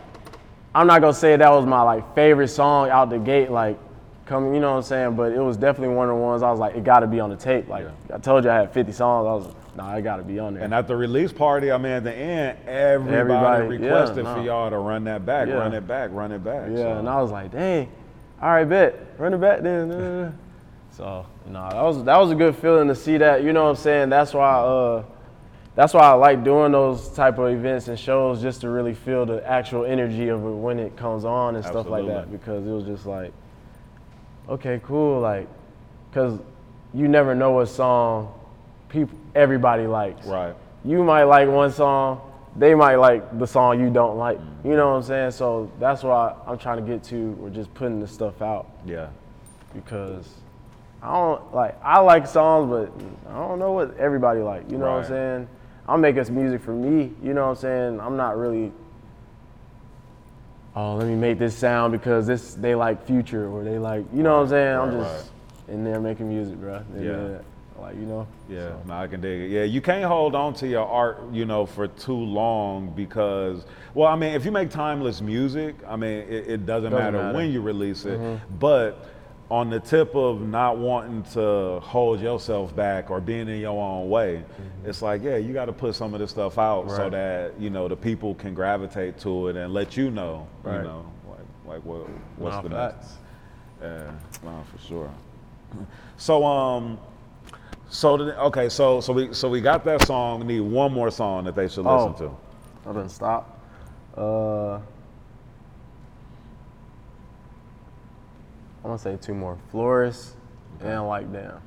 I'm 0.75 0.87
not 0.87 1.01
gonna 1.01 1.13
say 1.15 1.37
that 1.37 1.51
was 1.51 1.67
my 1.67 1.83
like 1.83 2.15
favorite 2.15 2.49
song 2.49 2.89
out 2.91 3.11
the 3.11 3.19
gate, 3.19 3.51
like, 3.51 3.79
coming, 4.27 4.55
you 4.55 4.61
know 4.61 4.71
what 4.71 4.77
I'm 4.79 4.83
saying? 4.83 5.17
But 5.17 5.33
it 5.33 5.41
was 5.41 5.57
definitely 5.57 5.95
one 5.95 6.09
of 6.09 6.17
the 6.17 6.23
ones 6.23 6.43
I 6.43 6.51
was 6.51 6.59
like, 6.61 6.75
it 6.75 6.85
got 6.85 7.01
to 7.01 7.07
be 7.07 7.21
on 7.21 7.31
the 7.31 7.37
tape. 7.37 7.69
Like 7.69 7.87
I 8.13 8.19
told 8.19 8.45
you, 8.45 8.51
I 8.51 8.57
had 8.57 8.73
50 8.73 8.93
songs. 8.93 9.27
I 9.27 9.33
was, 9.35 9.47
like, 9.47 9.77
nah, 9.77 9.91
I 9.91 10.01
got 10.01 10.17
to 10.17 10.23
be 10.23 10.39
on 10.39 10.55
there. 10.55 10.63
And 10.63 10.73
at 10.73 10.87
the 10.87 10.97
release 10.97 11.33
party, 11.33 11.71
I 11.71 11.79
mean, 11.79 11.93
at 11.93 12.05
the 12.05 12.15
end, 12.15 12.59
everybody, 12.67 13.17
Everybody, 13.17 13.85
yeah, 13.85 13.91
requested 13.91 14.25
for 14.25 14.41
y'all 14.43 14.71
to 14.71 14.79
run 14.79 15.05
that 15.05 15.27
back, 15.27 15.49
Yeah. 15.49 15.55
run 15.55 15.75
it 15.75 15.87
back, 15.87 16.11
run 16.13 16.33
it 16.33 16.43
back. 16.43 16.69
Yeah, 16.71 16.77
so. 16.77 16.99
and 16.99 17.09
I 17.09 17.21
was 17.21 17.31
like, 17.31 17.53
dang, 17.53 17.91
all 18.41 18.51
right, 18.51 18.65
bet, 18.65 18.99
run 19.19 19.35
it 19.35 19.41
back 19.41 19.61
then. 19.61 20.37
so, 20.91 21.27
no, 21.47 21.69
that 21.71 21.83
was 21.83 22.05
that 22.05 22.17
was 22.17 22.31
a 22.31 22.35
good 22.35 22.57
feeling 22.57 22.89
to 22.89 22.95
see 22.95 23.19
that. 23.19 23.43
You 23.45 23.53
know 23.53 23.65
what 23.65 23.71
I'm 23.71 23.77
saying? 23.77 24.09
That's 24.09 24.33
why, 24.35 24.55
uh, 24.61 25.05
that's 25.75 25.95
why 25.95 26.03
I 26.03 26.13
like 26.13 26.45
doing 26.45 26.73
those 26.73 27.09
type 27.11 27.39
of 27.39 27.51
events 27.51 27.89
and 27.89 27.99
shows 27.99 28.43
just 28.43 28.61
to 28.61 28.69
really 28.69 28.95
feel 28.95 29.25
the 29.25 29.47
actual 29.49 29.85
energy 29.85 30.29
of 30.29 30.45
it 30.45 30.51
when 30.51 30.79
it 30.79 30.97
comes 30.97 31.25
on 31.25 31.57
and 31.57 31.65
stuff 31.65 31.89
like 31.89 32.07
that. 32.07 32.31
Because 32.31 32.67
it 32.67 32.71
was 32.71 32.85
just 32.85 33.07
like, 33.07 33.33
okay, 34.49 34.81
cool, 34.85 35.21
like, 35.21 35.49
cause 36.13 36.39
you 36.93 37.09
never 37.09 37.35
know 37.35 37.53
what 37.53 37.67
song 37.67 38.35
people 38.91 39.19
everybody 39.35 39.87
likes. 39.87 40.27
Right. 40.27 40.55
You 40.85 41.03
might 41.03 41.25
like 41.25 41.49
one 41.49 41.73
song, 41.73 42.21
they 42.55 42.75
might 42.75 42.97
like 42.97 43.39
the 43.39 43.47
song 43.47 43.81
you 43.81 43.89
don't 43.89 44.19
like. 44.19 44.39
Mm-hmm. 44.39 44.69
You 44.69 44.77
know 44.77 44.91
what 44.91 44.97
I'm 44.97 45.03
saying? 45.03 45.31
So 45.31 45.73
that's 45.81 46.03
why 46.03 46.35
I'm 46.47 46.59
trying 46.59 46.85
to 46.85 46.93
get 46.93 47.03
to. 47.05 47.31
We're 47.33 47.49
just 47.49 47.73
putting 47.73 47.99
this 47.99 48.13
stuff 48.13 48.43
out 48.43 48.69
Yeah. 48.85 49.09
because 49.75 50.29
I 51.03 51.13
don't 51.13 51.55
like 51.55 51.83
I 51.83 51.99
like 52.01 52.27
songs, 52.27 52.71
but 52.71 53.33
I 53.33 53.39
don't 53.39 53.59
know 53.59 53.73
what 53.73 53.97
everybody 53.97 54.41
like. 54.41 54.71
You 54.71 54.77
know 54.77 54.91
what 54.91 55.05
I'm 55.05 55.09
saying? 55.09 55.49
I'm 55.89 56.01
making 56.01 56.25
some 56.25 56.37
music 56.37 56.63
for 56.63 56.73
me. 56.73 57.13
You 57.23 57.35
know 57.35 57.43
what 57.49 57.51
I'm 57.51 57.57
saying? 57.57 58.01
I'm 58.01 58.17
not 58.17 58.37
really. 58.37 58.73
Oh, 60.75 60.95
let 60.95 61.07
me 61.07 61.15
make 61.15 61.39
this 61.39 61.55
sound 61.57 61.93
because 61.93 62.27
this 62.27 62.55
they 62.55 62.75
like 62.75 63.05
Future 63.07 63.49
or 63.49 63.63
they 63.63 63.79
like 63.79 64.05
you 64.15 64.23
know 64.23 64.37
what 64.37 64.43
I'm 64.45 64.49
saying? 64.49 64.77
I'm 64.79 64.97
Right, 64.97 65.05
just 65.05 65.31
in 65.69 65.85
there 65.85 66.01
making 66.01 66.29
music, 66.29 66.57
bro. 66.57 66.83
Yeah. 66.99 67.39
Like 67.79 67.97
you 67.97 68.03
know. 68.03 68.27
Yeah, 68.49 68.69
So, 68.69 68.81
no, 68.87 68.95
I 68.95 69.07
can 69.09 69.21
dig 69.21 69.43
it. 69.43 69.49
Yeah, 69.51 69.65
you 69.65 69.81
can't 69.81 70.05
hold 70.05 70.35
on 70.35 70.55
to 70.55 70.69
your 70.69 70.87
art, 70.87 71.19
you 71.33 71.45
know, 71.45 71.67
for 71.67 71.89
too 71.89 72.15
long 72.17 72.91
because, 72.95 73.67
well, 73.93 74.09
I 74.09 74.15
mean, 74.15 74.35
if 74.35 74.45
you 74.45 74.53
make 74.53 74.71
timeless 74.71 75.21
music, 75.21 75.75
I 75.89 75.97
mean, 75.97 76.21
it, 76.21 76.47
it 76.49 76.67
doesn't, 76.67 76.93
Doesn't 76.93 76.93
matter, 76.93 77.19
matter. 77.19 77.37
when 77.37 77.51
you 77.51 77.61
release 77.61 78.05
it. 78.05 78.21
Mm-hmm. 78.21 78.57
But 78.59 79.05
on 79.53 79.69
the 79.69 79.79
tip 79.79 80.15
of 80.17 80.41
not 80.41 80.79
wanting 80.79 81.23
to 81.25 81.79
hold 81.81 82.19
yourself 82.23 82.75
back 82.75 83.11
or 83.11 83.21
being 83.21 83.49
in 83.49 83.61
your 83.61 83.79
own 83.79 84.09
way, 84.09 84.43
it's 84.83 85.03
like, 85.03 85.23
yeah, 85.23 85.37
you 85.37 85.53
got 85.53 85.67
to 85.67 85.75
put 85.75 85.95
some 85.95 86.15
of 86.15 86.21
this 86.21 86.31
stuff 86.31 86.57
out 86.57 86.89
so 86.89 87.11
that 87.11 87.53
you 87.61 87.69
know 87.69 87.87
the 87.87 87.95
people 87.95 88.35
can 88.35 88.55
gravitate 88.55 89.19
to 89.19 89.49
it 89.49 89.57
and 89.57 89.75
let 89.75 89.95
you 89.95 90.11
know, 90.11 90.47
you 90.65 90.71
know, 90.73 91.05
like, 91.29 91.39
like 91.67 91.85
what, 91.85 92.09
what's 92.39 92.57
Nah, 92.57 92.63
the 92.63 92.69
next. 92.71 93.09
Yeah, 93.83 94.11
no, 94.43 94.65
for 94.73 94.79
sure. 94.89 95.11
So 96.17 96.45
um, 96.47 96.99
so 97.91 98.17
the, 98.17 98.39
okay, 98.45 98.69
so 98.71 99.01
so 99.03 99.13
we 99.13 99.35
so 99.35 99.51
we 99.51 99.61
got 99.61 99.85
that 99.85 100.07
song. 100.07 100.41
We 100.41 100.47
need 100.47 100.61
one 100.61 100.93
more 100.93 101.11
song 101.11 101.45
that 101.45 101.55
they 101.57 101.69
should 101.69 101.85
listen 101.85 102.15
Oh. 102.17 102.39
to. 102.85 102.89
I 102.89 102.93
didn't 102.95 103.11
stop. 103.11 103.59
Uh, 104.17 104.79
I'm 108.85 108.91
gonna 108.91 108.99
say 108.99 109.17
two 109.21 109.35
more. 109.35 109.59
Flores 109.71 110.37
and 110.81 111.07
like 111.07 111.33
damn. 111.33 111.61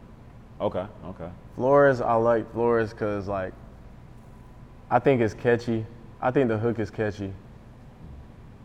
Okay, 0.60 0.86
okay. 1.06 1.30
Flores, 1.56 2.01
I 2.01 2.13
like 2.15 2.51
Flores 2.54 2.91
because 2.91 3.28
like 3.28 3.54
I 4.89 4.99
think 4.99 5.21
it's 5.21 5.34
catchy. 5.34 5.86
I 6.21 6.32
think 6.32 6.49
the 6.49 6.58
hook 6.58 6.80
is 6.80 6.89
catchy, 6.89 7.34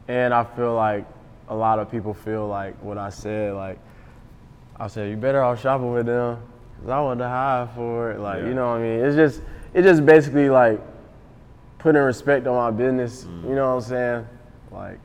and 0.09 0.35
I 0.35 0.45
feel 0.45 0.75
like 0.75 1.07
a 1.49 1.55
lot 1.55 1.79
of 1.79 1.91
people 1.91 2.15
feel 2.15 2.47
like 2.47 2.81
what 2.83 2.99
I 2.99 3.11
said. 3.11 3.55
Like 3.55 3.79
I 4.77 4.87
said, 4.87 5.11
you 5.11 5.17
better 5.17 5.43
off 5.43 5.61
shopping 5.61 5.93
with 5.93 6.07
them 6.07 6.43
because 6.77 6.91
I 6.91 7.01
want 7.01 7.21
to 7.21 7.29
hire 7.29 7.69
for 7.75 8.13
it. 8.13 8.21
Like 8.21 8.41
Yeah. 8.41 8.49
you 8.49 8.55
know 8.55 8.69
what 8.69 8.79
I 8.79 8.83
mean? 8.83 9.01
It's 9.01 9.17
just 9.17 9.43
it's 9.75 9.87
just 9.87 10.05
basically 10.05 10.51
like 10.51 10.81
putting 11.79 12.03
respect 12.03 12.47
on 12.47 12.55
my 12.57 12.71
business. 12.71 13.25
You 13.25 13.31
mm. 13.31 13.55
know 13.55 13.75
what 13.75 13.83
I'm 13.85 13.89
saying? 13.89 14.27
Like 14.71 14.99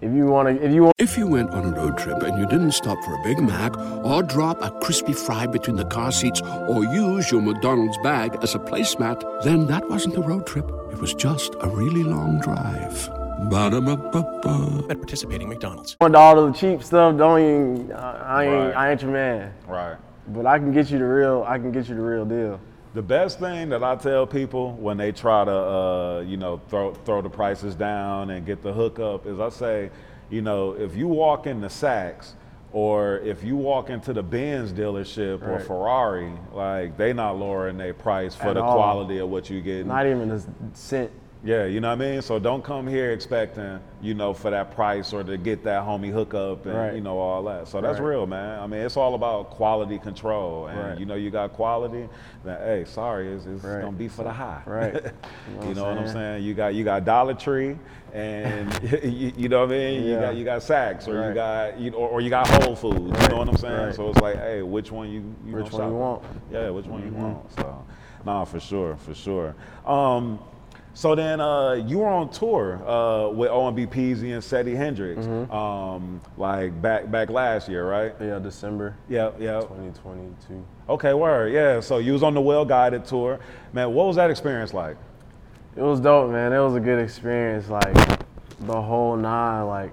if 0.00 0.12
you 0.14 0.26
want 0.26 0.48
to, 0.48 0.64
if 0.64 0.72
you 0.72 0.84
want. 0.84 0.94
If 0.98 1.18
you 1.18 1.26
went 1.26 1.50
on 1.50 1.64
a 1.66 1.76
road 1.76 1.98
trip 1.98 2.22
and 2.22 2.38
you 2.38 2.46
didn't 2.46 2.72
stop 2.72 3.02
for 3.04 3.14
a 3.14 3.22
Big 3.22 3.38
Mac 3.38 3.76
or 4.04 4.22
drop 4.22 4.62
a 4.62 4.70
crispy 4.80 5.12
fry 5.12 5.46
between 5.46 5.76
the 5.76 5.84
car 5.84 6.10
seats 6.12 6.40
or 6.42 6.84
use 6.84 7.30
your 7.30 7.42
McDonald's 7.42 7.98
bag 7.98 8.36
as 8.42 8.54
a 8.54 8.58
placemat, 8.58 9.44
then 9.44 9.66
that 9.66 9.88
wasn't 9.88 10.16
a 10.16 10.20
road 10.20 10.46
trip. 10.46 10.70
It 10.92 10.98
was 10.98 11.14
just 11.14 11.54
a 11.60 11.68
really 11.68 12.02
long 12.02 12.40
drive. 12.40 13.10
Ba-da-ba-ba-ba. 13.48 14.86
At 14.90 14.98
participating 14.98 15.48
McDonald's. 15.48 15.96
want 16.00 16.14
all 16.14 16.46
the 16.46 16.52
cheap 16.52 16.82
stuff, 16.82 17.16
don't 17.16 17.40
even. 17.40 17.92
I, 17.92 18.40
I 18.40 18.44
ain't. 18.44 18.52
Right. 18.52 18.76
I 18.76 18.90
ain't 18.90 19.02
your 19.02 19.10
man. 19.10 19.54
Right. 19.66 19.96
But 20.28 20.46
I 20.46 20.58
can 20.58 20.72
get 20.72 20.90
you 20.90 20.98
the 20.98 21.06
real. 21.06 21.44
I 21.46 21.58
can 21.58 21.72
get 21.72 21.88
you 21.88 21.94
the 21.94 22.02
real 22.02 22.24
deal. 22.24 22.60
The 22.92 23.02
best 23.02 23.38
thing 23.38 23.68
that 23.68 23.84
I 23.84 23.94
tell 23.94 24.26
people 24.26 24.72
when 24.72 24.96
they 24.96 25.12
try 25.12 25.44
to, 25.44 25.50
uh, 25.52 26.20
you 26.26 26.36
know, 26.36 26.60
throw 26.68 26.92
throw 26.92 27.22
the 27.22 27.30
prices 27.30 27.76
down 27.76 28.30
and 28.30 28.44
get 28.44 28.62
the 28.62 28.72
hookup 28.72 29.26
is 29.26 29.38
I 29.38 29.48
say, 29.50 29.90
you 30.28 30.42
know, 30.42 30.72
if 30.72 30.96
you 30.96 31.06
walk 31.06 31.46
into 31.46 31.68
Saks 31.68 32.32
or 32.72 33.18
if 33.18 33.44
you 33.44 33.54
walk 33.56 33.90
into 33.90 34.12
the 34.12 34.22
Benz 34.24 34.72
dealership 34.72 35.46
or 35.46 35.60
Ferrari, 35.60 36.32
like 36.52 36.96
they 36.96 37.12
not 37.12 37.38
lowering 37.38 37.78
their 37.78 37.94
price 37.94 38.34
for 38.34 38.48
At 38.48 38.54
the 38.54 38.62
all. 38.62 38.74
quality 38.76 39.18
of 39.18 39.28
what 39.28 39.48
you 39.50 39.60
get. 39.60 39.86
Not 39.86 40.06
even 40.06 40.30
a 40.32 40.40
cent. 40.74 41.12
Yeah, 41.42 41.64
you 41.64 41.80
know 41.80 41.88
what 41.88 42.02
I 42.04 42.10
mean? 42.10 42.20
So 42.20 42.38
don't 42.38 42.62
come 42.62 42.86
here 42.86 43.12
expecting, 43.12 43.80
you 44.02 44.12
know, 44.12 44.34
for 44.34 44.50
that 44.50 44.74
price 44.74 45.14
or 45.14 45.24
to 45.24 45.38
get 45.38 45.64
that 45.64 45.84
homie 45.84 46.10
hookup 46.12 46.66
and, 46.66 46.74
Right. 46.74 46.94
you 46.94 47.00
know, 47.00 47.18
all 47.18 47.42
that. 47.44 47.66
So 47.66 47.80
that's 47.80 47.98
Right. 47.98 48.08
real, 48.08 48.26
man. 48.26 48.60
I 48.60 48.66
mean, 48.66 48.80
it's 48.82 48.98
all 48.98 49.14
about 49.14 49.48
quality 49.48 49.98
control. 49.98 50.66
And, 50.66 50.78
Right. 50.78 50.98
you 50.98 51.06
know, 51.06 51.14
you 51.14 51.30
got 51.30 51.54
quality, 51.54 52.06
then, 52.44 52.58
hey, 52.58 52.84
sorry, 52.84 53.28
it's, 53.32 53.46
it's 53.46 53.62
going 53.62 53.86
to 53.86 53.90
be 53.92 54.06
for 54.06 54.22
the 54.24 54.32
high. 54.32 54.60
Right. 54.66 55.02
you 55.66 55.72
know 55.74 55.88
what 55.88 55.96
I'm 55.96 56.08
saying? 56.08 56.44
You 56.44 56.52
got 56.52 56.74
you 56.74 56.84
got 56.84 57.06
Dollar 57.06 57.32
Tree 57.32 57.78
and, 58.12 58.78
you, 59.02 59.32
you 59.34 59.48
know 59.48 59.60
what 59.60 59.70
I 59.70 59.78
mean? 59.78 60.04
Yeah. 60.04 60.10
You 60.10 60.20
got 60.20 60.36
you 60.36 60.44
got 60.44 60.60
Saks 60.60 61.08
or 61.08 61.26
you 61.26 61.32
got, 61.34 61.78
you, 61.80 61.92
or, 61.92 62.08
or 62.10 62.20
you 62.20 62.28
got 62.28 62.48
Whole 62.62 62.76
Foods. 62.76 62.98
You 63.22 63.28
know 63.30 63.38
what 63.38 63.48
I'm 63.48 63.56
saying? 63.56 63.86
Right. 63.86 63.94
So 63.94 64.10
it's 64.10 64.20
like, 64.20 64.36
hey, 64.36 64.60
which 64.60 64.92
one 64.92 65.08
you, 65.08 65.34
you 65.46 65.54
Which 65.56 65.72
one 65.72 65.88
you 65.88 65.94
want? 65.96 66.22
Yeah, 66.52 66.68
which 66.68 66.84
one 66.84 67.00
you 67.02 67.12
Mm-hmm. 67.12 67.22
want. 67.22 67.52
So, 67.54 67.84
nah, 68.26 68.44
for 68.44 68.60
sure, 68.60 68.96
for 68.98 69.14
sure. 69.14 69.54
Um, 69.86 70.38
so 70.92 71.14
then 71.14 71.40
uh, 71.40 71.72
you 71.74 71.98
were 71.98 72.08
on 72.08 72.30
tour 72.30 72.74
uh, 72.86 73.28
with 73.30 73.48
OMB 73.50 73.86
Peezy 73.88 74.32
and 74.34 74.42
Seddy 74.42 74.74
Hendrinx, 74.76 75.24
Mm-hmm. 75.24 75.52
um, 75.52 76.20
like 76.36 76.80
back 76.82 77.10
back 77.10 77.30
last 77.30 77.68
year, 77.68 77.88
right? 77.88 78.12
Yeah, 78.20 78.38
December 78.38 78.96
Yeah, 79.08 79.30
yeah. 79.38 79.60
2022. 79.60 80.64
Okay, 80.88 81.14
word. 81.14 81.52
Yeah. 81.52 81.80
So 81.80 81.98
you 81.98 82.12
was 82.12 82.22
on 82.22 82.34
the 82.34 82.40
Well 82.40 82.64
Guided 82.64 83.04
tour, 83.04 83.38
man. 83.72 83.92
What 83.94 84.06
was 84.08 84.16
that 84.16 84.30
experience 84.30 84.74
like? 84.74 84.96
It 85.76 85.82
was 85.82 86.00
dope, 86.00 86.30
man. 86.30 86.52
It 86.52 86.58
was 86.60 86.74
a 86.74 86.80
good 86.80 86.98
experience. 86.98 87.68
Like 87.68 87.94
the 88.60 88.82
whole 88.82 89.16
nine. 89.16 89.66
Like, 89.68 89.92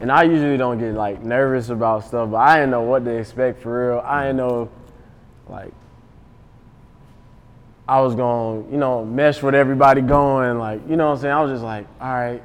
and 0.00 0.10
I 0.12 0.22
usually 0.22 0.56
don't 0.56 0.78
get 0.78 0.94
like 0.94 1.22
nervous 1.24 1.68
about 1.70 2.04
stuff, 2.04 2.30
but 2.30 2.36
I 2.36 2.56
didn't 2.58 2.70
know 2.70 2.82
what 2.82 3.04
to 3.04 3.10
expect 3.10 3.60
for 3.62 3.90
real. 3.90 4.00
I 4.04 4.22
didn't 4.26 4.36
know, 4.38 4.70
like. 5.48 5.72
I 7.92 8.00
was 8.00 8.14
going, 8.14 8.72
you 8.72 8.78
know, 8.78 9.04
mesh 9.04 9.42
with 9.42 9.54
everybody 9.54 10.00
going, 10.00 10.56
like, 10.58 10.80
you 10.88 10.96
know 10.96 11.08
what 11.10 11.16
I'm 11.16 11.20
saying? 11.20 11.34
I 11.34 11.42
was 11.42 11.50
just 11.50 11.62
like, 11.62 11.86
all 12.00 12.10
right, 12.10 12.42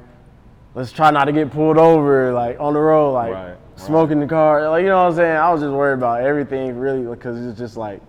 let's 0.74 0.92
try 0.92 1.10
not 1.10 1.24
to 1.24 1.32
get 1.32 1.50
pulled 1.50 1.78
over, 1.78 2.34
like, 2.34 2.60
on 2.60 2.74
the 2.74 2.80
road, 2.80 3.12
like, 3.12 3.32
Right, 3.32 3.48
right. 3.52 3.56
smoking 3.76 4.20
the 4.20 4.26
car, 4.26 4.68
like, 4.68 4.82
you 4.82 4.88
know 4.90 5.04
what 5.04 5.12
I'm 5.12 5.16
saying? 5.16 5.36
I 5.38 5.50
was 5.50 5.62
just 5.62 5.72
worried 5.72 5.94
about 5.94 6.20
everything, 6.20 6.76
really, 6.76 7.02
because 7.02 7.46
it's 7.46 7.58
just 7.58 7.78
like, 7.78 8.02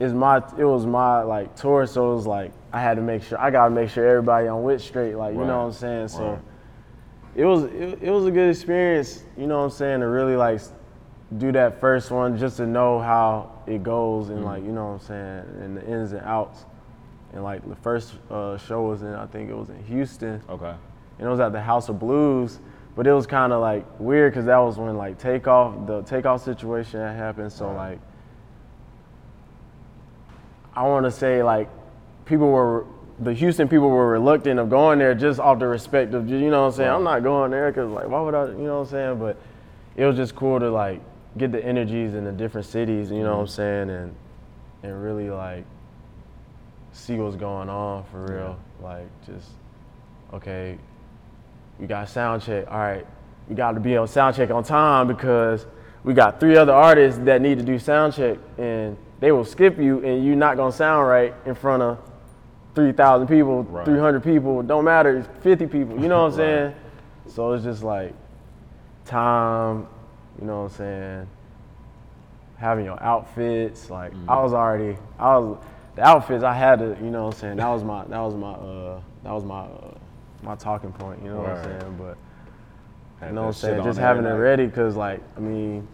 it's 0.00 0.12
my, 0.12 0.38
it 0.58 0.64
was 0.64 0.84
my, 0.84 1.22
like, 1.22 1.54
tour, 1.54 1.86
so 1.86 2.10
it 2.10 2.14
was 2.16 2.26
like, 2.26 2.50
I 2.72 2.80
had 2.80 2.96
to 2.96 3.02
make 3.02 3.22
sure, 3.22 3.40
I 3.40 3.52
gotta 3.52 3.70
make 3.70 3.90
sure 3.90 4.04
everybody 4.04 4.48
on 4.48 4.64
wit 4.64 4.80
straight, 4.80 5.14
like, 5.14 5.34
you 5.34 5.42
Right, 5.42 5.46
know 5.46 5.58
what 5.58 5.66
I'm 5.66 5.72
saying? 5.74 6.08
So, 6.08 6.30
right. 6.30 6.38
it 7.36 7.44
was, 7.44 7.62
it, 7.66 8.02
it 8.02 8.10
was 8.10 8.26
a 8.26 8.32
good 8.32 8.50
experience, 8.50 9.22
you 9.36 9.46
know 9.46 9.58
what 9.58 9.64
I'm 9.66 9.70
saying, 9.70 10.00
to 10.00 10.08
really, 10.08 10.34
like, 10.34 10.60
do 11.38 11.52
that 11.52 11.80
first 11.80 12.10
one 12.10 12.36
just 12.38 12.58
to 12.58 12.66
know 12.66 12.98
how 12.98 13.50
it 13.66 13.82
goes 13.82 14.28
and 14.28 14.44
like 14.44 14.62
you 14.64 14.72
know 14.72 14.86
what 14.86 14.92
I'm 14.92 15.06
saying 15.06 15.62
and 15.62 15.76
the 15.76 15.86
ins 15.86 16.12
and 16.12 16.22
outs. 16.22 16.64
And 17.32 17.42
like 17.42 17.66
the 17.66 17.76
first 17.76 18.12
uh, 18.30 18.58
show 18.58 18.82
was 18.82 19.02
in 19.02 19.14
I 19.14 19.26
think 19.26 19.48
it 19.50 19.56
was 19.56 19.70
in 19.70 19.82
Houston 19.84 20.42
Okay. 20.50 20.74
and 21.18 21.26
it 21.26 21.30
was 21.30 21.40
at 21.40 21.52
the 21.52 21.60
House 21.62 21.88
of 21.88 21.98
Blues, 21.98 22.58
but 22.94 23.06
it 23.06 23.12
was 23.12 23.26
kind 23.26 23.52
of 23.52 23.60
like 23.62 23.86
weird 23.98 24.32
because 24.32 24.46
that 24.46 24.58
was 24.58 24.76
when 24.76 24.96
like 24.98 25.18
takeoff 25.18 25.86
the 25.86 26.02
takeoff 26.02 26.44
situation 26.44 27.00
had 27.00 27.16
happened. 27.16 27.50
So 27.52 27.72
like 27.72 27.98
I 30.74 30.82
want 30.86 31.04
to 31.06 31.10
say 31.10 31.42
like 31.42 31.68
people 32.24 32.48
were 32.50 32.86
the 33.20 33.32
Houston 33.32 33.68
people 33.68 33.88
were 33.88 34.08
reluctant 34.10 34.58
of 34.58 34.68
going 34.68 34.98
there 34.98 35.14
just 35.14 35.38
off 35.38 35.58
the 35.58 35.66
respect 35.68 36.12
of 36.14 36.28
you 36.28 36.50
know 36.50 36.62
what 36.62 36.66
I'm 36.68 36.72
saying. 36.72 36.90
I'm 36.90 37.04
not 37.04 37.22
going 37.22 37.50
there 37.50 37.70
because 37.70 37.90
like 37.90 38.08
why 38.08 38.20
would 38.20 38.34
I 38.34 38.46
you 38.48 38.52
know 38.58 38.80
what 38.80 38.86
I'm 38.86 38.90
saying? 38.90 39.18
But 39.18 39.36
it 39.96 40.04
was 40.04 40.16
just 40.16 40.34
cool 40.34 40.58
to 40.60 40.70
like 40.70 41.00
get 41.36 41.52
the 41.52 41.64
energies 41.64 42.14
in 42.14 42.24
the 42.24 42.32
different 42.32 42.66
cities. 42.66 43.10
You 43.10 43.22
know 43.22 43.36
what 43.36 43.40
I'm 43.40 43.46
mm-hmm. 43.46 43.54
saying 43.54 43.90
and 43.90 44.14
and 44.82 45.02
really 45.02 45.30
like 45.30 45.64
see 46.92 47.16
what's 47.16 47.36
going 47.36 47.68
on 47.68 48.04
for 48.04 48.26
real. 48.26 48.58
Like 48.82 49.06
just 49.26 49.48
okay, 50.32 50.78
we 51.78 51.86
got 51.86 52.08
sound 52.08 52.42
check. 52.42 52.70
All 52.70 52.78
right, 52.78 53.06
we 53.48 53.54
got 53.54 53.72
to 53.72 53.80
be 53.80 53.96
on 53.96 54.08
sound 54.08 54.36
check 54.36 54.50
on 54.50 54.64
time 54.64 55.08
because 55.08 55.66
we 56.04 56.14
got 56.14 56.40
three 56.40 56.56
other 56.56 56.72
artists 56.72 57.20
that 57.24 57.40
need 57.40 57.58
to 57.58 57.64
do 57.64 57.78
sound 57.78 58.14
check, 58.14 58.38
and 58.58 58.96
they 59.20 59.32
will 59.32 59.44
skip 59.44 59.78
you, 59.78 60.04
and 60.04 60.24
you're 60.24 60.36
not 60.36 60.56
gonna 60.56 60.72
sound 60.72 61.06
right 61.06 61.34
in 61.46 61.54
front 61.54 61.82
of 61.82 61.98
3,000 62.74 63.26
people, 63.26 63.62
Right. 63.64 63.84
300 63.84 64.22
people. 64.22 64.62
Don't 64.62 64.84
matter, 64.84 65.18
it's 65.18 65.28
50 65.42 65.66
people. 65.66 66.00
You 66.00 66.08
know 66.08 66.24
what 66.24 66.32
I'm 66.32 66.38
Right. 66.38 66.46
saying? 66.46 66.74
So 67.28 67.52
it's 67.52 67.64
just 67.64 67.82
like 67.82 68.14
time. 69.04 69.86
You 70.40 70.46
know 70.46 70.62
what 70.62 70.72
I'm 70.72 70.76
saying? 70.76 71.28
Having 72.56 72.84
your 72.84 73.02
outfits, 73.02 73.90
like 73.90 74.12
I 74.28 74.40
was 74.40 74.52
already, 74.52 74.96
I 75.18 75.36
was 75.36 75.58
the 75.96 76.02
outfits 76.02 76.44
I 76.44 76.54
had 76.54 76.78
to, 76.78 76.96
you 77.02 77.10
know 77.10 77.26
what 77.26 77.34
I'm 77.34 77.40
saying? 77.40 77.56
That 77.56 77.68
was 77.68 77.84
my, 77.84 78.04
that 78.04 78.20
was 78.20 78.34
my, 78.34 78.52
uh, 78.52 79.00
that 79.24 79.32
was 79.32 79.44
my, 79.44 79.62
uh, 79.62 79.94
my 80.42 80.56
talking 80.56 80.92
point. 80.92 81.22
You 81.22 81.30
know 81.30 81.38
what 81.38 81.50
I'm 81.50 81.64
saying? 81.64 81.96
But 81.98 82.18
you 83.26 83.32
know 83.34 83.42
what 83.42 83.46
I'm 83.48 83.52
saying? 83.54 83.84
Just 83.84 83.98
having 83.98 84.24
it 84.24 84.30
ready, 84.30 84.68
cause 84.68 84.96
like 84.96 85.20
I 85.36 85.40
mean, 85.40 85.86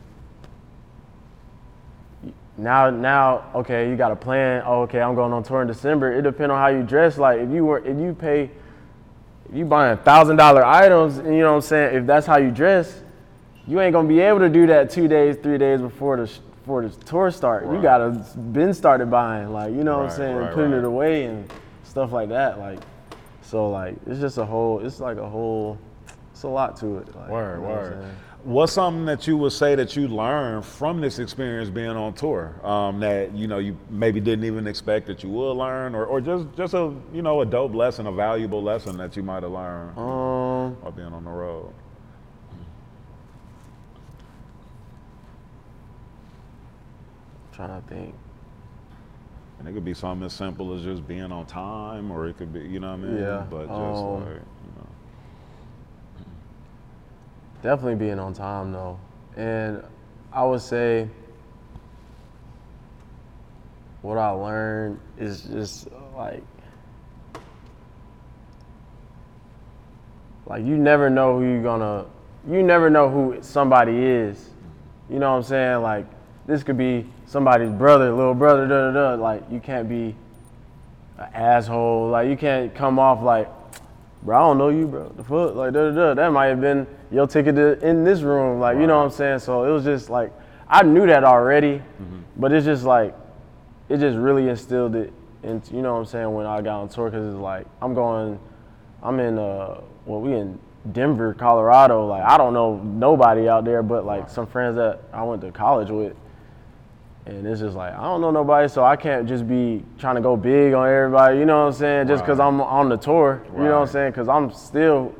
now 2.56 2.90
now 2.90 3.50
okay, 3.56 3.88
you 3.88 3.96
got 3.96 4.12
a 4.12 4.16
plan. 4.16 4.62
Oh, 4.64 4.82
okay, 4.82 5.00
I'm 5.00 5.14
going 5.14 5.32
on 5.32 5.42
tour 5.42 5.62
in 5.62 5.68
December. 5.68 6.12
It 6.12 6.22
depends 6.22 6.50
on 6.50 6.58
how 6.58 6.68
you 6.68 6.82
dress. 6.82 7.18
Like 7.18 7.40
if 7.40 7.50
you 7.50 7.64
were 7.64 7.78
if 7.78 7.98
you 7.98 8.14
pay, 8.14 8.50
if 9.48 9.54
you 9.54 9.64
buying 9.64 9.98
thousand 9.98 10.36
dollar 10.36 10.64
items, 10.64 11.18
you 11.18 11.40
know 11.40 11.50
what 11.50 11.56
I'm 11.56 11.60
saying. 11.62 11.96
If 11.96 12.06
that's 12.06 12.26
how 12.26 12.38
you 12.38 12.50
dress, 12.50 13.02
you 13.68 13.80
ain't 13.80 13.92
gonna 13.92 14.08
be 14.08 14.20
able 14.20 14.38
to 14.40 14.48
do 14.48 14.66
that 14.66 14.90
two 14.90 15.06
days, 15.08 15.36
three 15.36 15.58
days 15.58 15.80
before 15.80 16.16
the 16.16 16.26
sh- 16.26 16.38
before 16.60 16.82
the 16.82 16.88
tour 17.04 17.30
start. 17.30 17.66
You 17.66 17.80
gotta 17.82 18.10
been 18.52 18.72
started 18.74 19.10
buying, 19.10 19.52
like 19.52 19.72
you 19.72 19.84
know 19.84 19.98
what 19.98 20.10
I'm 20.10 20.16
saying, 20.16 20.36
right, 20.36 20.54
putting 20.54 20.72
right. 20.72 20.78
it 20.78 20.84
away 20.84 21.24
and 21.24 21.50
stuff 21.84 22.12
like 22.12 22.30
that. 22.30 22.58
Like, 22.58 22.80
so 23.42 23.70
like 23.70 23.96
it's 24.06 24.20
just 24.20 24.38
a 24.38 24.44
whole. 24.44 24.84
It's 24.84 25.00
like 25.00 25.18
a 25.18 25.28
whole. 25.28 25.78
It's 26.32 26.44
a 26.44 26.48
lot 26.48 26.76
to 26.78 26.98
it. 26.98 27.14
Like, 27.16 27.28
Word, 27.30 27.56
you 27.56 27.62
know 27.62 27.68
word. 27.68 28.02
saying? 28.02 28.14
What's 28.44 28.72
something 28.72 29.04
that 29.06 29.26
you 29.26 29.36
would 29.36 29.52
say 29.52 29.74
that 29.74 29.96
you 29.96 30.06
learned 30.06 30.64
from 30.64 31.00
this 31.00 31.18
experience 31.18 31.68
being 31.68 31.88
on 31.90 32.14
tour 32.14 32.54
um, 32.64 33.00
that 33.00 33.34
you 33.34 33.48
know 33.48 33.58
you 33.58 33.76
maybe 33.90 34.20
didn't 34.20 34.44
even 34.44 34.66
expect 34.66 35.06
that 35.08 35.22
you 35.24 35.28
would 35.30 35.54
learn, 35.54 35.94
or, 35.94 36.06
or 36.06 36.20
just 36.20 36.46
just 36.56 36.72
a 36.74 36.94
you 37.12 37.20
know 37.20 37.40
a 37.40 37.46
dope 37.46 37.74
lesson, 37.74 38.06
a 38.06 38.12
valuable 38.12 38.62
lesson 38.62 38.96
that 38.98 39.16
you 39.16 39.22
might 39.22 39.42
have 39.42 39.52
learned 39.52 39.98
Um, 39.98 40.76
while 40.80 40.92
being 40.94 41.12
on 41.12 41.24
the 41.24 41.30
road? 41.30 41.72
Trying 47.58 47.82
to 47.82 47.88
think. 47.88 48.14
And 49.58 49.66
it 49.66 49.72
could 49.72 49.84
be 49.84 49.92
something 49.92 50.24
as 50.24 50.32
simple 50.32 50.72
as 50.72 50.82
just 50.84 51.06
being 51.08 51.32
on 51.32 51.44
time, 51.46 52.12
or 52.12 52.28
it 52.28 52.38
could 52.38 52.52
be 52.52 52.60
you 52.60 52.78
know 52.78 52.92
what 52.96 53.00
I 53.00 53.10
mean. 53.10 53.18
Yeah, 53.18 53.46
But 53.50 53.62
just 53.62 53.70
um, 53.72 54.20
like 54.20 54.34
you 54.34 54.72
know. 54.76 54.88
Definitely 57.60 57.96
being 57.96 58.20
on 58.20 58.32
time 58.32 58.70
though. 58.70 59.00
And 59.36 59.82
I 60.32 60.44
would 60.44 60.60
say 60.60 61.08
what 64.02 64.18
I 64.18 64.30
learned 64.30 65.00
is 65.18 65.42
just 65.42 65.88
like 66.16 66.44
like 70.46 70.64
you 70.64 70.76
never 70.76 71.10
know 71.10 71.40
who 71.40 71.44
you're 71.44 71.62
gonna 71.64 72.06
you 72.48 72.62
never 72.62 72.88
know 72.88 73.10
who 73.10 73.38
somebody 73.40 73.96
is. 73.96 74.50
You 75.10 75.18
know 75.18 75.32
what 75.32 75.38
I'm 75.38 75.42
saying? 75.42 75.82
Like 75.82 76.06
this 76.46 76.62
could 76.62 76.78
be 76.78 77.04
somebody's 77.28 77.70
brother, 77.70 78.12
little 78.12 78.34
brother, 78.34 78.66
da 78.66 78.90
da 78.90 79.16
da. 79.16 79.22
Like 79.22 79.44
you 79.50 79.60
can't 79.60 79.88
be 79.88 80.16
an 81.18 81.28
asshole. 81.34 82.08
Like 82.08 82.28
you 82.28 82.36
can't 82.36 82.74
come 82.74 82.98
off 82.98 83.22
like 83.22 83.48
bro, 84.22 84.36
I 84.36 84.40
don't 84.40 84.58
know 84.58 84.68
you, 84.70 84.86
bro. 84.86 85.08
The 85.10 85.22
fuck, 85.22 85.54
like 85.54 85.72
da 85.72 85.90
da 85.90 85.94
da. 85.94 86.14
That 86.14 86.32
might 86.32 86.46
have 86.46 86.60
been 86.60 86.86
your 87.10 87.26
ticket 87.26 87.54
to, 87.56 87.86
in 87.86 88.04
this 88.04 88.22
room, 88.22 88.60
like 88.60 88.78
you 88.78 88.86
know 88.86 88.98
what 88.98 89.04
I'm 89.04 89.10
saying. 89.10 89.38
So 89.40 89.64
it 89.64 89.70
was 89.70 89.84
just 89.84 90.10
like 90.10 90.32
I 90.68 90.82
knew 90.82 91.06
that 91.06 91.24
already, 91.24 91.82
but 92.36 92.52
it's 92.52 92.66
just 92.66 92.84
like 92.84 93.14
it 93.88 93.98
just 93.98 94.16
really 94.16 94.48
instilled 94.48 94.96
it 94.96 95.12
into 95.42 95.74
you 95.74 95.82
know 95.82 95.94
what 95.94 96.00
I'm 96.00 96.06
saying 96.06 96.34
when 96.34 96.46
I 96.46 96.60
got 96.62 96.80
on 96.80 96.88
tour 96.88 97.10
because 97.10 97.26
it's 97.26 97.40
like 97.40 97.66
I'm 97.80 97.94
going, 97.94 98.38
I'm 99.02 99.20
in 99.20 99.38
uh 99.38 99.80
well 100.06 100.20
we 100.20 100.34
in 100.34 100.58
Denver, 100.92 101.34
Colorado. 101.34 102.06
Like 102.06 102.22
I 102.22 102.36
don't 102.38 102.54
know 102.54 102.78
nobody 102.78 103.48
out 103.48 103.64
there, 103.64 103.82
but 103.82 104.06
like 104.06 104.30
some 104.30 104.46
friends 104.46 104.76
that 104.76 105.00
I 105.12 105.22
went 105.22 105.42
to 105.42 105.52
college 105.52 105.90
with. 105.90 106.16
And 107.28 107.46
it's 107.46 107.60
just 107.60 107.76
like 107.76 107.92
I 107.94 108.02
don't 108.02 108.20
know 108.22 108.30
nobody, 108.30 108.68
so 108.68 108.82
I 108.84 108.96
can't 108.96 109.28
just 109.28 109.46
be 109.46 109.84
trying 109.98 110.14
to 110.14 110.20
go 110.22 110.36
big 110.36 110.72
on 110.72 110.88
everybody. 110.88 111.38
You 111.38 111.44
know 111.44 111.60
what 111.60 111.66
I'm 111.68 111.72
saying? 111.74 112.08
Just 112.08 112.22
because 112.24 112.38
Right. 112.38 112.46
I'm 112.48 112.60
on 112.60 112.88
the 112.88 112.96
tour. 112.96 113.42
You 113.52 113.64
know 113.64 113.72
what 113.80 113.82
I'm 113.82 113.86
saying? 113.88 114.12
Because 114.12 114.28
I'm 114.28 114.50
still 114.52 115.14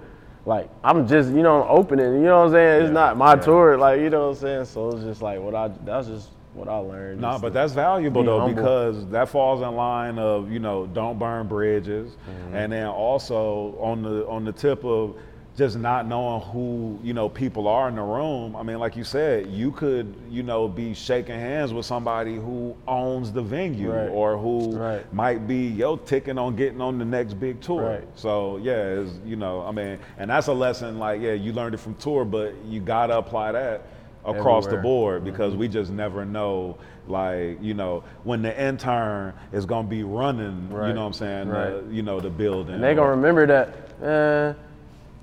like 0.47 0.71
I'm 0.83 1.07
just 1.07 1.31
you 1.35 1.43
know 1.43 1.67
opening. 1.69 2.15
You 2.15 2.21
know 2.23 2.39
what 2.39 2.47
I'm 2.47 2.53
saying? 2.53 2.81
It's 2.83 2.89
Yeah, 2.89 2.93
not 2.95 3.17
my 3.19 3.35
yeah. 3.35 3.41
tour. 3.41 3.77
Like 3.77 4.01
you 4.01 4.09
know 4.11 4.29
what 4.29 4.37
I'm 4.37 4.41
saying? 4.41 4.65
So 4.65 4.91
it's 4.93 5.05
just 5.05 5.21
like 5.23 5.39
what 5.41 5.55
I 5.55 5.69
that's 5.85 6.07
just 6.09 6.29
what 6.55 6.67
I 6.69 6.79
learned. 6.79 7.21
No, 7.21 7.33
just 7.33 7.43
but 7.43 7.53
that's 7.53 7.73
valuable 7.75 8.25
though 8.25 8.41
humble. 8.41 8.55
because 8.63 9.07
that 9.09 9.29
falls 9.29 9.61
in 9.61 9.71
line 9.77 10.19
of 10.19 10.51
you 10.51 10.61
know 10.61 10.87
don't 10.87 11.19
burn 11.19 11.47
bridges, 11.47 12.13
Mm-hmm. 12.29 12.57
and 12.57 12.73
then 12.73 12.87
also 12.87 13.77
on 13.81 14.03
the 14.03 14.27
on 14.27 14.45
the 14.47 14.53
tip 14.53 14.83
of 14.85 15.15
just 15.59 15.77
not 15.77 16.07
knowing 16.07 16.41
who 16.41 17.01
you 17.03 17.13
know 17.13 17.29
people 17.29 17.67
are 17.67 17.89
in 17.89 17.97
the 17.97 18.03
room. 18.03 18.55
I 18.55 18.63
mean, 18.63 18.79
like 18.79 18.95
you 18.95 19.03
said, 19.03 19.49
you 19.49 19.73
could 19.73 20.15
you 20.31 20.45
know 20.45 20.69
be 20.69 20.95
shaking 20.95 21.35
hands 21.35 21.73
with 21.73 21.85
somebody 21.85 22.37
who 22.37 22.77
owns 22.87 23.33
the 23.33 23.43
venue 23.43 23.93
Right. 23.93 24.09
or 24.09 24.39
who 24.39 24.77
Right. 24.77 25.13
might 25.13 25.49
be 25.49 25.67
your 25.67 25.99
ticking 25.99 26.39
on 26.39 26.55
getting 26.55 26.81
on 26.81 26.99
the 26.99 27.05
next 27.05 27.35
big 27.35 27.61
tour. 27.61 27.83
Right. 27.83 28.09
So 28.15 28.59
yeah, 28.59 29.01
it's, 29.01 29.11
you 29.27 29.35
know, 29.35 29.63
I 29.63 29.73
mean, 29.73 29.99
and 30.17 30.31
that's 30.31 30.47
a 30.47 30.53
lesson. 30.53 31.01
Like 31.01 31.21
yeah, 31.21 31.33
you 31.33 31.53
learned 31.53 31.75
it 31.75 31.79
from 31.79 31.97
tour, 31.97 32.25
but 32.25 32.55
you 32.65 32.79
gotta 32.81 33.19
apply 33.19 33.51
that 33.53 33.83
across 34.25 34.67
the 34.67 34.77
board 34.77 35.25
because 35.25 35.53
mm-hmm. 35.53 35.61
we 35.61 35.69
just 35.69 35.91
never 35.91 36.25
know 36.25 36.77
like 37.07 37.57
you 37.63 37.73
know 37.73 38.05
when 38.25 38.43
the 38.43 38.63
intern 38.63 39.33
is 39.53 39.65
gonna 39.65 39.89
be 39.89 40.03
running 40.03 40.69
you 40.71 40.77
know 40.77 41.01
what 41.01 41.07
i'm 41.07 41.13
saying 41.15 41.49
the, 41.49 41.83
you 41.91 42.03
know 42.03 42.21
the 42.21 42.29
building 42.29 42.75
And 42.75 42.85
they 42.85 42.95
gonna 42.95 43.11
remember 43.11 43.47
that, 43.47 44.01
man. 44.01 44.57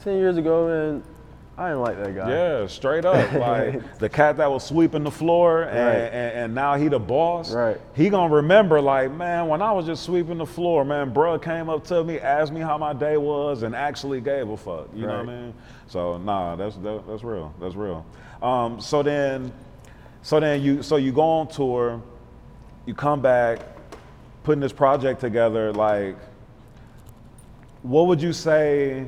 Ten 0.05 0.17
years 0.19 0.37
ago, 0.37 0.67
man, 0.67 1.03
I 1.57 1.69
didn't 1.69 1.81
like 1.81 1.97
that 1.97 2.15
guy. 2.15 2.29
yeah 2.29 2.67
straight 2.67 3.05
up. 3.05 3.31
Like 3.33 3.97
the 3.97 4.07
cat 4.07 4.37
that 4.37 4.51
was 4.51 4.63
sweeping 4.63 5.03
the 5.03 5.09
floor 5.09 5.63
and, 5.63 5.77
Right. 5.77 5.95
and, 5.95 6.37
and 6.39 6.55
now 6.55 6.75
he 6.75 6.89
the 6.89 6.99
boss. 6.99 7.51
Right. 7.51 7.81
he 7.95 8.09
gonna 8.11 8.31
remember 8.35 8.79
like 8.81 9.11
man 9.11 9.47
when 9.47 9.63
i 9.63 9.71
was 9.71 9.87
just 9.87 10.03
sweeping 10.03 10.37
the 10.37 10.45
floor 10.45 10.85
man 10.85 11.11
bruh 11.13 11.41
came 11.41 11.69
up 11.69 11.83
to 11.85 12.03
me 12.03 12.19
asked 12.19 12.53
me 12.53 12.61
how 12.61 12.77
my 12.77 12.93
day 12.93 13.17
was 13.17 13.63
and 13.63 13.73
actually 13.75 14.21
gave 14.21 14.47
a 14.47 14.55
fuck. 14.57 14.89
You 14.93 15.07
know 15.07 15.17
what 15.23 15.29
i 15.29 15.41
mean? 15.41 15.53
So 15.87 16.17
nah 16.19 16.55
that's 16.55 16.75
that, 16.77 17.07
that's 17.07 17.23
real. 17.23 17.51
That's 17.59 17.75
real. 17.75 18.05
Um, 18.43 18.79
so 18.79 19.01
then 19.01 19.51
so 20.21 20.39
then 20.39 20.61
you 20.61 20.83
so 20.83 20.97
you 20.97 21.11
go 21.11 21.21
on 21.23 21.47
tour 21.47 21.99
you 22.85 22.93
come 22.93 23.21
back 23.21 23.59
putting 24.43 24.61
this 24.61 24.73
project 24.73 25.19
together 25.19 25.73
like 25.73 26.15
what 27.81 28.05
would 28.07 28.21
you 28.21 28.33
say 28.33 29.07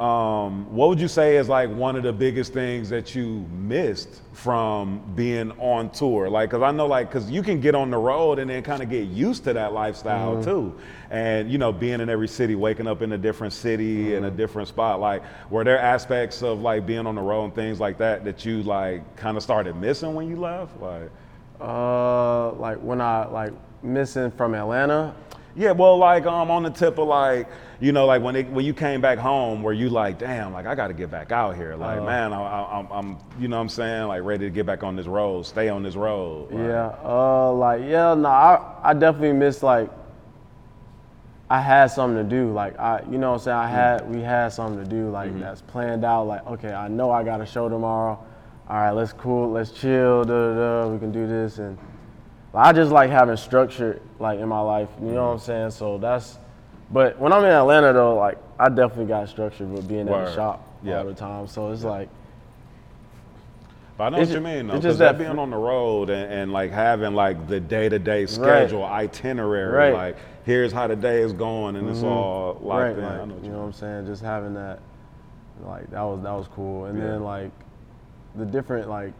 um, 0.00 0.74
what 0.74 0.88
would 0.88 0.98
you 0.98 1.08
say 1.08 1.36
is 1.36 1.50
like 1.50 1.68
one 1.68 1.94
of 1.94 2.02
the 2.02 2.12
biggest 2.12 2.54
things 2.54 2.88
that 2.88 3.14
you 3.14 3.46
missed 3.52 4.22
from 4.32 5.02
being 5.14 5.52
on 5.58 5.90
tour? 5.90 6.30
Like 6.30 6.48
because 6.48 6.62
i 6.62 6.70
know 6.70 6.86
like 6.86 7.10
because 7.10 7.30
you 7.30 7.42
can 7.42 7.60
get 7.60 7.74
on 7.74 7.90
the 7.90 7.98
road 7.98 8.38
and 8.38 8.48
then 8.48 8.62
kind 8.62 8.82
of 8.82 8.88
get 8.88 9.08
used 9.08 9.44
to 9.44 9.52
that 9.52 9.74
lifestyle 9.74 10.42
too. 10.42 10.74
And 11.10 11.52
you 11.52 11.58
know 11.58 11.70
being 11.70 12.00
in 12.00 12.08
every 12.08 12.28
city 12.28 12.54
waking 12.54 12.86
up 12.86 13.02
in 13.02 13.12
a 13.12 13.18
different 13.18 13.52
city 13.52 14.14
in 14.14 14.24
a 14.24 14.30
different 14.30 14.68
spot 14.68 15.00
like 15.00 15.22
were 15.50 15.64
there 15.64 15.78
aspects 15.78 16.42
of 16.42 16.60
like 16.60 16.86
being 16.86 17.06
on 17.06 17.14
the 17.14 17.20
road 17.20 17.44
and 17.44 17.54
things 17.54 17.78
like 17.78 17.98
that 17.98 18.24
that 18.24 18.44
you 18.46 18.62
like 18.62 19.16
kind 19.16 19.36
of 19.36 19.42
started 19.42 19.76
missing 19.76 20.14
when 20.14 20.30
you 20.30 20.36
left? 20.36 20.80
Like 20.80 21.10
Uh, 21.60 22.52
like 22.52 22.78
when 22.78 23.02
I 23.02 23.26
like 23.26 23.52
missing 23.82 24.30
from 24.30 24.54
Atlanta. 24.54 25.14
Yeah, 25.56 25.72
well, 25.72 25.98
like 25.98 26.26
um, 26.26 26.50
on 26.50 26.62
the 26.62 26.70
tip 26.70 26.98
of 26.98 27.08
like, 27.08 27.48
you 27.80 27.90
know, 27.92 28.06
like 28.06 28.22
when 28.22 28.36
it, 28.36 28.48
when 28.50 28.64
you 28.64 28.72
came 28.72 29.00
back 29.00 29.18
home, 29.18 29.62
were 29.62 29.72
you 29.72 29.88
like, 29.90 30.18
damn, 30.18 30.52
like 30.52 30.64
I 30.66 30.74
got 30.74 30.88
to 30.88 30.94
get 30.94 31.10
back 31.10 31.32
out 31.32 31.56
here, 31.56 31.74
like 31.74 31.98
Uh. 31.98 32.04
man, 32.04 32.32
I, 32.32 32.40
I, 32.40 32.78
I'm, 32.78 32.86
I'm, 32.92 33.16
you 33.38 33.48
know, 33.48 33.56
what 33.56 33.62
I'm 33.62 33.68
saying, 33.68 34.06
like 34.08 34.22
ready 34.22 34.44
to 34.46 34.50
get 34.50 34.64
back 34.66 34.82
on 34.84 34.94
this 34.96 35.06
road, 35.06 35.44
stay 35.46 35.68
on 35.68 35.82
this 35.82 35.96
road. 35.96 36.52
like- 36.52 36.60
Yeah. 36.66 36.94
Uh, 37.04 37.52
like 37.52 37.82
yeah, 37.82 38.14
no, 38.14 38.28
I 38.28 38.60
I 38.82 38.94
definitely 38.94 39.32
miss 39.32 39.62
like. 39.62 39.90
I 41.52 41.60
had 41.60 41.88
something 41.88 42.16
to 42.22 42.22
do. 42.36 42.52
Like 42.52 42.78
I, 42.78 43.02
you 43.10 43.18
know, 43.18 43.30
what 43.32 43.38
I'm 43.38 43.42
saying 43.42 43.56
I 43.56 43.66
had 43.68 44.08
we 44.14 44.20
had 44.22 44.50
something 44.50 44.84
to 44.84 44.88
do. 44.88 45.10
Like 45.10 45.36
that's 45.40 45.60
planned 45.62 46.04
out. 46.04 46.28
Like 46.28 46.46
okay, 46.46 46.72
I 46.72 46.86
know 46.86 47.10
I 47.10 47.24
got 47.24 47.40
a 47.40 47.46
show 47.46 47.68
tomorrow. 47.68 48.24
All 48.68 48.76
right, 48.76 48.92
let's 48.92 49.12
cool, 49.12 49.50
let's 49.50 49.72
chill. 49.72 50.22
Da 50.22 50.32
da 50.32 50.82
da. 50.84 50.88
We 50.92 50.98
can 51.00 51.10
do 51.10 51.26
this 51.26 51.58
and. 51.58 51.76
I 52.54 52.72
just 52.72 52.90
like 52.90 53.10
having 53.10 53.36
structure 53.36 54.00
like 54.18 54.40
in 54.40 54.48
my 54.48 54.60
life, 54.60 54.88
you 55.00 55.12
know 55.12 55.26
what 55.26 55.32
I'm 55.34 55.38
saying? 55.38 55.70
So 55.70 55.98
that's 55.98 56.38
but 56.90 57.18
when 57.18 57.32
I'm 57.32 57.44
in 57.44 57.50
Atlanta 57.50 57.92
though, 57.92 58.16
like 58.16 58.38
I 58.58 58.68
definitely 58.68 59.06
got 59.06 59.28
structure 59.28 59.64
with 59.66 59.86
being 59.88 60.00
at 60.00 60.08
Word. 60.08 60.26
the 60.28 60.34
shop 60.34 60.66
Yeah. 60.82 60.98
all 60.98 61.04
the 61.04 61.14
time. 61.14 61.46
So 61.46 61.70
it's 61.70 61.84
like 61.84 62.08
But 63.96 64.04
I 64.04 64.08
know 64.10 64.18
It's 64.18 64.30
what 64.30 64.36
you 64.38 64.44
mean, 64.44 64.66
though, 64.66 64.72
because 64.74 64.82
just 64.82 64.98
that 64.98 65.18
that 65.18 65.24
being 65.24 65.38
on 65.38 65.50
the 65.50 65.56
road 65.56 66.10
and, 66.10 66.32
and 66.32 66.52
like 66.52 66.70
having 66.72 67.14
like 67.14 67.46
the 67.48 67.60
day-to-day 67.60 68.26
schedule, 68.26 68.84
itinerary, 68.84 69.92
Right. 69.92 69.92
like 69.94 70.16
here's 70.44 70.72
how 70.72 70.86
the 70.88 70.96
day 70.96 71.20
is 71.20 71.32
going, 71.32 71.76
and 71.76 71.88
it's 71.88 71.98
mm-hmm. 71.98 72.08
all 72.08 72.58
locked 72.62 72.82
right, 72.82 72.98
in. 72.98 73.04
I 73.04 73.18
like, 73.18 73.28
know 73.28 73.34
what 73.34 73.44
you 73.44 73.50
know 73.52 73.58
what 73.58 73.64
I'm 73.66 73.72
saying? 73.74 74.06
Just 74.06 74.22
having 74.22 74.54
that, 74.54 74.80
like 75.64 75.90
that 75.90 76.02
was 76.02 76.22
that 76.22 76.32
was 76.32 76.48
cool. 76.48 76.86
And 76.86 76.98
Yeah. 76.98 77.08
then 77.08 77.22
like 77.22 77.50
the 78.34 78.46
different 78.46 78.88
like 78.88 79.12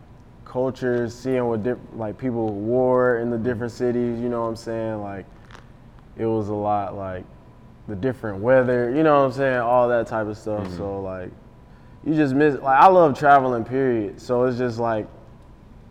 cultures, 0.51 1.15
seeing 1.15 1.47
what 1.47 1.63
diff- 1.63 1.79
like 1.95 2.19
people 2.19 2.51
wore 2.53 3.19
in 3.19 3.31
the 3.31 3.39
different 3.39 3.73
cities. 3.73 4.19
You 4.21 4.29
know 4.29 4.43
what 4.43 4.49
I'm 4.49 4.57
saying? 4.57 5.01
Like 5.01 5.25
it 6.17 6.27
was 6.27 6.49
a 6.49 6.55
lot 6.55 6.97
like 6.97 7.25
the 7.87 7.95
different 7.95 8.43
weather. 8.43 8.91
You 8.95 9.03
know 9.05 9.21
what 9.21 9.27
I'm 9.27 9.33
saying? 9.33 9.61
All 9.61 9.89
that 9.89 10.09
type 10.09 10.27
of 10.27 10.37
stuff. 10.37 10.65
Mm-hmm. 10.65 10.77
So 10.77 11.01
like 11.01 11.31
you 12.05 12.15
just 12.15 12.35
miss 12.35 12.55
like 12.61 12.81
I 12.81 12.89
love 12.89 13.19
traveling. 13.19 13.65
Period. 13.65 14.21
So 14.21 14.45
it's 14.45 14.59
just 14.59 14.79
like. 14.79 15.07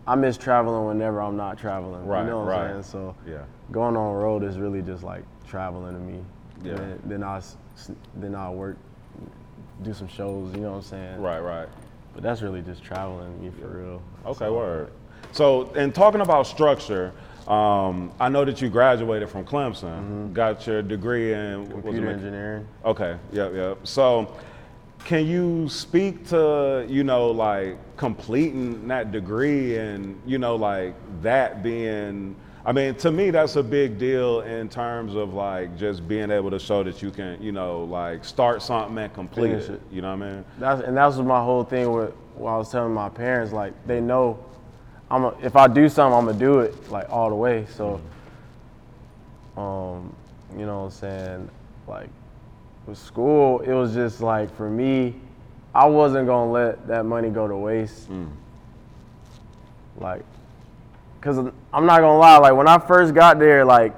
I 0.06 0.16
miss 0.16 0.36
traveling 0.36 0.86
whenever 0.86 1.20
I'm 1.20 1.36
not 1.36 1.56
traveling. 1.56 2.04
Right, 2.04 2.22
you 2.24 2.30
know 2.30 2.38
what 2.40 2.48
right. 2.48 2.70
I'm 2.70 2.82
saying? 2.82 2.82
So 2.82 3.14
Yeah. 3.30 3.44
going 3.70 3.96
on 3.96 4.14
road 4.14 4.42
is 4.42 4.58
really 4.58 4.82
just 4.82 5.04
like 5.04 5.22
traveling 5.46 5.92
to 5.94 6.00
me. 6.00 6.18
Yeah. 6.64 6.74
Then, 6.74 7.02
then 7.04 7.22
I 7.22 7.40
then 8.16 8.34
I 8.34 8.50
work, 8.50 8.76
do 9.82 9.92
some 9.92 10.08
shows. 10.08 10.52
You 10.54 10.62
know 10.62 10.70
what 10.70 10.76
I'm 10.78 10.82
saying? 10.82 11.20
Right, 11.20 11.38
right. 11.38 11.68
But 12.20 12.28
that's 12.28 12.42
really 12.42 12.60
just 12.60 12.82
traveling 12.84 13.42
me 13.42 13.50
for 13.60 13.68
real. 13.68 14.02
Okay, 14.26 14.38
So, 14.40 14.54
word. 14.54 14.90
So, 15.32 15.70
in 15.72 15.90
talking 15.90 16.20
about 16.20 16.46
structure, 16.46 17.12
um, 17.48 18.12
I 18.20 18.28
know 18.28 18.44
that 18.44 18.60
you 18.60 18.68
graduated 18.68 19.30
from 19.30 19.44
Clemson, 19.46 20.32
got 20.34 20.66
your 20.66 20.82
degree 20.82 21.32
in 21.32 21.60
what 21.60 21.68
was 21.68 21.68
it, 21.70 21.72
Mm-hmm. 21.72 21.80
Computer 21.80 22.06
mech- 22.06 22.16
engineering. 22.16 22.68
Okay, 22.84 23.16
yep, 23.32 23.54
yep. 23.54 23.78
So, 23.84 24.36
can 25.06 25.26
you 25.26 25.66
speak 25.70 26.26
to 26.28 26.84
you 26.90 27.04
know 27.04 27.30
like 27.30 27.78
completing 27.96 28.86
that 28.88 29.10
degree 29.12 29.78
and 29.78 30.20
you 30.26 30.36
know 30.36 30.56
like 30.56 30.94
that 31.22 31.62
being 31.62 32.36
I 32.64 32.72
mean, 32.72 32.94
to 32.96 33.10
me, 33.10 33.30
that's 33.30 33.56
a 33.56 33.62
big 33.62 33.98
deal 33.98 34.40
in 34.42 34.68
terms 34.68 35.14
of 35.14 35.32
like 35.32 35.78
just 35.78 36.06
being 36.06 36.30
able 36.30 36.50
to 36.50 36.58
show 36.58 36.82
that 36.82 37.00
you 37.00 37.10
can, 37.10 37.42
you 37.42 37.52
know, 37.52 37.84
like 37.84 38.24
start 38.24 38.62
something 38.62 38.98
and 38.98 39.12
complete 39.14 39.52
it. 39.52 39.70
it. 39.70 39.82
You 39.90 40.02
know 40.02 40.14
what 40.14 40.26
I 40.26 40.32
mean? 40.32 40.44
That's 40.58 40.82
and 40.82 40.96
that's 40.96 41.16
was 41.16 41.26
my 41.26 41.42
whole 41.42 41.64
thing 41.64 41.90
with 41.92 42.12
what 42.34 42.50
I 42.50 42.56
was 42.58 42.70
telling 42.70 42.92
my 42.92 43.08
parents. 43.08 43.52
Like 43.52 43.72
they 43.86 44.00
know, 44.00 44.44
I'm 45.10 45.24
a, 45.24 45.36
if 45.42 45.56
I 45.56 45.68
do 45.68 45.88
something, 45.88 46.18
I'm 46.18 46.26
gonna 46.26 46.38
do 46.38 46.60
it 46.60 46.90
like 46.90 47.08
all 47.08 47.30
the 47.30 47.34
way. 47.34 47.66
So, 47.74 48.00
um, 49.56 50.14
you 50.56 50.66
know 50.66 50.80
what 50.80 50.84
I'm 50.84 50.90
saying? 50.90 51.50
Like 51.88 52.10
with 52.86 52.98
school, 52.98 53.60
it 53.60 53.72
was 53.72 53.94
just 53.94 54.20
like 54.20 54.54
for 54.54 54.68
me, 54.68 55.14
I 55.74 55.86
wasn't 55.86 56.26
gonna 56.26 56.50
let 56.52 56.86
that 56.88 57.06
money 57.06 57.30
go 57.30 57.48
to 57.48 57.56
waste. 57.56 58.08
Like, 59.96 60.24
cause 61.20 61.38
I'm 61.38 61.86
not 61.86 62.00
gonna 62.00 62.18
lie. 62.18 62.38
Like 62.38 62.54
when 62.54 62.68
I 62.68 62.78
first 62.78 63.14
got 63.14 63.38
there, 63.38 63.64
like 63.64 63.94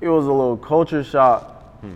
it 0.00 0.08
was 0.08 0.26
a 0.26 0.32
little 0.32 0.56
culture 0.56 1.04
shock. 1.04 1.80
Hmm. 1.80 1.94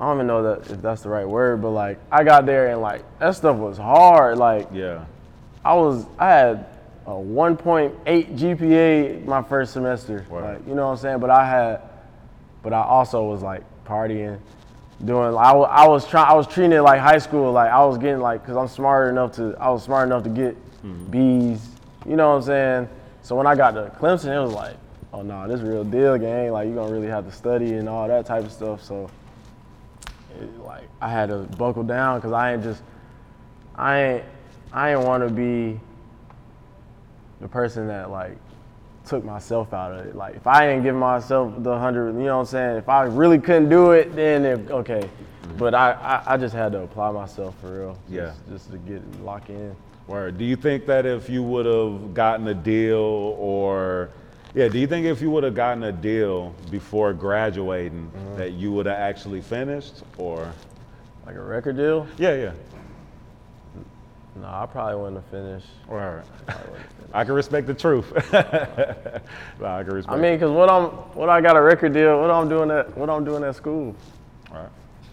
I 0.00 0.06
don't 0.06 0.16
even 0.16 0.26
know 0.26 0.42
that 0.42 0.70
if 0.70 0.82
that's 0.82 1.02
the 1.02 1.08
right 1.08 1.28
word, 1.28 1.62
but 1.62 1.70
like 1.70 1.98
I 2.10 2.24
got 2.24 2.46
there 2.46 2.68
and 2.68 2.80
like 2.80 3.02
that 3.18 3.34
stuff 3.34 3.56
was 3.56 3.78
hard. 3.78 4.38
Like 4.38 4.68
Yeah. 4.72 5.04
I 5.64 5.74
was 5.74 6.06
I 6.18 6.30
had 6.30 6.66
a 7.06 7.10
1.8 7.10 7.94
GPA 8.04 9.24
my 9.24 9.42
first 9.42 9.72
semester. 9.72 10.26
Right. 10.28 10.54
Like 10.54 10.66
you 10.66 10.74
know 10.74 10.86
what 10.86 10.92
I'm 10.92 10.98
saying? 10.98 11.18
But 11.20 11.30
I 11.30 11.48
had 11.48 11.80
but 12.62 12.72
I 12.72 12.82
also 12.82 13.24
was 13.24 13.42
like 13.42 13.62
partying, 13.84 14.40
doing 15.04 15.36
I, 15.36 15.52
I 15.52 15.86
was 15.86 16.06
trying 16.06 16.26
I 16.26 16.34
was 16.34 16.46
treating 16.46 16.72
it 16.72 16.80
like 16.80 17.00
high 17.00 17.18
school. 17.18 17.52
Like 17.52 17.70
I 17.70 17.84
was 17.84 17.98
getting 17.98 18.20
like 18.20 18.44
cuz 18.44 18.56
I'm 18.56 18.68
smart 18.68 19.08
enough 19.10 19.32
to 19.32 19.54
I 19.60 19.70
was 19.70 19.82
smart 19.82 20.06
enough 20.06 20.24
to 20.24 20.30
get 20.30 20.54
hmm. 20.82 21.04
B's. 21.10 21.68
You 22.04 22.14
know 22.16 22.30
what 22.30 22.36
I'm 22.36 22.42
saying? 22.42 22.88
So 23.26 23.34
when 23.34 23.48
I 23.48 23.56
got 23.56 23.72
to 23.72 23.92
Clemson, 23.98 24.36
it 24.36 24.38
was 24.38 24.52
like, 24.52 24.76
oh 25.12 25.20
no, 25.20 25.48
this 25.48 25.60
real 25.60 25.82
deal 25.82 26.16
gang. 26.16 26.52
Like 26.52 26.68
you 26.68 26.76
gonna 26.76 26.92
really 26.92 27.08
have 27.08 27.24
to 27.26 27.32
study 27.32 27.72
and 27.74 27.88
all 27.88 28.06
that 28.06 28.24
type 28.24 28.44
of 28.44 28.52
stuff. 28.52 28.84
So 28.84 29.10
it, 30.40 30.58
like 30.60 30.84
I 31.00 31.08
had 31.08 31.30
to 31.30 31.38
buckle 31.58 31.82
down 31.82 32.20
because 32.20 32.30
I 32.30 32.52
ain't 32.52 32.62
just 32.62 32.84
I 33.74 34.00
ain't 34.00 34.24
I 34.72 34.92
ain't 34.92 35.00
want 35.00 35.26
to 35.26 35.34
be 35.34 35.80
the 37.40 37.48
person 37.48 37.88
that 37.88 38.12
like 38.12 38.38
took 39.04 39.24
myself 39.24 39.74
out 39.74 39.90
of 39.90 40.06
it. 40.06 40.14
Like 40.14 40.36
if 40.36 40.46
I 40.46 40.68
didn't 40.68 40.84
give 40.84 40.94
myself 40.94 41.52
the 41.64 41.76
hundred, 41.76 42.12
you 42.12 42.26
know 42.26 42.36
what 42.36 42.42
I'm 42.42 42.46
saying? 42.46 42.76
If 42.76 42.88
I 42.88 43.06
really 43.06 43.40
couldn't 43.40 43.70
do 43.70 43.90
it, 43.90 44.14
then 44.14 44.44
if, 44.44 44.70
okay. 44.70 45.10
But 45.58 45.74
I, 45.74 45.90
I 45.94 46.34
I 46.34 46.36
just 46.36 46.54
had 46.54 46.70
to 46.70 46.82
apply 46.82 47.10
myself 47.10 47.58
for 47.60 47.76
real. 47.76 47.98
Yeah. 48.08 48.26
Just, 48.26 48.48
just 48.50 48.70
to 48.70 48.78
get 48.78 49.02
lock 49.20 49.50
in. 49.50 49.74
Word. 50.06 50.38
Do 50.38 50.44
you 50.44 50.56
think 50.56 50.86
that 50.86 51.04
if 51.04 51.28
you 51.28 51.42
would 51.42 51.66
have 51.66 52.14
gotten 52.14 52.46
a 52.48 52.54
deal 52.54 53.36
or 53.38 54.10
yeah, 54.54 54.68
do 54.68 54.78
you 54.78 54.86
think 54.86 55.04
if 55.04 55.20
you 55.20 55.30
would 55.32 55.44
have 55.44 55.54
gotten 55.54 55.82
a 55.82 55.92
deal 55.92 56.54
before 56.70 57.12
graduating 57.12 58.10
mm-hmm. 58.10 58.36
that 58.38 58.52
you 58.52 58.72
would 58.72 58.86
have 58.86 58.96
actually 58.96 59.42
finished 59.42 60.02
or 60.16 60.50
Like 61.26 61.36
a 61.36 61.42
record 61.42 61.76
deal? 61.76 62.06
Yeah, 62.16 62.34
yeah. 62.34 62.52
No, 64.40 64.46
I 64.46 64.66
probably 64.66 64.96
wouldn't 64.96 65.16
have 65.16 65.30
finished. 65.30 65.66
Word. 65.88 66.22
I 67.12 67.24
can 67.24 67.34
respect 67.34 67.66
the 67.66 67.74
truth. 67.74 68.12
No, 69.58 69.66
I 69.66 69.82
can 69.82 69.94
respect 69.94 70.18
I 70.18 70.20
mean, 70.20 70.38
cause 70.38 70.50
what 70.50 70.70
I'm 70.70 70.84
what 71.14 71.28
I 71.28 71.40
got 71.40 71.56
a 71.56 71.60
record 71.60 71.94
deal. 71.94 72.20
What 72.20 72.30
I'm 72.30 72.48
doing 72.48 72.70
at 72.70 72.96
what 72.96 73.10
I'm 73.10 73.24
doing 73.24 73.42
at 73.42 73.56
school. 73.56 73.94
Right. 74.52 74.68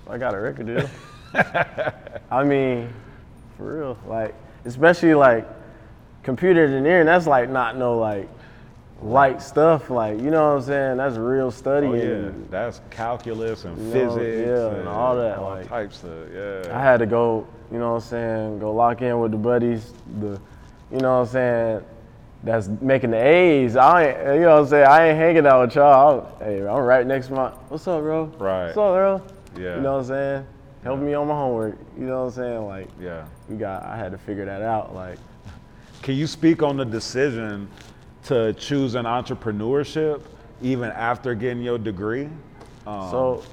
I 0.09 0.17
got 0.17 0.33
a 0.33 0.39
record 0.39 0.67
deal. 0.67 0.89
I 2.31 2.43
mean, 2.43 2.93
for 3.57 3.79
real, 3.79 3.97
like 4.05 4.35
especially 4.65 5.13
like 5.13 5.47
computer 6.23 6.65
engineering. 6.65 7.05
That's 7.05 7.27
like 7.27 7.49
not 7.49 7.77
no 7.77 7.97
like 7.97 8.29
light 9.01 9.41
stuff. 9.41 9.89
Like 9.89 10.19
you 10.19 10.31
know 10.31 10.49
what 10.49 10.57
I'm 10.57 10.61
saying? 10.63 10.97
That's 10.97 11.17
real 11.17 11.51
study. 11.51 11.87
Oh, 11.87 11.93
yeah, 11.93 12.31
that's 12.49 12.81
calculus 12.89 13.65
and 13.65 13.77
You 13.77 13.83
know, 13.83 14.15
physics 14.15 14.47
yeah, 14.47 14.79
and 14.79 14.87
all 14.87 15.15
that, 15.15 15.41
like- 15.41 15.67
types 15.67 16.03
of 16.03 16.33
yeah. 16.33 16.75
I 16.77 16.81
had 16.81 16.97
to 16.97 17.05
go. 17.05 17.47
You 17.71 17.79
know 17.79 17.93
what 17.93 18.03
I'm 18.03 18.09
saying? 18.09 18.59
Go 18.59 18.71
lock 18.73 19.01
in 19.01 19.19
with 19.19 19.31
the 19.31 19.37
buddies. 19.37 19.93
The, 20.19 20.39
you 20.91 20.99
know 20.99 21.19
what 21.19 21.27
I'm 21.27 21.33
saying? 21.33 21.85
That's 22.43 22.67
making 22.67 23.11
the 23.11 23.17
A's. 23.17 23.75
I 23.75 24.07
ain't, 24.09 24.35
you 24.35 24.41
know 24.41 24.55
what 24.55 24.63
I'm 24.63 24.67
saying? 24.67 24.85
I 24.87 25.07
ain't 25.07 25.17
hanging 25.17 25.47
out 25.47 25.61
with 25.65 25.75
y'all. 25.75 26.29
I'm, 26.41 26.45
hey, 26.45 26.59
I'm 26.59 26.81
right 26.83 27.07
next 27.07 27.27
to 27.27 27.33
my. 27.33 27.49
What's 27.69 27.87
up, 27.87 28.01
bro? 28.01 28.25
Right. 28.37 28.65
What's 28.65 28.77
up, 28.77 28.93
bro? 28.93 29.21
Yeah. 29.57 29.77
You 29.77 29.81
know 29.81 29.93
what 29.93 29.99
I'm 30.01 30.05
saying? 30.05 30.47
Helping 30.83 31.05
me 31.05 31.13
on 31.13 31.27
my 31.27 31.33
homework. 31.33 31.77
You 31.97 32.05
know 32.05 32.19
what 32.19 32.25
I'm 32.25 32.31
saying? 32.31 32.65
Like, 32.65 32.87
yeah. 32.99 33.25
we 33.47 33.55
got. 33.55 33.83
I 33.83 33.95
had 33.97 34.11
to 34.11 34.17
figure 34.17 34.45
that 34.45 34.61
out. 34.61 34.93
Like, 34.93 35.17
Can 36.01 36.15
you 36.15 36.27
speak 36.27 36.61
on 36.61 36.75
the 36.75 36.85
decision 36.85 37.69
to 38.25 38.53
choose 38.53 38.95
an 38.95 39.05
entrepreneurship 39.05 40.21
even 40.61 40.91
after 40.91 41.35
getting 41.35 41.63
your 41.63 41.77
degree? 41.77 42.29
Um, 42.85 43.09
so, 43.09 43.43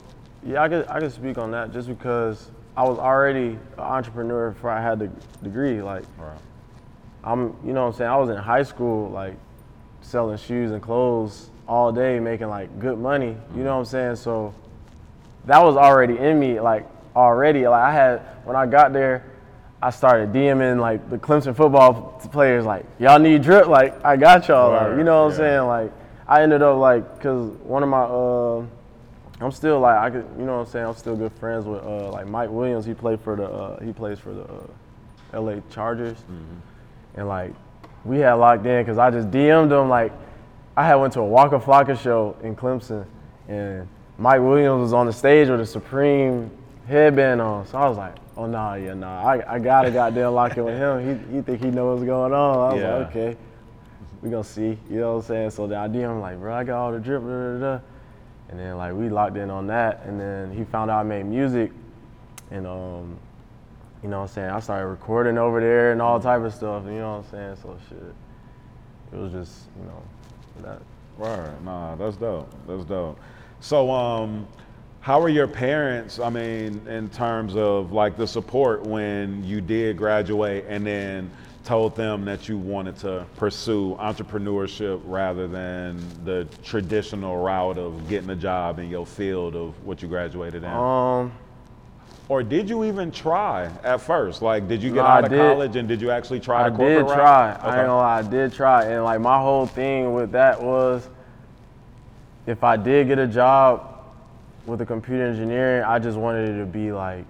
yeah, 0.45 0.63
I 0.63 0.69
could 0.69 0.89
I 0.89 0.99
could 0.99 1.13
speak 1.13 1.39
on 1.39 1.53
that 1.53 1.73
just 1.73 1.89
because 1.89 2.51
I 2.77 2.83
was 2.83 2.99
already 2.99 3.51
an 3.51 3.59
entrepreneur 3.79 4.51
before 4.51 4.71
I 4.71 4.83
had 4.83 4.99
the 4.99 5.11
degree. 5.43 5.83
Like, 5.83 6.05
Right. 6.19 6.39
I'm, 7.23 7.55
you 7.65 7.73
know 7.73 7.83
what 7.83 7.89
I'm 7.89 7.99
saying? 7.99 8.11
I 8.11 8.17
was 8.17 8.31
in 8.31 8.37
high 8.37 8.63
school, 8.63 9.11
like, 9.11 9.35
selling 10.01 10.39
shoes 10.39 10.71
and 10.73 10.83
clothes 10.83 11.51
all 11.69 11.93
day, 11.93 12.19
making 12.19 12.49
like 12.49 12.81
good 12.81 12.99
money. 12.99 13.37
You 13.55 13.63
know 13.63 13.75
what 13.75 13.81
I'm 13.81 13.85
saying? 13.85 14.17
So 14.17 14.53
that 15.45 15.63
was 15.63 15.77
already 15.77 16.19
in 16.19 16.41
me, 16.41 16.59
like, 16.59 16.89
already. 17.15 17.67
Like, 17.67 17.83
I 17.83 17.93
had, 17.93 18.19
when 18.45 18.57
I 18.57 18.67
got 18.67 18.93
there, 18.93 19.25
I 19.83 19.91
started 19.91 20.33
DMing 20.33 20.79
like 20.79 21.09
the 21.09 21.19
Clemson 21.19 21.57
football 21.57 22.21
players, 22.33 22.65
like, 22.65 22.85
y'all 22.99 23.19
need 23.19 23.43
drip? 23.43 23.67
Like, 23.67 24.05
I 24.05 24.17
got 24.17 24.49
y'all. 24.49 24.73
Like, 24.73 24.99
you 24.99 25.05
know 25.05 25.25
what 25.25 25.33
I'm 25.33 25.37
saying? 25.37 25.63
Like, 25.67 25.93
I 26.29 26.43
ended 26.43 26.63
up 26.63 26.79
like, 26.79 27.21
cause 27.21 27.51
one 27.63 27.83
of 27.83 27.89
my, 27.89 28.03
uh, 28.03 28.65
I'm 29.41 29.51
still 29.53 29.81
like, 29.81 29.97
I 29.97 30.11
could, 30.11 30.27
you 30.39 30.45
know 30.45 30.59
what 30.59 30.67
I'm 30.67 30.73
saying? 30.73 30.87
I'm 30.87 30.95
still 30.95 31.17
good 31.17 31.33
friends 31.33 31.65
with 31.65 31.83
uh, 31.83 32.11
like 32.11 32.29
Mike 32.29 32.51
Williams. 32.51 32.85
He 32.85 32.93
played 32.93 33.21
for 33.21 33.37
the, 33.37 33.45
uh, 33.45 33.83
he 33.83 33.93
plays 33.93 34.19
for 34.19 34.35
the 34.35 34.43
uh, 34.43 35.41
LA 35.41 35.61
Chargers 35.71 36.19
and 37.15 37.29
like 37.29 37.53
we 38.05 38.19
had 38.19 38.35
locked 38.35 38.67
in 38.67 38.83
because 38.83 38.99
I 38.99 39.11
just 39.11 39.31
DM'd 39.31 39.73
him 39.73 39.89
like 39.89 40.13
I 40.77 40.87
had 40.87 40.97
went 40.97 41.13
to 41.15 41.21
a 41.21 41.25
Waka 41.25 41.59
Flocka 41.59 41.99
show 42.01 42.37
in 42.43 42.57
Clemson 42.57 43.05
and 43.49 43.89
Mike 44.19 44.41
Williams 44.41 44.81
was 44.81 44.93
on 44.93 45.07
the 45.07 45.13
stage 45.13 45.49
with 45.49 45.61
a 45.61 45.67
Supreme 45.67 46.51
headband 46.91 47.41
on. 47.41 47.67
So 47.67 47.79
I 47.79 47.89
was 47.89 47.97
like, 47.97 48.15
oh 48.37 48.47
nah, 48.47 48.75
yeah, 48.75 48.95
nah. 48.95 49.23
I, 49.23 49.55
I 49.55 49.59
gotta 49.59 49.91
goddamn 49.91 50.35
lock 50.35 50.57
in 50.57 50.65
with 50.65 50.77
him. 50.77 51.29
He, 51.31 51.37
he 51.37 51.43
think 51.43 51.63
he 51.63 51.71
knows 51.71 51.99
what's 52.01 52.07
going 52.07 52.33
on. 52.33 52.71
I 52.71 52.75
was 52.75 52.83
Yeah. 52.83 52.97
like, 52.97 53.09
okay, 53.09 53.37
we 54.23 54.31
gonna 54.31 54.45
see. 54.45 54.77
You 54.91 55.01
know 55.01 55.13
what 55.13 55.23
I'm 55.23 55.29
saying? 55.29 55.51
So 55.51 55.67
the 55.67 55.77
idea 55.77 56.11
I'm 56.11 56.21
like, 56.21 56.39
bro, 56.39 56.55
I 56.55 56.65
got 56.65 56.79
all 56.79 56.93
the 56.93 56.99
drip, 56.99 57.23
da, 57.23 57.29
da, 57.29 57.59
da. 57.59 57.81
And 58.51 58.59
then 58.59 58.77
like 58.77 58.93
we 58.95 59.09
locked 59.09 59.37
in 59.37 59.49
on 59.51 59.67
that 59.69 60.03
and 60.05 60.21
then 60.21 60.53
he 60.53 60.65
found 60.65 60.91
out 60.91 61.01
I 61.01 61.03
made 61.05 61.25
music 61.25 61.71
and 62.51 62.67
um 62.67 63.17
you 64.03 64.09
know 64.09 64.21
what 64.21 64.31
I'm 64.31 64.35
saying? 64.35 64.51
I 64.51 64.61
started 64.61 64.87
recording 64.87 65.39
over 65.39 65.61
there 65.61 65.93
and 65.93 66.03
all 66.03 66.19
type 66.19 66.43
of 66.43 66.53
stuff, 66.55 66.85
you 66.87 66.93
know 66.93 67.19
what 67.19 67.25
I'm 67.27 67.31
saying? 67.31 67.57
So 67.63 67.79
shit. 67.89 68.15
It 69.13 69.17
was 69.17 69.33
just, 69.33 69.69
you 69.79 69.85
know, 69.87 70.03
that 70.69 70.83
Right. 71.21 71.63
Nah, 71.65 71.97
that's 71.97 72.17
dope. 72.17 72.51
That's 72.67 72.85
dope. 72.85 73.19
So, 73.61 73.91
um, 73.91 74.47
how 75.01 75.21
were 75.21 75.29
your 75.31 75.49
parents? 75.49 76.19
I 76.19 76.29
mean, 76.31 76.81
in 76.87 77.09
terms 77.09 77.57
of 77.57 77.93
like 77.93 78.17
the 78.17 78.27
support 78.27 78.83
when 78.83 79.43
you 79.45 79.61
did 79.61 79.97
graduate, 79.97 80.67
and 80.69 80.87
then 80.87 81.31
told 81.65 81.95
them 81.95 82.25
that 82.25 82.49
you 82.49 82.59
wanted 82.59 82.97
to 82.97 83.25
pursue 83.37 83.95
entrepreneurship 84.01 85.01
rather 85.05 85.47
than 85.47 85.99
the 86.25 86.47
traditional 86.65 87.37
route 87.37 87.79
of 87.79 88.09
getting 88.09 88.31
a 88.31 88.37
job 88.37 88.79
in 88.79 88.89
your 88.89 89.07
field 89.07 89.55
of 89.55 89.75
what 89.85 90.01
you 90.03 90.09
graduated 90.09 90.65
in. 90.65 90.71
um 90.71 91.33
or 92.29 92.43
did 92.45 92.71
you 92.71 92.85
even 92.85 93.11
try 93.11 93.69
at 93.83 94.01
first? 94.01 94.41
Like, 94.41 94.69
did 94.69 94.81
you 94.83 94.91
get 94.91 94.99
No, 94.99 95.03
out 95.03 95.25
I 95.25 95.27
of 95.27 95.31
did. 95.33 95.39
college 95.53 95.75
and 95.77 95.89
did 95.89 96.01
you 96.01 96.11
actually 96.13 96.39
try 96.41 96.65
I 96.67 96.71
did 96.71 97.07
try. 97.09 97.51
I 97.51 97.55
Okay. 97.55 97.67
ain't 97.67 97.75
gonna 97.75 97.97
lie, 97.97 98.19
I 98.19 98.23
did 98.23 98.53
try. 98.53 98.85
And 98.85 99.03
like 99.05 99.21
my 99.21 99.39
whole 99.39 99.67
thing 99.67 100.15
with 100.15 100.33
that 100.33 100.63
was 100.63 101.09
if 102.47 102.63
I 102.65 102.77
did 102.77 103.09
get 103.09 103.19
a 103.19 103.27
job 103.27 103.90
with 104.67 104.79
the 104.79 104.87
computer 104.87 105.27
engineering, 105.27 105.85
I 105.85 105.99
just 105.99 106.19
wanted 106.19 106.49
it 106.49 106.59
to 106.59 106.67
be 106.67 106.93
like 106.93 107.25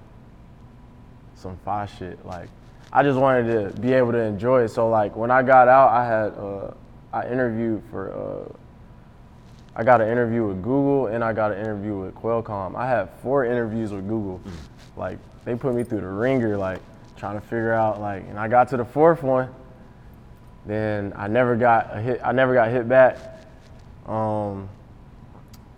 some 1.35 1.57
fire 1.65 1.87
shit. 1.87 2.25
Like 2.25 2.49
I 2.93 3.03
just 3.03 3.19
wanted 3.19 3.75
to 3.75 3.81
be 3.81 3.93
able 3.93 4.13
to 4.13 4.21
enjoy 4.21 4.63
it. 4.63 4.69
So 4.69 4.89
like 4.89 5.17
when 5.17 5.31
I 5.31 5.43
got 5.43 5.69
out, 5.69 5.91
I 5.91 6.05
had 6.05 6.33
uh, 6.39 6.75
I 7.13 7.31
interviewed 7.31 7.83
for 7.91 8.13
uh, 8.13 8.53
I 9.77 9.85
got 9.85 10.01
an 10.01 10.09
interview 10.09 10.47
with 10.47 10.63
Google 10.63 11.07
and 11.07 11.23
I 11.23 11.33
got 11.33 11.53
an 11.53 11.59
interview 11.59 11.97
with 11.97 12.15
Qualcomm. 12.15 12.75
I 12.75 12.89
had 12.89 13.11
four 13.23 13.45
interviews 13.45 13.93
with 13.93 14.07
Google. 14.09 14.41
Like 14.97 15.19
they 15.45 15.55
put 15.55 15.75
me 15.75 15.85
through 15.85 16.01
the 16.01 16.09
ringer, 16.09 16.57
like 16.57 16.81
trying 17.17 17.41
to 17.41 17.41
figure 17.41 17.73
out 17.73 18.01
like, 18.01 18.25
and 18.29 18.39
I 18.39 18.49
got 18.49 18.69
to 18.71 18.77
the 18.77 18.85
fourth 18.85 19.23
one. 19.23 19.55
Then 20.67 21.13
I 21.17 21.29
never 21.29 21.57
got 21.57 21.97
a 21.97 22.01
hit. 22.01 22.21
I 22.23 22.33
never 22.33 22.53
got 22.53 22.69
hit 22.71 22.89
back 22.89 23.17
um, 24.07 24.69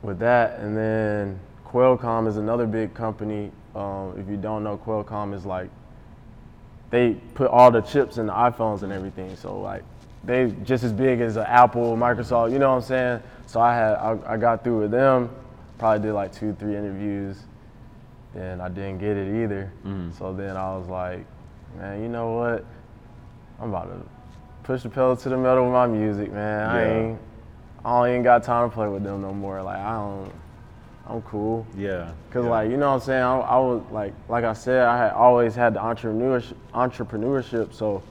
with 0.03 0.19
that. 0.19 0.59
And 0.59 0.77
then 0.77 1.39
Qualcomm 1.67 2.27
is 2.29 2.37
another 2.37 2.67
big 2.67 2.95
company 2.95 3.51
Um, 3.75 4.15
if 4.19 4.29
you 4.29 4.37
don't 4.37 4.63
know, 4.63 4.77
Qualcomm 4.77 5.35
is 5.35 5.47
like 5.47 5.71
they 6.91 7.15
put 7.35 7.49
all 7.49 7.71
the 7.71 7.81
chips 7.81 8.19
in 8.19 8.27
the 8.27 8.33
iPhones 8.35 8.83
and 8.83 8.93
everything. 8.93 9.35
So 9.37 9.59
like 9.59 9.83
they 10.25 10.53
just 10.65 10.85
as 10.85 10.93
big 10.93 11.21
as 11.21 11.37
Apple, 11.39 11.97
Microsoft. 11.97 12.53
You 12.53 12.59
know 12.59 12.69
what 12.71 12.77
I'm 12.77 12.83
saying? 12.83 13.23
So 13.47 13.61
I 13.61 13.75
had 13.75 13.95
I, 13.95 14.19
I 14.27 14.37
got 14.37 14.63
through 14.63 14.81
with 14.81 14.91
them. 14.91 15.31
Probably 15.79 16.07
did 16.07 16.13
like 16.13 16.33
two, 16.33 16.55
three 16.61 16.77
interviews, 16.77 17.39
and 18.35 18.61
I 18.61 18.69
didn't 18.69 18.99
get 18.99 19.17
it 19.17 19.43
either. 19.43 19.73
So 20.19 20.33
then 20.35 20.57
I 20.57 20.77
was 20.77 20.87
like, 20.89 21.25
man, 21.79 22.03
you 22.03 22.09
know 22.09 22.33
what? 22.33 22.65
I'm 23.61 23.71
about 23.71 23.87
to 23.87 24.01
push 24.65 24.83
the 24.83 24.91
pedal 24.91 25.17
to 25.17 25.29
the 25.31 25.37
metal 25.39 25.65
with 25.65 25.73
my 25.73 25.87
music, 25.87 26.31
man. 26.31 26.69
I 26.69 26.85
ain't 27.09 27.19
I 27.85 27.91
don't 27.91 28.09
even 28.11 28.23
got 28.23 28.45
time 28.45 28.69
to 28.69 28.75
play 28.75 28.89
with 28.89 29.03
them 29.03 29.23
no 29.23 29.33
more. 29.33 29.63
Like 29.63 29.79
I 29.79 29.93
don't. 29.93 30.33
I'm 31.07 31.23
cool. 31.23 31.67
Yeah. 31.77 32.13
Cause 32.31 32.45
yeah. 32.45 32.51
like 32.51 32.71
you 32.71 32.77
know 32.77 32.89
what 32.89 33.03
I'm 33.03 33.07
saying, 33.07 33.23
I, 33.23 33.39
I 33.39 33.59
was 33.59 33.83
like 33.91 34.15
like 34.29 34.45
I 34.45 34.53
said, 34.53 34.83
I 34.83 34.97
had 34.99 35.13
always 35.13 35.55
had 35.55 35.75
the 35.75 35.81
entrepreneurship 35.81 36.55
entrepreneurship, 36.75 37.75
so 37.75 38.03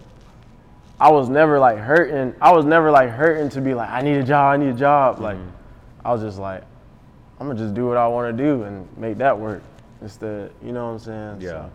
I 1.00 1.10
was 1.10 1.30
never 1.30 1.58
like 1.58 1.78
hurting. 1.78 2.36
I 2.42 2.52
was 2.52 2.66
never 2.66 2.92
like 2.92 3.10
hurting 3.10 3.50
to 3.50 3.62
be 3.62 3.74
like 3.74 3.90
I 3.90 4.02
need 4.02 4.18
a 4.18 4.24
job, 4.24 4.54
I 4.54 4.58
need 4.64 4.76
a 4.76 4.78
job. 4.78 5.20
Like 5.20 5.38
I 6.04 6.12
was 6.12 6.22
just 6.22 6.38
like 6.38 6.64
I'm 7.40 7.48
gonna 7.48 7.58
just 7.58 7.74
do 7.74 7.88
what 7.88 7.98
I 7.98 8.08
want 8.08 8.38
to 8.38 8.44
do 8.44 8.64
and 8.64 8.88
make 8.98 9.18
that 9.18 9.38
work 9.38 9.64
instead. 10.02 10.52
You 10.64 10.74
know 10.74 10.88
what 10.88 10.92
I'm 10.92 11.00
saying? 11.00 11.42
Yeah. 11.42 11.50
So, 11.50 11.72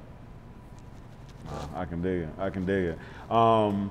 I 1.74 1.84
can 1.84 2.02
dig 2.02 2.22
it. 2.22 2.28
I 2.38 2.50
can 2.50 2.66
dig 2.66 2.84
it. 2.94 2.98
Um, 3.30 3.90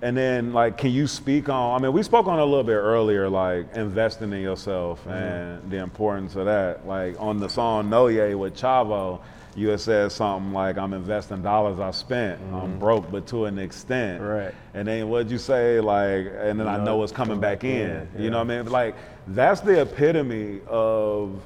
and 0.00 0.16
then, 0.16 0.52
like, 0.52 0.78
can 0.78 0.90
you 0.90 1.06
speak 1.06 1.48
on? 1.48 1.80
I 1.80 1.82
mean, 1.82 1.92
we 1.92 2.02
spoke 2.02 2.26
on 2.26 2.38
a 2.38 2.44
little 2.44 2.64
bit 2.64 2.74
earlier, 2.74 3.28
like 3.28 3.74
investing 3.74 4.32
in 4.32 4.40
yourself 4.40 5.00
mm-hmm. 5.00 5.10
and 5.10 5.70
the 5.70 5.78
importance 5.78 6.36
of 6.36 6.44
that. 6.44 6.86
Like 6.86 7.16
on 7.18 7.38
the 7.38 7.48
song 7.48 7.90
"No 7.90 8.06
Ye" 8.06 8.34
with 8.34 8.54
Chavo, 8.54 9.20
you 9.56 9.68
had 9.70 9.80
said 9.80 10.12
something 10.12 10.52
like, 10.52 10.78
"I'm 10.78 10.92
investing 10.92 11.42
dollars 11.42 11.80
I 11.80 11.90
spent. 11.90 12.40
I'm 12.52 12.60
mm-hmm. 12.60 12.78
broke, 12.78 13.10
but 13.10 13.26
to 13.28 13.46
an 13.46 13.58
extent." 13.58 14.22
Right. 14.22 14.54
And 14.72 14.86
then 14.86 15.08
what'd 15.08 15.32
you 15.32 15.38
say? 15.38 15.80
Like, 15.80 16.32
and 16.38 16.60
then 16.60 16.68
I 16.68 16.76
know 16.76 16.84
know 16.84 17.02
it's 17.02 17.12
coming 17.12 17.40
back 17.40 17.64
in. 17.64 17.90
in, 17.90 18.22
You 18.22 18.30
know 18.30 18.38
what 18.38 18.52
I 18.52 18.62
mean? 18.62 18.70
Like, 18.70 18.94
that's 19.26 19.60
the 19.60 19.80
epitome 19.80 20.60
of 20.68 21.42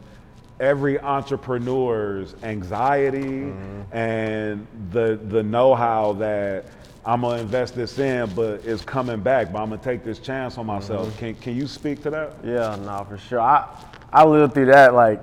every 0.60 1.00
entrepreneur's 1.00 2.34
anxiety 2.42 3.18
mm-hmm. 3.18 3.96
and 3.96 4.66
the 4.92 5.18
the 5.28 5.42
know-how 5.42 6.12
that 6.12 6.66
I'm 7.04 7.22
gonna 7.22 7.40
invest 7.40 7.74
this 7.74 7.98
in, 7.98 8.30
but 8.34 8.64
it's 8.64 8.84
coming 8.84 9.20
back. 9.20 9.52
But 9.52 9.60
I'm 9.62 9.70
gonna 9.70 9.82
take 9.82 10.04
this 10.04 10.18
chance 10.18 10.56
on 10.58 10.66
myself. 10.66 11.08
Mm-hmm. 11.08 11.18
Can 11.18 11.34
can 11.36 11.56
you 11.56 11.66
speak 11.66 12.02
to 12.04 12.10
that? 12.10 12.36
yeah, 12.44 12.76
nah, 12.84 13.02
for 13.04 13.18
sure. 13.18 13.40
I 13.40 13.66
I 14.12 14.24
lived 14.24 14.54
through 14.54 14.66
that 14.66 14.94
like 14.94 15.20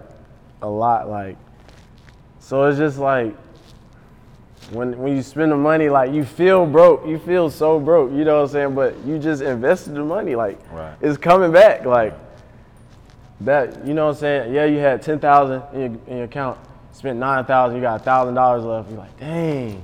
a 0.61 0.67
lot. 0.67 1.09
Like 1.09 1.37
so, 2.39 2.65
it's 2.65 2.77
just 2.77 2.97
like 2.99 3.33
when 4.71 4.97
when 4.97 5.15
you 5.15 5.21
spend 5.23 5.51
the 5.53 5.57
money, 5.57 5.87
like 5.89 6.11
you 6.11 6.25
feel 6.25 6.65
broke. 6.65 7.07
You 7.07 7.17
feel 7.17 7.49
so 7.49 7.79
broke. 7.79 8.11
You 8.11 8.25
know 8.25 8.37
what 8.41 8.47
I'm 8.49 8.49
saying? 8.49 8.75
But 8.75 8.97
you 9.05 9.17
just 9.17 9.41
invested 9.41 9.95
the 9.95 10.03
money. 10.03 10.35
Like 10.35 10.59
Right. 10.73 10.95
it's 11.01 11.17
coming 11.17 11.51
back. 11.53 11.85
Like 11.85 12.13
that. 13.41 13.85
You 13.87 13.93
know 13.93 14.07
what 14.07 14.15
I'm 14.15 14.19
saying? 14.19 14.53
Yeah, 14.53 14.65
you 14.65 14.79
had 14.79 15.01
ten 15.01 15.17
thousand 15.19 15.63
in 15.73 15.79
your, 15.93 16.01
in 16.07 16.15
your 16.17 16.25
account. 16.25 16.59
Spent 16.91 17.17
nine 17.17 17.45
thousand. 17.45 17.77
You 17.77 17.81
got 17.83 18.03
thousand 18.03 18.33
dollars 18.35 18.65
left. 18.65 18.89
You're 18.89 18.99
like, 18.99 19.17
dang, 19.17 19.81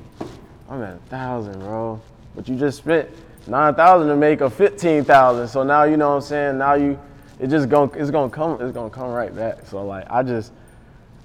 I'm 0.70 0.82
at 0.82 0.96
a 0.96 1.00
thousand, 1.10 1.60
bro. 1.60 2.02
But 2.36 2.48
you 2.48 2.56
just 2.56 2.80
spent 2.80 3.10
nine 3.48 3.76
thousand 3.76 4.08
to 4.10 4.16
make 4.16 4.42
a 4.42 4.50
fifteen 4.50 5.04
thousand. 5.04 5.48
So 5.48 5.64
now 5.64 5.84
you 5.84 5.98
know 5.98 6.10
what 6.10 6.16
I'm 6.16 6.22
saying. 6.22 6.58
Now 6.58 6.74
you, 6.74 7.00
it 7.40 7.48
just 7.48 7.70
going 7.70 7.92
it's 7.96 8.12
gonna 8.12 8.30
come, 8.30 8.62
it's 8.62 8.74
gonna 8.74 8.90
come 8.90 9.10
right 9.10 9.34
back. 9.36 9.66
So 9.68 9.86
like 9.86 10.10
I 10.10 10.24
just, 10.24 10.52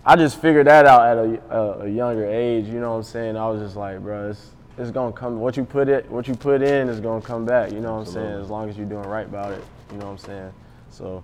I 0.04 0.16
just 0.16 0.40
figured 0.40 0.66
that 0.66 0.86
out 0.86 1.06
at 1.06 1.18
a, 1.18 1.56
a, 1.56 1.78
a 1.86 1.88
younger 1.88 2.26
age. 2.26 2.66
You 2.66 2.80
know 2.80 2.90
what 2.90 2.96
I'm 2.98 3.02
saying? 3.04 3.36
I 3.36 3.48
was 3.48 3.60
just 3.60 3.76
like, 3.76 4.00
bro, 4.00 4.30
it's 4.30 4.50
it's 4.78 4.90
gonna 4.90 5.12
come. 5.12 5.40
What 5.40 5.56
you 5.56 5.64
put 5.64 5.88
it, 5.88 6.10
what 6.10 6.28
you 6.28 6.34
put 6.34 6.62
in 6.62 6.88
is 6.88 7.00
gonna 7.00 7.22
come 7.22 7.44
back. 7.44 7.72
You 7.72 7.80
know 7.80 7.96
what 7.96 8.06
I'm 8.06 8.12
saying? 8.12 8.40
As 8.40 8.50
long 8.50 8.68
as 8.68 8.76
you're 8.76 8.86
doing 8.86 9.08
right 9.08 9.26
about 9.26 9.52
it. 9.52 9.64
You 9.90 9.98
know 9.98 10.06
what 10.06 10.12
I'm 10.12 10.18
saying? 10.18 10.52
So. 10.90 11.22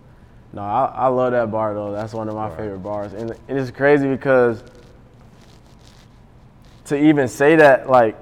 No, 0.53 0.63
I, 0.63 0.85
I 0.87 1.07
love 1.09 1.33
that 1.33 1.51
bar 1.51 1.75
though. 1.75 1.93
That's 1.93 2.15
one 2.15 2.29
of 2.29 2.35
my 2.35 2.49
favorite 2.51 2.79
bars, 2.79 3.13
and, 3.13 3.33
and 3.49 3.59
it's 3.59 3.71
crazy 3.71 4.09
because 4.09 4.63
to 6.87 6.97
even 6.97 7.29
say 7.29 7.57
that 7.57 7.89
like 7.89 8.17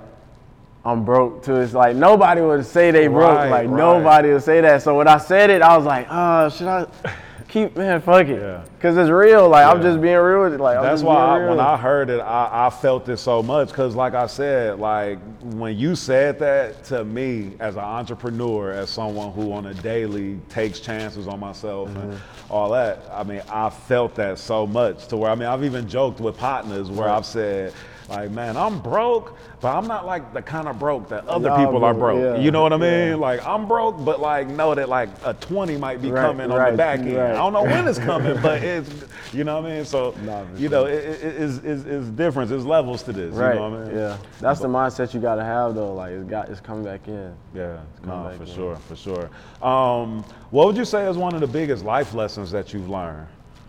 I'm 0.84 1.04
broke 1.04 1.42
to 1.44 1.60
it's 1.60 1.72
like 1.72 1.96
nobody 1.96 2.40
would 2.42 2.66
say 2.66 2.90
they 2.90 3.06
broke. 3.06 3.36
Right, 3.36 3.48
like 3.50 3.68
right. 3.68 3.76
nobody 3.76 4.32
would 4.32 4.42
say 4.42 4.60
that. 4.60 4.82
So 4.82 4.96
when 4.96 5.08
I 5.08 5.16
said 5.18 5.48
it, 5.50 5.62
I 5.62 5.76
was 5.76 5.86
like, 5.86 6.06
oh, 6.10 6.50
should 6.50 6.66
I 6.66 6.86
keep 7.48 7.74
man, 7.74 8.02
fuck 8.02 8.26
it. 8.28 8.38
Yeah. 8.38 8.64
Cause 8.80 8.94
it's 8.98 9.08
real. 9.08 9.48
Like 9.48 9.64
I'm 9.64 9.80
just 9.80 10.02
being 10.02 10.16
real 10.18 10.42
with 10.42 10.52
it. 10.52 10.60
Like 10.60 10.76
I'm 10.76 10.82
That's 10.82 11.02
why 11.02 11.16
I, 11.16 11.48
when. 11.48 11.58
I 11.58 11.78
heard 11.78 12.10
it, 12.10 12.20
I, 12.20 12.66
I 12.66 12.70
felt 12.70 13.08
it 13.08 13.16
so 13.16 13.42
much 13.42 13.68
because, 13.68 13.94
like 13.94 14.12
I 14.12 14.26
said, 14.26 14.78
like 14.78 15.18
when 15.40 15.78
you 15.78 15.96
said 15.96 16.38
that 16.40 16.84
to 16.84 17.02
me 17.02 17.52
as 17.60 17.76
an 17.76 17.82
entrepreneur, 17.84 18.72
as 18.72 18.90
someone 18.90 19.32
who 19.32 19.54
on 19.54 19.64
a 19.66 19.74
daily 19.74 20.38
takes 20.50 20.80
chances 20.80 21.26
on 21.26 21.40
myself 21.40 21.88
and 21.88 22.12
Mm-hmm. 22.12 22.52
all 22.52 22.70
that, 22.72 23.04
I 23.10 23.22
mean, 23.24 23.40
I 23.48 23.70
felt 23.70 24.14
that 24.16 24.38
so 24.38 24.66
much 24.66 25.06
to 25.08 25.16
where 25.16 25.30
I 25.30 25.34
mean, 25.34 25.48
I've 25.48 25.64
even 25.64 25.88
joked 25.88 26.20
with 26.20 26.36
partners 26.36 26.90
where 26.90 27.08
I've 27.08 27.24
said. 27.26 27.72
Like 28.08 28.30
man, 28.32 28.56
I'm 28.56 28.80
broke, 28.80 29.36
but 29.62 29.74
I'm 29.74 29.86
not 29.86 30.04
like 30.04 30.34
the 30.34 30.42
kind 30.42 30.68
of 30.68 30.78
broke 30.78 31.08
that 31.08 31.26
other 31.26 31.48
Y'all 31.48 31.64
people 31.66 31.84
are 31.84 31.94
broke, 31.94 32.20
yeah, 32.20 32.36
You 32.36 32.50
know 32.50 32.62
what 32.62 32.74
I 32.74 32.76
mean? 32.76 33.08
yeah. 33.08 33.14
Like 33.14 33.44
I'm 33.46 33.66
broke, 33.66 34.04
but 34.04 34.20
like 34.20 34.46
know 34.48 34.74
that 34.74 34.90
like 34.90 35.08
a 35.24 35.32
20 35.32 35.78
might 35.78 36.02
be 36.02 36.10
Right, 36.10 36.20
coming 36.20 36.50
on 36.50 36.70
the 36.72 36.76
back 36.76 36.98
end. 37.00 37.16
right. 37.16 37.30
I 37.30 37.34
don't 37.34 37.54
know 37.54 37.62
when 37.62 37.88
it's 37.88 37.98
coming, 38.10 38.40
but 38.42 38.62
it's 38.62 38.90
you 39.32 39.42
know 39.44 39.58
what 39.60 39.70
I 39.70 39.76
mean. 39.76 39.84
So 39.86 40.14
you 40.56 40.68
know, 40.68 40.84
it, 40.84 41.02
it, 41.02 41.22
it's, 41.42 41.56
it's, 41.64 41.84
it's 41.86 42.06
difference. 42.08 42.50
There's 42.50 42.66
levels 42.66 43.02
to 43.04 43.12
this. 43.14 43.34
right. 43.34 43.54
You 43.54 43.60
know 43.60 43.70
what 43.70 43.80
I 43.80 43.84
mean? 43.86 43.96
Yeah. 43.96 44.18
That's 44.38 44.60
the 44.60 44.68
mindset 44.68 45.14
you 45.14 45.20
gotta 45.20 45.42
have 45.44 45.74
though. 45.74 45.94
Like 45.94 46.12
it's 46.12 46.28
got 46.28 46.50
it's 46.50 46.60
coming 46.60 46.84
back 46.84 47.08
in. 47.08 47.34
Yeah. 47.54 47.78
It's 47.96 48.00
coming 48.04 48.22
No, 48.22 48.28
back 48.28 48.36
for 48.36 48.44
in. 48.44 48.54
sure, 48.54 48.76
for 48.76 48.96
sure. 48.96 49.30
Um, 49.66 50.24
what 50.50 50.66
would 50.66 50.76
you 50.76 50.84
say 50.84 51.08
is 51.08 51.16
one 51.16 51.34
of 51.34 51.40
the 51.40 51.46
biggest 51.46 51.84
life 51.86 52.12
lessons 52.12 52.50
that 52.50 52.74
you've 52.74 52.90
learned? 52.90 53.28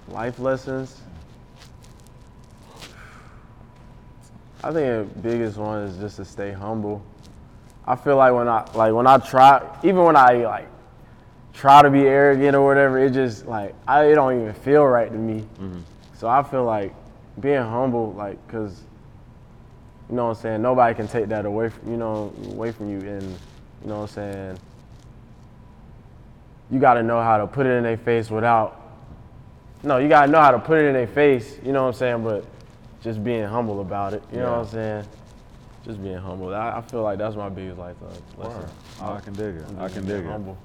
life 0.10 0.38
lessons. 0.40 1.02
I 4.66 4.74
think 4.74 5.14
the 5.14 5.20
biggest 5.22 5.58
one 5.58 5.84
is 5.84 5.96
just 5.98 6.16
to 6.16 6.26
stay 6.26 6.52
humble. 6.52 7.06
I 7.86 7.96
feel 7.96 8.16
like 8.16 8.34
when 8.34 8.48
I 8.48 8.66
like 8.74 8.94
when 8.94 9.06
I 9.06 9.20
try, 9.20 9.62
even 9.84 10.04
when 10.04 10.16
I 10.16 10.44
like 10.44 10.68
try 11.54 11.84
to 11.84 11.92
be 11.92 12.02
arrogant 12.02 12.56
or 12.56 12.66
whatever, 12.66 12.98
it 12.98 13.14
just 13.14 13.46
like 13.46 13.76
I 13.88 14.06
it 14.06 14.16
don't 14.16 14.42
even 14.42 14.54
feel 14.56 14.84
right 14.84 15.12
to 15.12 15.18
me. 15.18 15.42
Mm-hmm. 15.42 15.82
So 16.16 16.28
I 16.28 16.42
feel 16.42 16.64
like 16.64 16.96
being 17.40 17.62
humble, 17.62 18.14
like, 18.14 18.40
cause 18.48 18.82
you 20.10 20.16
know 20.16 20.30
what 20.30 20.38
I'm 20.38 20.42
saying. 20.42 20.62
Nobody 20.64 20.96
can 20.96 21.08
take 21.08 21.28
that 21.28 21.46
away 21.46 21.70
from 21.70 21.92
you 21.92 21.98
know 21.98 22.34
away 22.48 22.72
from 22.72 22.90
you, 22.90 23.08
and 23.08 23.22
you 23.22 23.88
know 23.88 24.00
what 24.00 24.18
I'm 24.18 24.34
saying. 24.34 24.60
You 26.72 26.80
got 26.80 26.96
to 26.96 27.04
know 27.04 27.22
how 27.22 27.38
to 27.38 27.46
put 27.46 27.68
it 27.68 27.74
in 27.74 27.84
their 27.84 27.98
face 27.98 28.32
without 28.32 28.82
no, 29.84 30.00
you 30.00 30.10
gotta 30.10 30.32
know 30.32 30.42
how 30.42 30.50
to 30.50 30.58
put 30.58 30.80
it 30.80 30.86
in 30.86 30.94
their 30.94 31.06
face, 31.06 31.60
you 31.64 31.72
know 31.72 31.84
what 31.84 31.90
I'm 31.90 31.94
saying, 31.94 32.24
but 32.24 32.44
just 33.06 33.24
being 33.24 33.46
humble 33.46 33.82
about 33.82 34.16
it, 34.16 34.24
you 34.34 34.40
know 34.40 34.52
what 34.58 34.68
I'm 34.68 34.68
saying? 34.68 35.06
Just 35.86 36.02
being 36.02 36.18
humble. 36.18 36.54
I, 36.54 36.78
I 36.78 36.82
feel 36.82 37.04
like 37.04 37.20
that's 37.20 37.36
my 37.36 37.50
biggest 37.50 37.78
life 37.78 37.96
uh, 38.02 38.42
lesson. 38.44 38.68
Oh, 39.00 39.14
I 39.14 39.20
can 39.20 39.34
dig 39.34 39.56
it. 39.56 39.66
I 39.78 39.88
can 39.88 40.08
dig 40.08 40.26
it. 40.26 40.28
humble. 40.28 40.58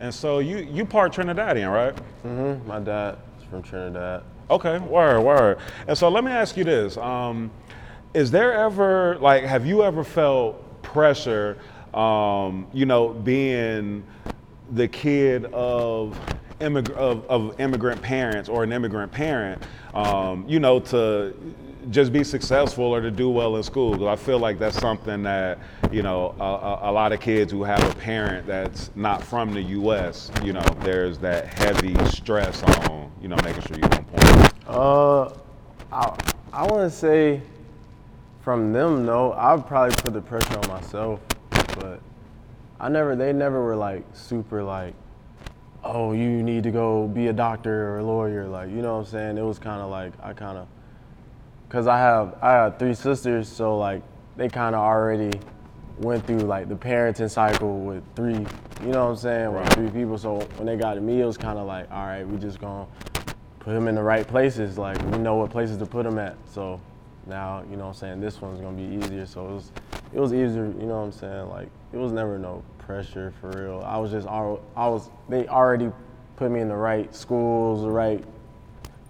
And 0.00 0.12
so 0.12 0.38
you 0.38 0.56
you 0.56 0.86
part 0.86 1.12
Trinidadian, 1.12 1.70
right? 1.70 1.94
Mm 2.24 2.58
hmm 2.58 2.66
My 2.68 2.80
dad 2.80 3.18
is 3.38 3.44
from 3.44 3.62
Trinidad. 3.62 4.24
Okay, 4.50 4.78
word, 4.78 5.20
word. 5.20 5.58
And 5.86 5.96
so 5.96 6.08
let 6.08 6.24
me 6.24 6.32
ask 6.32 6.56
you 6.56 6.64
this: 6.64 6.96
um, 6.96 7.50
Is 8.14 8.30
there 8.30 8.54
ever 8.54 9.18
like 9.18 9.44
have 9.44 9.66
you 9.66 9.84
ever 9.84 10.02
felt 10.02 10.82
pressure? 10.82 11.58
Um, 11.92 12.66
you 12.72 12.86
know, 12.86 13.10
being 13.10 14.02
the 14.70 14.88
kid 14.88 15.44
of 15.52 16.18
immig- 16.62 16.92
of, 16.92 17.24
of 17.26 17.60
immigrant 17.60 18.00
parents 18.00 18.48
or 18.48 18.64
an 18.64 18.72
immigrant 18.72 19.12
parent, 19.12 19.62
um, 19.94 20.44
you 20.48 20.60
know, 20.60 20.80
to 20.80 21.34
just 21.90 22.12
be 22.12 22.22
successful 22.22 22.84
or 22.84 23.00
to 23.00 23.10
do 23.10 23.28
well 23.28 23.56
in 23.56 23.62
school. 23.62 24.08
I 24.08 24.16
feel 24.16 24.38
like 24.38 24.58
that's 24.58 24.78
something 24.78 25.22
that 25.24 25.58
you 25.90 26.02
know 26.02 26.34
a, 26.38 26.44
a, 26.44 26.90
a 26.90 26.92
lot 26.92 27.12
of 27.12 27.20
kids 27.20 27.52
who 27.52 27.64
have 27.64 27.82
a 27.90 27.94
parent 27.96 28.46
that's 28.46 28.90
not 28.94 29.22
from 29.22 29.52
the 29.52 29.62
U.S. 29.62 30.30
You 30.42 30.52
know, 30.54 30.64
there's 30.80 31.18
that 31.18 31.46
heavy 31.46 31.94
stress 32.06 32.62
on 32.62 33.12
you 33.20 33.28
know 33.28 33.36
making 33.44 33.62
sure 33.62 33.76
you're 33.76 33.94
on 33.94 34.04
point. 34.04 34.52
Uh, 34.66 35.24
I, 35.92 36.16
I 36.52 36.62
want 36.66 36.90
to 36.90 36.90
say 36.90 37.42
from 38.42 38.72
them, 38.72 39.06
no. 39.06 39.32
I 39.32 39.54
would 39.54 39.66
probably 39.66 39.94
put 39.96 40.12
the 40.12 40.20
pressure 40.20 40.58
on 40.58 40.68
myself, 40.68 41.20
but 41.50 42.00
I 42.80 42.88
never, 42.88 43.14
they 43.14 43.32
never 43.32 43.62
were 43.62 43.76
like 43.76 44.04
super 44.12 44.62
like, 44.62 44.94
oh, 45.84 46.12
you 46.12 46.42
need 46.42 46.62
to 46.62 46.70
go 46.70 47.08
be 47.08 47.28
a 47.28 47.32
doctor 47.32 47.90
or 47.90 47.98
a 47.98 48.04
lawyer. 48.04 48.46
Like, 48.46 48.70
you 48.70 48.82
know 48.82 48.94
what 48.94 49.06
I'm 49.06 49.12
saying? 49.12 49.38
It 49.38 49.42
was 49.42 49.58
kind 49.58 49.80
of 49.80 49.90
like, 49.90 50.12
I 50.22 50.32
kind 50.32 50.58
of, 50.58 50.68
cause 51.68 51.86
I 51.86 51.98
have, 51.98 52.36
I 52.40 52.52
have 52.52 52.78
three 52.78 52.94
sisters, 52.94 53.48
so 53.48 53.78
like 53.78 54.02
they 54.36 54.48
kind 54.48 54.74
of 54.74 54.80
already 54.80 55.38
went 55.98 56.26
through 56.26 56.38
like 56.38 56.68
the 56.68 56.74
parenting 56.74 57.30
cycle 57.30 57.80
with 57.80 58.02
three, 58.14 58.34
you 58.34 58.92
know 58.92 59.04
what 59.04 59.10
I'm 59.10 59.16
saying, 59.16 59.52
with 59.52 59.72
three 59.72 59.90
people. 59.90 60.18
So 60.18 60.40
when 60.56 60.66
they 60.66 60.76
got 60.76 60.94
to 60.94 61.00
me, 61.00 61.20
it 61.20 61.24
was 61.24 61.36
kind 61.36 61.58
of 61.58 61.66
like, 61.66 61.90
all 61.90 62.06
right, 62.06 62.26
we 62.26 62.38
just 62.38 62.60
gonna 62.60 62.86
put 63.60 63.74
him 63.74 63.88
in 63.88 63.94
the 63.94 64.02
right 64.02 64.26
places. 64.26 64.78
Like 64.78 65.00
we 65.10 65.18
know 65.18 65.36
what 65.36 65.50
places 65.50 65.78
to 65.78 65.86
put 65.86 66.06
him 66.06 66.18
at. 66.18 66.36
So 66.46 66.80
now, 67.26 67.62
you 67.70 67.76
know 67.76 67.84
what 67.84 67.90
I'm 67.90 67.94
saying, 67.94 68.20
this 68.20 68.40
one's 68.40 68.60
gonna 68.60 68.76
be 68.76 68.96
easier. 68.96 69.26
So 69.26 69.48
it 69.48 69.52
was 69.52 69.72
it 70.12 70.20
was 70.20 70.32
easier, 70.32 70.66
you 70.66 70.86
know 70.86 70.98
what 70.98 71.06
I'm 71.06 71.12
saying? 71.12 71.48
Like 71.48 71.68
it 71.92 71.96
was 71.96 72.12
never 72.12 72.38
no 72.38 72.62
pressure 72.86 73.32
for 73.40 73.50
real. 73.50 73.82
I 73.84 73.96
was 73.98 74.10
just 74.10 74.26
I 74.26 74.88
was 74.88 75.08
they 75.28 75.46
already 75.48 75.90
put 76.36 76.50
me 76.50 76.60
in 76.60 76.68
the 76.68 76.76
right 76.76 77.14
schools, 77.14 77.82
the 77.82 77.90
right 77.90 78.24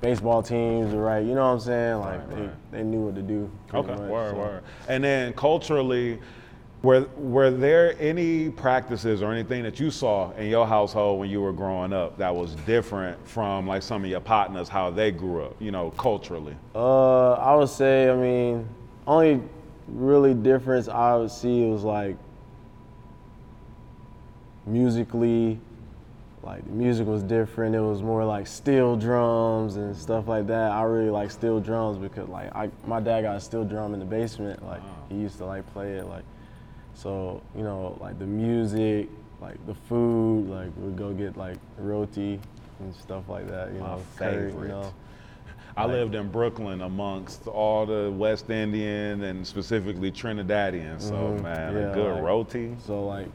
baseball 0.01 0.43
teams, 0.43 0.91
the 0.91 0.99
right, 0.99 1.25
you 1.25 1.35
know 1.35 1.47
what 1.47 1.53
I'm 1.53 1.61
saying? 1.61 1.99
Like 2.01 2.19
Right, 2.19 2.31
they, 2.31 2.43
right. 2.43 2.73
they 2.73 2.83
knew 2.83 3.01
what 3.03 3.15
to 3.15 3.23
do. 3.23 3.51
Okay, 3.73 3.89
much, 3.89 4.01
word, 4.01 4.31
so. 4.33 4.39
word. 4.39 4.63
And 4.89 5.03
then 5.05 5.33
culturally, 5.33 6.19
were 6.83 7.07
were 7.17 7.51
there 7.51 7.97
any 8.01 8.51
practices 8.51 9.23
or 9.23 9.33
anything 9.33 9.63
that 9.63 9.79
you 9.79 9.91
saw 9.91 10.33
in 10.33 10.49
your 10.49 10.67
household 10.67 11.21
when 11.21 11.31
you 11.31 11.41
were 11.41 11.53
growing 11.53 11.93
up 11.93 12.19
that 12.19 12.35
was 12.35 12.57
different 12.67 13.25
from 13.27 13.69
like 13.69 13.83
some 13.83 14.03
of 14.05 14.11
your 14.11 14.21
partners 14.21 14.69
how 14.69 14.91
they 14.91 15.13
grew 15.13 15.45
up, 15.45 15.57
you 15.61 15.71
know, 15.71 15.91
culturally? 15.93 16.57
Uh, 16.75 17.35
I 17.35 17.55
would 17.55 17.69
say, 17.69 18.11
I 18.11 18.17
mean, 18.17 18.69
only 19.07 19.41
really 19.87 20.35
difference 20.35 20.89
I 20.89 21.15
would 21.17 21.31
see 21.31 21.65
was 21.67 21.85
like 21.85 22.17
musically, 24.67 25.59
like 26.43 26.65
the 26.65 26.73
music 26.73 27.07
was 27.07 27.23
different. 27.23 27.75
It 27.75 27.81
was 27.81 28.03
more 28.03 28.25
like 28.25 28.47
steel 28.47 28.97
drums 28.97 29.77
and 29.77 29.97
stuff 29.97 30.27
like 30.29 30.47
that. 30.49 30.73
I 30.73 30.83
really 30.83 31.11
like 31.11 31.31
steel 31.31 31.61
drums 31.61 31.99
because 31.99 32.29
like 32.29 32.55
I, 32.55 32.71
my 32.87 33.01
dad 33.01 33.23
got 33.23 33.37
a 33.37 33.41
steel 33.41 33.65
drum 33.65 33.95
in 33.95 34.01
the 34.01 34.07
basement. 34.07 34.65
Like 34.67 34.83
he 35.09 35.17
used 35.17 35.39
to 35.39 35.45
like 35.45 35.71
play 35.73 35.93
it. 35.95 36.07
Like 36.07 36.25
so, 36.95 37.41
you 37.57 37.63
know, 37.63 37.97
like 38.01 38.19
the 38.19 38.27
music, 38.27 39.09
like 39.41 39.65
the 39.67 39.75
food, 39.75 40.49
like 40.49 40.71
we'd 40.77 40.97
go 40.97 41.13
get 41.13 41.37
like 41.37 41.57
roti 41.79 42.41
and 42.81 42.95
stuff 42.95 43.29
like 43.29 43.49
that. 43.49 43.73
You 43.73 43.81
My 43.81 43.87
know, 43.97 44.03
curry, 44.17 44.51
favorite. 44.51 44.63
you 44.63 44.69
know. 44.69 44.95
I 45.75 45.85
Like- 45.85 45.93
lived 45.93 46.15
in 46.17 46.29
Brooklyn 46.29 46.83
amongst 46.83 47.47
all 47.47 47.87
the 47.87 48.13
West 48.15 48.51
Indian 48.51 49.23
and 49.23 49.47
specifically 49.47 50.11
Trinidadian. 50.13 51.01
So 51.01 51.15
Mhm, 51.15 51.43
man, 51.43 51.73
yeah, 51.75 51.79
a 51.91 51.95
good 51.95 52.15
like- 52.15 52.23
roti. 52.25 52.75
So 52.85 53.07
like, 53.07 53.29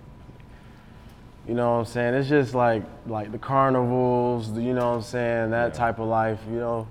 you 1.48 1.54
know 1.54 1.74
what 1.74 1.80
I'm 1.80 1.86
saying? 1.86 2.14
It's 2.16 2.30
just 2.30 2.54
like 2.54 2.84
like 3.06 3.32
the 3.32 3.38
carnivals, 3.38 4.54
the- 4.54 4.62
you 4.62 4.74
know 4.74 4.90
what 4.90 4.96
I'm 4.98 5.02
saying? 5.02 5.52
That 5.52 5.74
Yeah. 5.74 5.80
type 5.80 6.00
of 6.00 6.08
life, 6.08 6.40
you 6.50 6.60
know. 6.60 6.88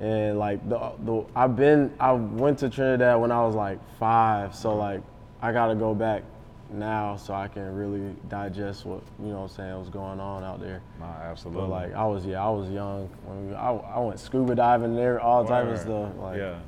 And 0.00 0.38
like 0.38 0.66
the 0.68 0.92
the 1.04 1.24
I've 1.34 1.56
been 1.56 1.90
I 1.98 2.12
went 2.12 2.58
to 2.58 2.68
Trinidad 2.68 3.18
when 3.18 3.32
I 3.32 3.42
was 3.44 3.54
like 3.54 3.78
five, 3.98 4.54
so 4.54 4.70
uh-huh. 4.70 4.78
like 4.78 5.00
I 5.40 5.52
gotta 5.52 5.74
go 5.74 5.94
back 5.94 6.22
now 6.70 7.16
so 7.16 7.32
I 7.32 7.48
can 7.48 7.74
really 7.76 8.14
digest 8.28 8.84
what 8.84 9.00
you 9.20 9.28
know 9.28 9.36
what 9.36 9.50
I'm 9.50 9.56
saying 9.56 9.78
was 9.78 9.88
going 9.88 10.20
on 10.20 10.42
out 10.44 10.60
there. 10.60 10.82
Nah, 10.98 11.06
absolutely. 11.22 11.62
But 11.62 11.70
like 11.70 11.94
I 11.94 12.04
was 12.04 12.26
yeah 12.26 12.44
I 12.44 12.50
was 12.50 12.68
young 12.68 13.08
when 13.24 13.48
we, 13.48 13.54
I, 13.54 13.72
I 13.72 13.98
went 14.00 14.20
scuba 14.20 14.54
diving 14.54 14.94
there 14.96 15.20
all 15.20 15.44
type 15.46 15.66
of 15.68 15.78
stuff 15.78 16.10
like 16.18 16.38
yeah. 16.38 16.58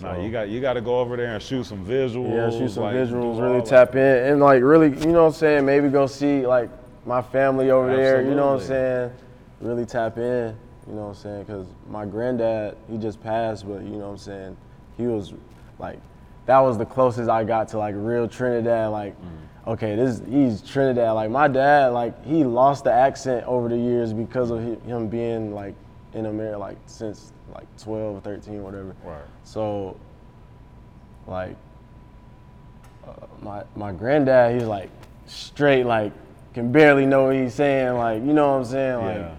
Nah, 0.00 0.20
you 0.20 0.30
got 0.30 0.48
you 0.48 0.60
got 0.60 0.72
to 0.74 0.80
go 0.80 0.98
over 0.98 1.16
there 1.16 1.34
and 1.34 1.42
shoot 1.42 1.64
some 1.64 1.84
visuals. 1.84 2.30
Yeah, 2.30 2.50
shoot 2.50 2.70
some 2.70 2.84
like, 2.84 2.94
visuals, 2.94 3.36
all 3.36 3.42
really 3.42 3.62
tap 3.64 3.94
in, 3.94 4.00
and 4.32 4.40
like 4.40 4.62
really, 4.62 4.88
you 4.88 5.12
know 5.12 5.22
what 5.24 5.28
I'm 5.28 5.32
saying? 5.34 5.64
Maybe 5.66 5.88
go 5.88 6.06
see 6.06 6.46
like 6.46 6.70
my 7.06 7.22
family 7.22 7.70
over 7.70 7.94
there. 7.94 8.22
You 8.22 8.34
know 8.34 8.54
what 8.54 8.62
I'm 8.62 8.66
saying? 8.66 9.12
Really 9.60 9.86
tap 9.86 10.18
in. 10.18 10.56
You 10.88 10.94
know 10.94 11.02
what 11.02 11.08
I'm 11.08 11.14
saying? 11.14 11.44
Because 11.44 11.66
my 11.88 12.04
granddad, 12.04 12.76
he 12.90 12.98
just 12.98 13.22
passed, 13.22 13.66
but 13.68 13.82
you 13.82 13.90
know 13.90 14.06
what 14.06 14.12
I'm 14.12 14.18
saying? 14.18 14.56
He 14.96 15.06
was 15.06 15.32
like, 15.78 16.00
that 16.46 16.58
was 16.58 16.76
the 16.76 16.84
closest 16.86 17.30
I 17.30 17.44
got 17.44 17.68
to 17.68 17.78
like 17.78 17.94
real 17.96 18.26
Trinidad. 18.26 18.90
Like, 18.90 19.14
Mm. 19.20 19.72
okay, 19.74 19.94
this 19.94 20.20
he's 20.28 20.60
Trinidad. 20.62 21.14
Like 21.14 21.30
my 21.30 21.46
dad, 21.46 21.88
like 21.88 22.24
he 22.24 22.42
lost 22.42 22.82
the 22.84 22.92
accent 22.92 23.46
over 23.46 23.68
the 23.68 23.76
years 23.78 24.12
because 24.12 24.50
of 24.50 24.60
him 24.84 25.06
being 25.08 25.54
like 25.54 25.74
in 26.14 26.26
America 26.26 26.58
like 26.58 26.76
since 26.86 27.32
like 27.54 27.66
12 27.78 28.16
or 28.16 28.20
13, 28.20 28.62
whatever. 28.62 28.94
Right. 29.04 29.22
So, 29.44 29.96
like, 31.26 31.56
uh, 33.06 33.26
my 33.40 33.64
my 33.76 33.92
granddad, 33.92 34.54
he's 34.54 34.68
like 34.68 34.90
straight, 35.26 35.84
like 35.84 36.12
can 36.54 36.70
barely 36.70 37.06
know 37.06 37.24
what 37.24 37.34
he's 37.36 37.54
saying, 37.54 37.94
like 37.94 38.22
you 38.22 38.32
know 38.32 38.52
what 38.52 38.58
I'm 38.58 38.64
saying, 38.64 38.96
like. 38.96 39.16
Yeah. 39.16 39.34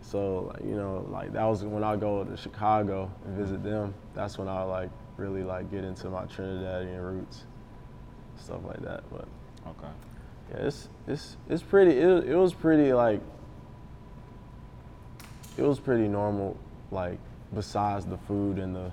So 0.00 0.50
like, 0.54 0.64
you 0.64 0.74
know, 0.74 1.06
like 1.10 1.32
that 1.34 1.44
was 1.44 1.64
when 1.64 1.84
I 1.84 1.94
go 1.96 2.24
to 2.24 2.36
Chicago 2.36 3.10
and 3.26 3.36
visit 3.36 3.62
them. 3.62 3.92
That's 4.14 4.38
when 4.38 4.48
I 4.48 4.62
like 4.62 4.90
really 5.18 5.42
like 5.42 5.70
get 5.70 5.84
into 5.84 6.08
my 6.08 6.22
Trinidadian 6.24 7.02
roots, 7.02 7.44
stuff 8.38 8.60
like 8.66 8.80
that. 8.82 9.02
But 9.10 9.26
Okay. 9.66 9.92
yeah, 10.50 10.66
it's 10.66 10.88
it's 11.06 11.36
it's 11.50 11.62
pretty. 11.62 11.90
It, 11.98 12.24
it 12.28 12.36
was 12.36 12.54
pretty 12.54 12.92
like. 12.94 13.20
It 15.58 15.62
was 15.62 15.78
pretty 15.80 16.08
normal, 16.08 16.56
like 16.90 17.18
besides 17.54 18.06
the 18.06 18.16
food 18.16 18.58
and 18.58 18.74
the, 18.74 18.90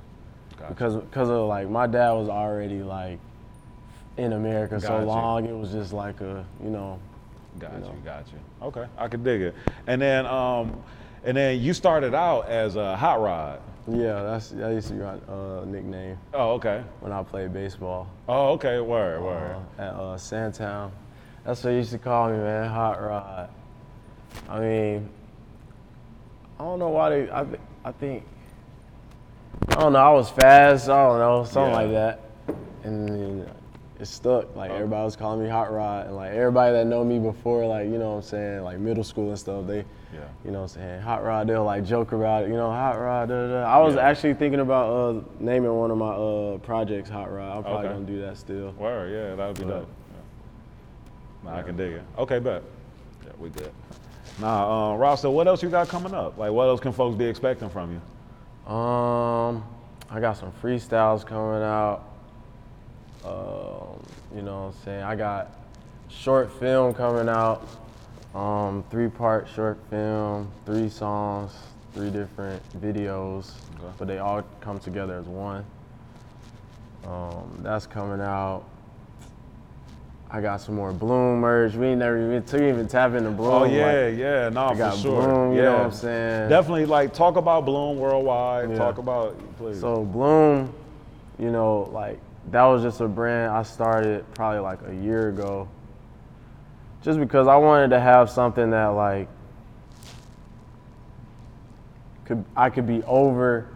Gotcha. 0.58 0.74
because 0.74 0.96
because 0.96 1.30
of 1.30 1.48
like 1.48 1.70
my 1.70 1.86
dad 1.88 2.12
was 2.14 2.28
already 2.28 2.82
like, 2.82 3.20
in 4.18 4.34
America 4.34 4.80
so 4.80 5.00
long. 5.04 5.46
It 5.46 5.56
was 5.56 5.72
just 5.72 5.94
like 5.94 6.22
a 6.22 6.46
you 6.64 6.70
know. 6.70 7.00
Got 7.60 7.72
you 7.74 7.78
you, 7.78 7.84
know. 7.84 7.96
got 8.04 8.26
you. 8.32 8.40
Okay, 8.68 8.86
I 8.98 9.08
could 9.08 9.24
dig 9.24 9.42
it. 9.42 9.56
And 9.88 10.02
then, 10.02 10.26
um, 10.26 10.76
and 11.24 11.38
then 11.38 11.62
you 11.62 11.74
started 11.74 12.14
out 12.14 12.50
as 12.50 12.76
a 12.76 12.98
hot 12.98 13.22
rod. 13.22 13.62
Yeah, 13.88 14.24
that's 14.24 14.50
that 14.50 14.72
used 14.74 14.88
to 14.90 14.94
be 14.96 15.00
my 15.02 15.14
uh, 15.30 15.64
nickname 15.66 16.18
Oh, 16.34 16.54
okay. 16.54 16.84
when 17.02 17.12
I 17.12 17.22
played 17.24 17.54
baseball. 17.54 18.10
Oh, 18.28 18.50
okay. 18.54 18.80
Word, 18.82 19.22
word. 19.22 19.56
uh, 19.78 19.82
at 19.82 19.94
uh, 19.94 20.18
Sandtown. 20.18 20.92
That's 21.46 21.64
what 21.64 21.70
they 21.70 21.78
used 21.78 21.92
to 21.92 22.00
call 22.00 22.30
me, 22.32 22.38
man, 22.38 22.68
Hot 22.70 23.02
Rod. 23.02 23.50
I 24.50 24.60
mean, 24.60 25.10
I 26.60 26.64
don't 26.64 26.80
know 26.80 26.90
why 26.90 27.10
they. 27.10 27.32
I, 27.32 27.44
th- 27.44 27.60
I 27.84 27.92
think. 27.92 28.24
I 29.70 29.76
don't 29.76 29.94
know. 29.94 30.00
I 30.00 30.10
was 30.12 30.30
fast. 30.30 30.90
I 30.90 31.08
don't 31.08 31.20
know, 31.20 31.44
something 31.44 31.72
Yeah. 31.74 31.78
like 31.82 31.92
that, 31.92 32.20
and 32.84 33.08
then 33.10 33.50
it 34.00 34.06
stuck. 34.06 34.56
Like 34.56 34.72
Oh. 34.72 34.76
everybody 34.76 35.04
was 35.04 35.16
calling 35.16 35.42
me 35.44 35.50
Hot 35.50 35.72
Rod, 35.72 36.08
and 36.08 36.16
like 36.16 36.32
everybody 36.32 36.74
that 36.74 36.86
know 36.88 37.04
me 37.04 37.20
before, 37.20 37.66
like 37.66 37.86
you 37.86 37.98
know 37.98 38.12
what 38.12 38.16
I'm 38.18 38.22
saying, 38.24 38.62
like 38.64 38.80
middle 38.80 39.04
school 39.04 39.30
and 39.30 39.40
stuff, 39.40 39.66
they. 39.68 39.84
Yeah. 40.14 40.22
You 40.46 40.52
know 40.52 40.60
what 40.62 40.72
I'm 40.76 40.82
saying? 40.82 41.02
Hot 41.02 41.26
Rod, 41.26 41.48
they'll 41.48 41.66
like 41.66 41.84
joke 41.84 42.14
about 42.14 42.44
it, 42.44 42.48
you 42.48 42.56
know, 42.56 42.70
Hot 42.72 42.98
Rod, 42.98 43.28
da, 43.28 43.48
da, 43.48 43.54
da. 43.64 43.64
I 43.64 43.80
was 43.80 43.96
Yeah. 43.96 44.02
actually 44.08 44.36
thinking 44.36 44.62
about 44.62 44.90
uh, 44.94 45.22
naming 45.42 45.74
one 45.74 45.92
of 45.92 45.98
my 45.98 46.12
uh, 46.14 46.58
projects 46.60 47.10
Hot 47.10 47.30
Rod. 47.34 47.58
I'm 47.58 47.64
probably 47.64 47.88
Okay. 47.88 47.94
gonna 47.96 48.06
do 48.06 48.22
that 48.22 48.38
still. 48.38 48.72
Word, 48.78 49.12
yeah, 49.12 49.36
that 49.36 49.48
would 49.48 49.58
be 49.60 49.66
But- 49.66 49.80
dope. 49.80 49.88
Yeah. 51.44 51.52
Nah, 51.52 51.58
I 51.58 51.64
can 51.64 51.76
dig 51.76 51.94
it. 51.94 52.02
Okay, 52.18 52.40
bet. 52.40 52.62
Yeah, 53.26 53.32
we 53.40 53.50
good. 53.50 53.72
Nah, 54.40 54.94
uh, 54.94 54.98
Ross, 54.98 55.22
so 55.22 55.32
what 55.32 55.48
else 55.48 55.64
you 55.64 55.70
got 55.70 55.88
coming 55.88 56.14
up? 56.14 56.38
Like, 56.38 56.52
what 56.52 56.68
else 56.68 56.80
can 56.82 56.92
folks 56.92 57.16
be 57.18 57.26
expecting 57.26 57.70
from 57.70 57.92
you? 57.94 58.72
Um, 58.72 59.64
I 60.10 60.20
got 60.20 60.38
some 60.38 60.52
freestyles 60.62 61.26
coming 61.26 61.64
out. 61.64 62.04
Um, 63.24 64.04
you 64.36 64.42
know 64.42 64.66
what 64.66 64.76
I'm 64.76 64.84
saying? 64.84 65.04
I 65.04 65.16
got 65.16 65.52
short 66.10 66.52
film 66.60 66.94
coming 66.94 67.30
out. 67.30 67.66
Um, 68.34 68.84
three 68.92 69.08
part 69.08 69.48
short 69.56 69.80
film, 69.90 70.52
three 70.66 70.90
songs, 70.90 71.54
three 71.94 72.10
different 72.10 72.62
videos, 72.82 73.54
Okay. 73.80 73.94
but 73.98 74.08
they 74.10 74.18
all 74.18 74.44
come 74.60 74.78
together 74.80 75.16
as 75.18 75.26
one. 75.26 75.64
Um, 77.08 77.60
that's 77.62 77.88
coming 77.88 78.20
out. 78.20 78.66
I 80.30 80.42
got 80.42 80.62
some 80.62 80.76
more 80.76 80.92
Bloom 80.92 81.40
merch. 81.40 81.74
We 81.76 81.88
ain't 81.88 82.00
never 82.00 82.18
even 82.18 82.44
took 82.44 82.62
even 82.62 82.88
tap 82.88 83.14
into 83.14 83.30
oh, 83.30 83.34
Bloom. 83.34 83.52
Oh 83.52 83.60
like- 83.60 83.72
yeah, 83.72 84.08
yeah, 84.08 84.50
nah, 84.50 84.70
I 84.70 84.72
for 84.72 84.78
got 84.78 84.98
sure. 84.98 85.22
Bloom, 85.22 85.52
yeah, 85.52 85.58
you 85.58 85.64
know 85.64 85.74
what 85.74 85.82
I'm 85.82 85.92
saying? 85.92 86.50
Definitely, 86.50 86.86
like 86.86 87.14
talk 87.14 87.36
about 87.36 87.66
Bloom 87.66 87.98
worldwide. 87.98 88.72
Yeah. 88.72 88.78
Talk 88.78 88.98
about, 88.98 89.38
please. 89.58 89.80
So 89.80 90.04
Bloom, 90.04 90.74
you 91.38 91.52
know, 91.52 91.90
like 91.94 92.20
that 92.52 92.64
was 92.64 92.84
just 92.84 93.02
a 93.02 93.08
brand 93.08 93.52
I 93.52 93.64
started 93.64 94.26
probably 94.34 94.60
like 94.60 94.80
a 94.88 94.96
year 94.96 95.30
ago. 95.30 95.68
Just 97.02 97.20
because 97.20 97.48
I 97.48 97.56
wanted 97.56 97.90
to 97.92 98.00
have 98.00 98.30
something 98.30 98.72
that 98.72 98.88
like 98.88 99.28
could 102.26 102.44
I 102.56 102.72
could 102.72 102.88
be 102.88 103.04
over 103.04 103.70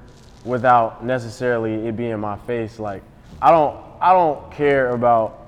without 0.43 1.06
necessarily 1.06 1.88
it 1.88 1.95
being 1.95 2.20
my 2.20 2.38
face. 2.38 2.80
Like 2.80 3.04
I 3.41 3.52
don't 3.52 3.78
I 4.02 4.14
don't 4.14 4.52
care 4.52 4.89
about 4.89 5.38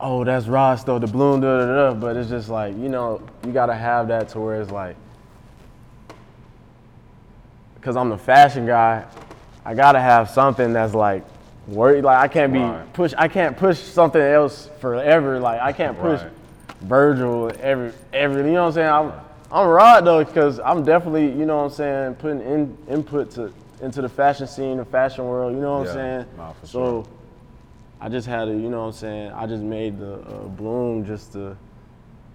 oh 0.00 0.24
that's 0.24 0.46
Ross 0.46 0.84
though 0.84 0.98
the 0.98 1.06
Bloom 1.06 1.40
da 1.40 1.58
da 1.58 1.66
da 1.66 1.94
but 1.94 2.16
it's 2.16 2.28
just 2.30 2.48
like, 2.48 2.74
you 2.76 2.88
know, 2.88 3.20
you 3.44 3.52
gotta 3.52 3.74
have 3.74 4.08
that 4.08 4.28
to 4.30 4.40
where 4.40 4.60
it's 4.60 4.70
like 4.70 4.96
because 7.76 7.96
I'm 7.96 8.08
the 8.08 8.18
fashion 8.18 8.66
guy, 8.66 9.04
I 9.64 9.74
gotta 9.74 10.00
have 10.00 10.28
something 10.30 10.72
that's 10.72 10.94
like 10.94 11.24
worried. 11.68 12.04
Like 12.04 12.18
I 12.18 12.28
can't 12.28 12.52
be 12.52 12.58
Right. 12.58 12.92
push. 12.92 13.14
I 13.16 13.28
can't 13.28 13.56
push 13.56 13.78
something 13.78 14.20
else 14.20 14.68
forever. 14.80 15.38
Like 15.38 15.60
I 15.60 15.72
can't 15.72 15.98
push 15.98 16.20
Right. 16.20 16.30
Virgil 16.82 17.52
every 17.60 17.92
every. 18.12 18.42
You 18.44 18.52
know 18.52 18.62
what 18.62 18.68
I'm 18.68 18.72
saying? 18.72 18.88
I'm 18.90 19.12
I'm 19.52 19.68
Rod 19.68 20.04
though 20.04 20.24
because 20.24 20.58
I'm 20.60 20.84
definitely 20.84 21.26
you 21.26 21.46
know 21.46 21.58
what 21.58 21.64
I'm 21.64 21.70
saying 21.70 22.14
putting 22.16 22.40
in 22.40 22.76
input 22.88 23.30
to 23.32 23.52
into 23.80 24.02
the 24.02 24.08
fashion 24.08 24.46
scene, 24.48 24.78
the 24.78 24.84
fashion 24.84 25.24
world. 25.24 25.54
You 25.54 25.60
know 25.60 25.78
what 25.78 25.84
Yeah. 25.86 25.90
I'm 25.90 25.96
saying? 25.96 26.26
Nah, 26.36 26.52
for 26.54 26.66
so 26.66 27.02
sure. 27.04 27.12
I 28.06 28.08
just 28.08 28.28
had 28.28 28.44
to. 28.44 28.52
You 28.52 28.70
know 28.70 28.82
what 28.82 28.86
I'm 28.86 28.92
saying? 28.92 29.32
I 29.32 29.46
just 29.48 29.64
made 29.64 29.98
the 29.98 30.14
uh, 30.20 30.46
bloom 30.46 31.04
just 31.04 31.32
to 31.32 31.56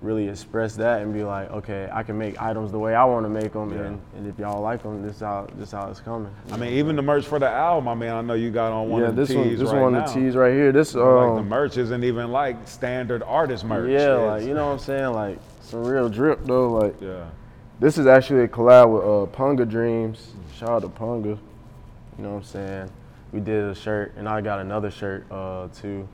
really 0.01 0.27
express 0.27 0.75
that 0.75 1.01
and 1.01 1.13
be 1.13 1.23
like, 1.23 1.49
okay, 1.51 1.87
I 1.93 2.03
can 2.03 2.17
make 2.17 2.41
items 2.41 2.73
the 2.73 2.79
way 2.79 2.93
I 2.93 3.05
want 3.05 3.23
to 3.25 3.29
make 3.29 3.53
them, 3.53 3.71
Yeah. 3.71 3.83
and, 3.85 4.01
and 4.17 4.27
if 4.27 4.37
y'all 4.37 4.61
like 4.61 4.83
them, 4.83 5.01
this 5.01 5.21
how 5.21 5.47
this 5.55 5.71
how 5.71 5.89
it's 5.89 6.01
coming. 6.01 6.29
I 6.51 6.57
mean, 6.57 6.73
even 6.73 6.97
the 6.97 7.01
merch 7.01 7.25
for 7.25 7.39
the 7.39 7.47
album. 7.47 7.87
I 7.87 7.95
mean, 7.95 8.09
I 8.09 8.19
know 8.19 8.33
you 8.33 8.51
got 8.51 8.73
on 8.73 8.89
one 8.89 9.01
yeah, 9.03 9.07
of 9.09 9.15
the 9.15 9.23
this 9.23 9.33
one, 9.33 9.47
tees 9.47 9.59
this 9.59 9.69
right 9.71 9.81
one 9.81 9.93
now. 9.93 10.03
of 10.03 10.13
the 10.13 10.19
tees 10.19 10.35
right 10.35 10.51
here. 10.53 10.73
This 10.73 10.93
like 10.93 11.05
the 11.05 11.09
um, 11.37 11.47
merch 11.47 11.77
isn't 11.77 12.03
even 12.03 12.33
like 12.33 12.67
standard 12.67 13.23
artist 13.23 13.63
merch. 13.63 13.89
yeah, 13.91 13.99
It's- 14.15 14.27
like 14.27 14.43
you 14.43 14.53
know 14.53 14.65
what 14.65 14.73
I'm 14.73 14.79
saying, 14.79 15.13
like 15.13 15.39
some 15.61 15.85
real 15.85 16.09
drip 16.09 16.43
though. 16.43 16.69
Like 16.69 16.95
Yeah. 16.99 17.29
this 17.79 17.97
is 17.97 18.07
actually 18.07 18.43
a 18.43 18.47
collab 18.49 18.91
with 18.91 19.03
uh, 19.03 19.37
Punga 19.37 19.69
Dreams. 19.69 20.33
Shout 20.53 20.69
out 20.69 20.81
to 20.81 20.89
Punga. 20.89 21.37
You 22.17 22.23
know 22.25 22.31
what 22.31 22.35
I'm 22.39 22.43
saying? 22.43 22.91
We 23.31 23.39
did 23.39 23.63
a 23.63 23.75
shirt, 23.75 24.13
and 24.17 24.27
I 24.27 24.41
got 24.41 24.59
another 24.59 24.91
shirt 24.91 25.25
uh, 25.31 25.67
too, 25.69 26.07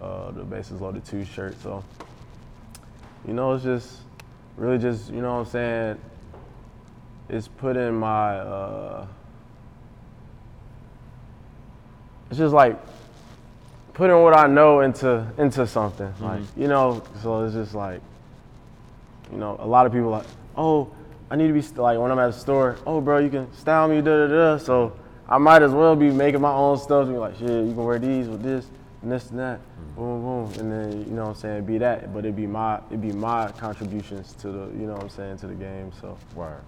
uh, 0.00 0.30
the 0.32 0.44
Bases 0.44 0.80
Loaded 0.80 1.04
2 1.04 1.24
shirt. 1.24 1.60
So, 1.62 1.82
you 3.26 3.32
know, 3.32 3.52
it's 3.54 3.64
just 3.64 4.00
really 4.56 4.78
just, 4.78 5.10
you 5.10 5.22
know 5.22 5.34
what 5.34 5.40
I'm 5.40 5.46
saying? 5.46 6.00
It's 7.30 7.48
putting 7.48 7.94
my, 7.94 8.38
uh, 8.38 9.06
it's 12.28 12.38
just 12.38 12.52
like 12.52 12.78
putting 13.94 14.20
what 14.22 14.36
I 14.36 14.46
know 14.46 14.80
into 14.80 15.26
into 15.38 15.66
something. 15.66 16.12
Like, 16.20 16.42
you 16.56 16.68
know, 16.68 17.02
so 17.22 17.44
it's 17.44 17.54
just 17.54 17.74
like, 17.74 18.00
you 19.32 19.38
know, 19.38 19.56
a 19.60 19.66
lot 19.66 19.86
of 19.86 19.92
people 19.92 20.10
like, 20.10 20.26
oh, 20.56 20.90
I 21.30 21.36
need 21.36 21.48
to 21.48 21.52
be 21.52 21.62
st- 21.62 21.78
like 21.78 21.98
when 21.98 22.10
I'm 22.10 22.18
at 22.18 22.32
the 22.32 22.38
store. 22.38 22.76
Oh, 22.86 23.00
bro, 23.00 23.18
you 23.18 23.30
can 23.30 23.52
style 23.54 23.88
me, 23.88 24.00
da 24.00 24.26
da 24.26 24.26
da. 24.26 24.58
So 24.58 24.92
I 25.30 25.38
might 25.38 25.62
as 25.62 25.70
well 25.72 25.94
be 25.94 26.10
making 26.10 26.40
my 26.40 26.52
own 26.52 26.76
stuff. 26.78 27.06
To 27.06 27.12
be 27.12 27.18
like, 27.18 27.36
shit, 27.36 27.48
you 27.48 27.72
can 27.72 27.84
wear 27.84 27.98
these 27.98 28.28
with 28.28 28.42
this 28.42 28.66
and 29.02 29.12
this 29.12 29.30
and 29.30 29.38
that. 29.38 29.60
Boom, 29.96 30.22
boom, 30.22 30.52
and 30.58 30.72
then 30.72 31.04
you 31.04 31.12
know 31.12 31.22
what 31.22 31.28
I'm 31.30 31.34
saying, 31.36 31.64
be 31.64 31.78
that. 31.78 32.12
But 32.12 32.20
it'd 32.20 32.36
be 32.36 32.46
my 32.46 32.80
it'd 32.88 33.00
be 33.00 33.12
my 33.12 33.50
contributions 33.52 34.32
to 34.40 34.48
the 34.48 34.58
you 34.78 34.86
know 34.86 34.94
what 34.94 35.02
I'm 35.04 35.08
saying 35.10 35.38
to 35.38 35.46
the 35.46 35.54
game. 35.54 35.92
So 36.00 36.16
Word. 36.34 36.60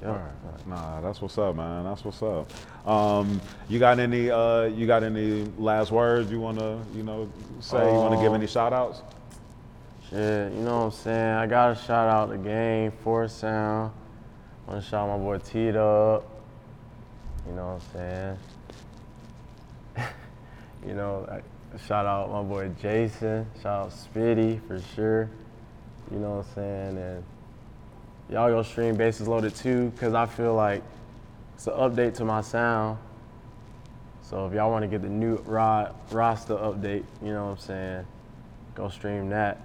yeah. 0.00 0.12
Word. 0.12 0.66
Nah, 0.66 1.00
that's 1.00 1.20
what's 1.20 1.36
up, 1.38 1.56
man. 1.56 1.84
That's 1.84 2.04
what's 2.04 2.22
up. 2.22 2.50
Um, 2.88 3.40
you 3.68 3.78
got 3.78 3.98
any? 3.98 4.30
Uh, 4.30 4.64
you 4.64 4.86
got 4.86 5.02
any 5.02 5.44
last 5.58 5.90
words 5.90 6.30
you 6.30 6.40
wanna, 6.40 6.78
you 6.94 7.02
know, 7.02 7.28
say? 7.60 7.78
you 7.90 7.98
wanna 7.98 8.16
give 8.16 8.28
Um, 8.30 8.34
any 8.36 8.46
shout 8.46 8.72
outs? 8.72 9.02
Shit, 10.10 10.52
you 10.52 10.60
know 10.60 10.78
what 10.78 10.84
I'm 10.84 10.90
saying? 10.92 11.34
I 11.34 11.46
gotta 11.46 11.74
shout 11.74 12.08
out 12.08 12.28
the 12.28 12.38
game, 12.38 12.92
Force 13.02 13.32
Sound. 13.32 13.90
Wanna 14.68 14.82
shout 14.82 15.08
my 15.08 15.16
boy 15.18 15.38
T 15.38 15.70
up. 15.76 16.24
You 17.48 17.54
know 17.54 17.66
what 17.66 18.00
I'm 18.00 18.38
saying? 19.96 20.08
you 20.86 20.94
know, 20.94 21.26
I, 21.30 21.78
shout 21.78 22.06
out 22.06 22.30
my 22.30 22.42
boy 22.42 22.70
Jason. 22.80 23.46
Shout 23.62 23.86
out 23.86 23.92
Spitty 23.92 24.60
for 24.66 24.80
sure. 24.94 25.30
You 26.10 26.18
know 26.18 26.36
what 26.36 26.46
I'm 26.46 26.54
saying? 26.54 26.98
And 26.98 27.24
y'all 28.30 28.48
go 28.48 28.62
stream 28.62 28.96
Bases 28.96 29.28
Loaded 29.28 29.54
2, 29.54 29.92
cause 29.96 30.14
I 30.14 30.26
feel 30.26 30.54
like 30.54 30.82
it's 31.54 31.66
an 31.66 31.74
update 31.74 32.14
to 32.14 32.24
my 32.24 32.40
sound. 32.40 32.98
So 34.22 34.46
if 34.46 34.52
y'all 34.52 34.70
want 34.70 34.82
to 34.82 34.88
get 34.88 35.02
the 35.02 35.08
new 35.08 35.36
rod 35.46 35.94
roster 36.10 36.54
update, 36.54 37.04
you 37.22 37.32
know 37.32 37.46
what 37.46 37.52
I'm 37.52 37.58
saying? 37.58 38.06
Go 38.74 38.88
stream 38.88 39.28
that. 39.30 39.60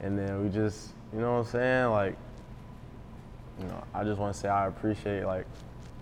And 0.00 0.18
then 0.18 0.42
we 0.42 0.50
just, 0.50 0.90
you 1.12 1.20
know 1.20 1.32
what 1.32 1.46
I'm 1.46 1.52
saying? 1.52 1.90
Like, 1.90 2.16
you 3.60 3.66
know, 3.66 3.82
I 3.92 4.04
just 4.04 4.20
want 4.20 4.34
to 4.34 4.40
say 4.40 4.48
I 4.48 4.66
appreciate 4.66 5.24
like 5.24 5.46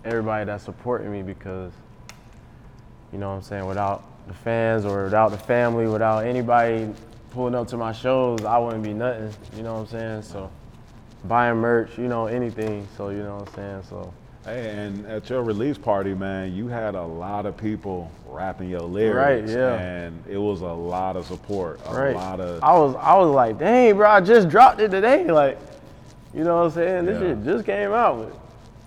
everybody 0.05 0.45
that's 0.45 0.63
supporting 0.63 1.11
me 1.11 1.21
because, 1.21 1.71
you 3.11 3.19
know 3.19 3.29
what 3.29 3.35
I'm 3.35 3.41
saying, 3.41 3.65
without 3.65 4.03
the 4.27 4.33
fans 4.33 4.85
or 4.85 5.05
without 5.05 5.31
the 5.31 5.37
family, 5.37 5.87
without 5.87 6.25
anybody 6.25 6.89
pulling 7.31 7.55
up 7.55 7.67
to 7.69 7.77
my 7.77 7.91
shows, 7.91 8.43
I 8.45 8.57
wouldn't 8.57 8.83
be 8.83 8.93
nothing. 8.93 9.33
You 9.55 9.63
know 9.63 9.73
what 9.73 9.79
I'm 9.81 9.87
saying? 9.87 10.21
So 10.23 10.51
buying 11.25 11.57
merch, 11.57 11.97
you 11.97 12.07
know, 12.07 12.27
anything. 12.27 12.87
So 12.97 13.09
you 13.09 13.23
know 13.23 13.37
what 13.37 13.49
I'm 13.49 13.55
saying? 13.55 13.83
So 13.89 14.13
Hey, 14.45 14.71
and 14.71 15.05
at 15.05 15.29
your 15.29 15.41
release 15.41 15.77
party, 15.77 16.13
man, 16.13 16.53
you 16.53 16.67
had 16.67 16.95
a 16.95 17.01
lot 17.01 17.45
of 17.45 17.55
people 17.55 18.11
rapping 18.27 18.69
your 18.69 18.81
lyrics. 18.81 19.53
Right, 19.53 19.57
yeah. 19.57 19.79
And 19.79 20.21
it 20.27 20.37
was 20.37 20.59
a 20.59 20.65
lot 20.65 21.15
of 21.15 21.25
support. 21.25 21.79
A 21.85 21.93
right. 21.95 22.13
lot 22.13 22.41
of. 22.41 22.61
I 22.61 22.77
was 22.77 22.93
I 22.95 23.15
was 23.15 23.33
like, 23.33 23.57
dang, 23.57 23.95
bro, 23.95 24.09
I 24.09 24.19
just 24.19 24.49
dropped 24.49 24.81
it 24.81 24.91
today. 24.91 25.23
Like, 25.31 25.57
you 26.33 26.43
know 26.43 26.57
what 26.57 26.65
I'm 26.65 26.71
saying? 26.71 27.05
This 27.05 27.21
Yeah. 27.21 27.29
shit 27.29 27.43
just 27.45 27.65
came 27.65 27.93
out. 27.93 28.37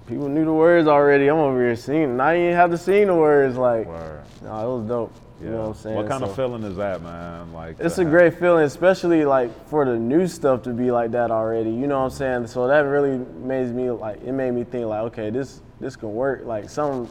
People 0.07 0.29
knew 0.29 0.45
the 0.45 0.53
words 0.53 0.87
already. 0.87 1.27
I'm 1.29 1.39
over 1.39 1.61
here 1.61 1.75
singing. 1.77 2.21
I 2.21 2.35
didn't 2.35 2.55
have 2.55 2.71
to 2.71 2.79
sing 2.79 3.09
the 3.09 3.15
words. 3.15 3.57
Like, 3.57 3.87
Word. 3.89 4.23
no, 4.43 4.49
it 4.77 4.79
was 4.81 4.89
dope. 4.89 5.13
You 5.43 5.51
know 5.51 5.61
what 5.63 5.69
I'm 5.69 5.75
saying? 5.75 5.97
What 5.97 6.09
kind 6.09 6.25
So- 6.25 6.31
of 6.31 6.37
feeling 6.37 6.63
is 6.63 6.77
that, 6.77 7.03
man? 7.03 7.53
Like 7.53 7.77
It's 7.79 7.99
a 7.99 8.03
have- 8.05 8.11
great 8.11 8.35
feeling, 8.35 8.65
especially 8.65 9.25
like 9.27 9.51
for 9.69 9.85
the 9.85 9.97
new 9.97 10.27
stuff 10.27 10.63
to 10.63 10.71
be 10.71 10.91
like 10.91 11.11
that 11.11 11.31
already. 11.31 11.71
You 11.71 11.87
know 11.87 11.99
what 11.99 12.05
I'm 12.05 12.11
saying? 12.11 12.47
So 12.47 12.67
that 12.69 12.81
really 12.81 13.21
made 13.43 13.75
me 13.75 13.91
like 13.91 14.23
it 14.25 14.33
made 14.33 14.53
me 14.53 14.65
think 14.65 14.87
like, 14.87 15.01
okay, 15.03 15.29
this 15.29 15.61
this 15.79 15.95
can 15.95 16.15
work. 16.15 16.47
Like 16.47 16.71
some 16.71 17.09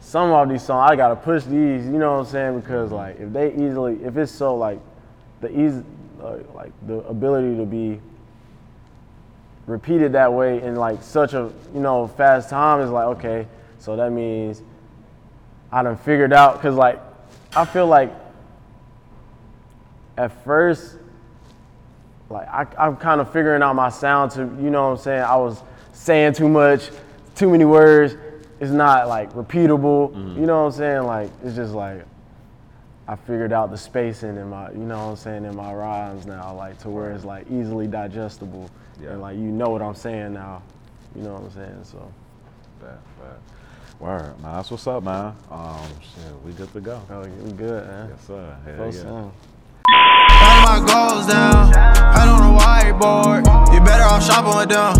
some 0.00 0.30
of 0.30 0.48
these 0.48 0.62
songs 0.62 0.92
I 0.92 0.94
gotta 0.96 1.16
push 1.16 1.42
these. 1.44 1.86
You 1.86 1.98
know 1.98 2.12
what 2.12 2.18
I'm 2.20 2.24
saying? 2.26 2.60
Because 2.60 2.92
like 2.92 3.18
if 3.18 3.32
they 3.32 3.52
easily, 3.54 3.98
if 4.04 4.16
it's 4.16 4.30
so 4.30 4.54
like 4.54 4.78
the 5.40 5.50
easy, 5.50 5.82
uh, 6.22 6.34
like 6.54 6.70
the 6.86 6.98
ability 7.08 7.56
to 7.56 7.64
be 7.64 8.00
repeated 9.70 10.12
that 10.12 10.32
way 10.32 10.60
in 10.62 10.76
like 10.76 11.02
such 11.02 11.32
a 11.32 11.50
you 11.72 11.80
know 11.80 12.08
fast 12.08 12.50
time 12.50 12.80
is 12.80 12.90
like 12.90 13.06
okay. 13.18 13.46
So 13.78 13.96
that 13.96 14.12
means 14.12 14.62
I 15.72 15.82
done 15.82 15.96
figured 15.96 16.32
out 16.32 16.56
because 16.56 16.74
like 16.74 17.00
I 17.54 17.64
feel 17.64 17.86
like 17.86 18.12
at 20.16 20.44
first, 20.44 20.96
like 22.28 22.46
I, 22.48 22.66
I'm 22.78 22.96
kind 22.96 23.20
of 23.20 23.32
figuring 23.32 23.62
out 23.62 23.74
my 23.74 23.88
sound 23.88 24.32
to, 24.32 24.40
you 24.40 24.70
know 24.70 24.90
what 24.90 24.98
I'm 24.98 25.02
saying? 25.02 25.22
I 25.22 25.36
was 25.36 25.62
saying 25.92 26.34
too 26.34 26.48
much, 26.48 26.90
too 27.34 27.48
many 27.48 27.64
words. 27.64 28.16
It's 28.60 28.70
not 28.70 29.08
like 29.08 29.32
repeatable. 29.32 30.10
Mm-hmm. 30.10 30.40
You 30.40 30.46
know 30.46 30.64
what 30.64 30.74
I'm 30.74 30.78
saying? 30.78 31.02
Like 31.04 31.30
it's 31.42 31.56
just 31.56 31.72
like 31.72 32.04
I 33.08 33.16
figured 33.16 33.52
out 33.52 33.70
the 33.70 33.78
spacing 33.78 34.36
in 34.36 34.50
my, 34.50 34.70
you 34.70 34.78
know 34.78 34.98
what 34.98 35.10
I'm 35.10 35.16
saying, 35.16 35.44
in 35.44 35.56
my 35.56 35.72
rhymes 35.72 36.26
now, 36.26 36.54
like 36.54 36.78
to 36.80 36.90
where 36.90 37.12
it's 37.12 37.24
like 37.24 37.46
easily 37.50 37.86
digestible. 37.86 38.70
Yeah. 39.02 39.10
And 39.10 39.20
like 39.20 39.36
you 39.36 39.42
know 39.42 39.70
what 39.70 39.82
I'm 39.82 39.94
saying 39.94 40.34
now. 40.34 40.62
You 41.14 41.22
know 41.22 41.34
what 41.34 41.42
I'm 41.44 41.50
saying? 41.50 41.84
So 41.84 42.12
Bad, 42.80 42.98
bad. 43.20 43.36
Word, 43.98 44.40
man. 44.40 44.54
That's 44.54 44.70
what's 44.70 44.86
up, 44.86 45.02
man. 45.02 45.34
Um, 45.50 45.76
shit, 46.00 46.32
we 46.44 46.52
good 46.52 46.72
to 46.72 46.80
go. 46.80 47.02
oh, 47.10 47.20
we 47.20 47.52
good, 47.52 47.86
man. 47.86 48.08
Yes, 48.08 48.26
sir. 48.26 48.56
Hell 48.64 48.76
Close 48.76 48.96
yeah. 48.96 49.02
sound. 49.02 49.32
Writing 50.40 50.64
my 50.64 50.78
goals 50.86 51.26
down, 51.26 51.72
head 51.72 52.28
on 52.28 52.40
a 52.40 52.58
whiteboard. 52.58 53.74
You 53.74 53.80
better 53.80 54.04
off 54.04 54.24
shopping 54.24 54.56
with 54.56 54.68
them. 54.70 54.94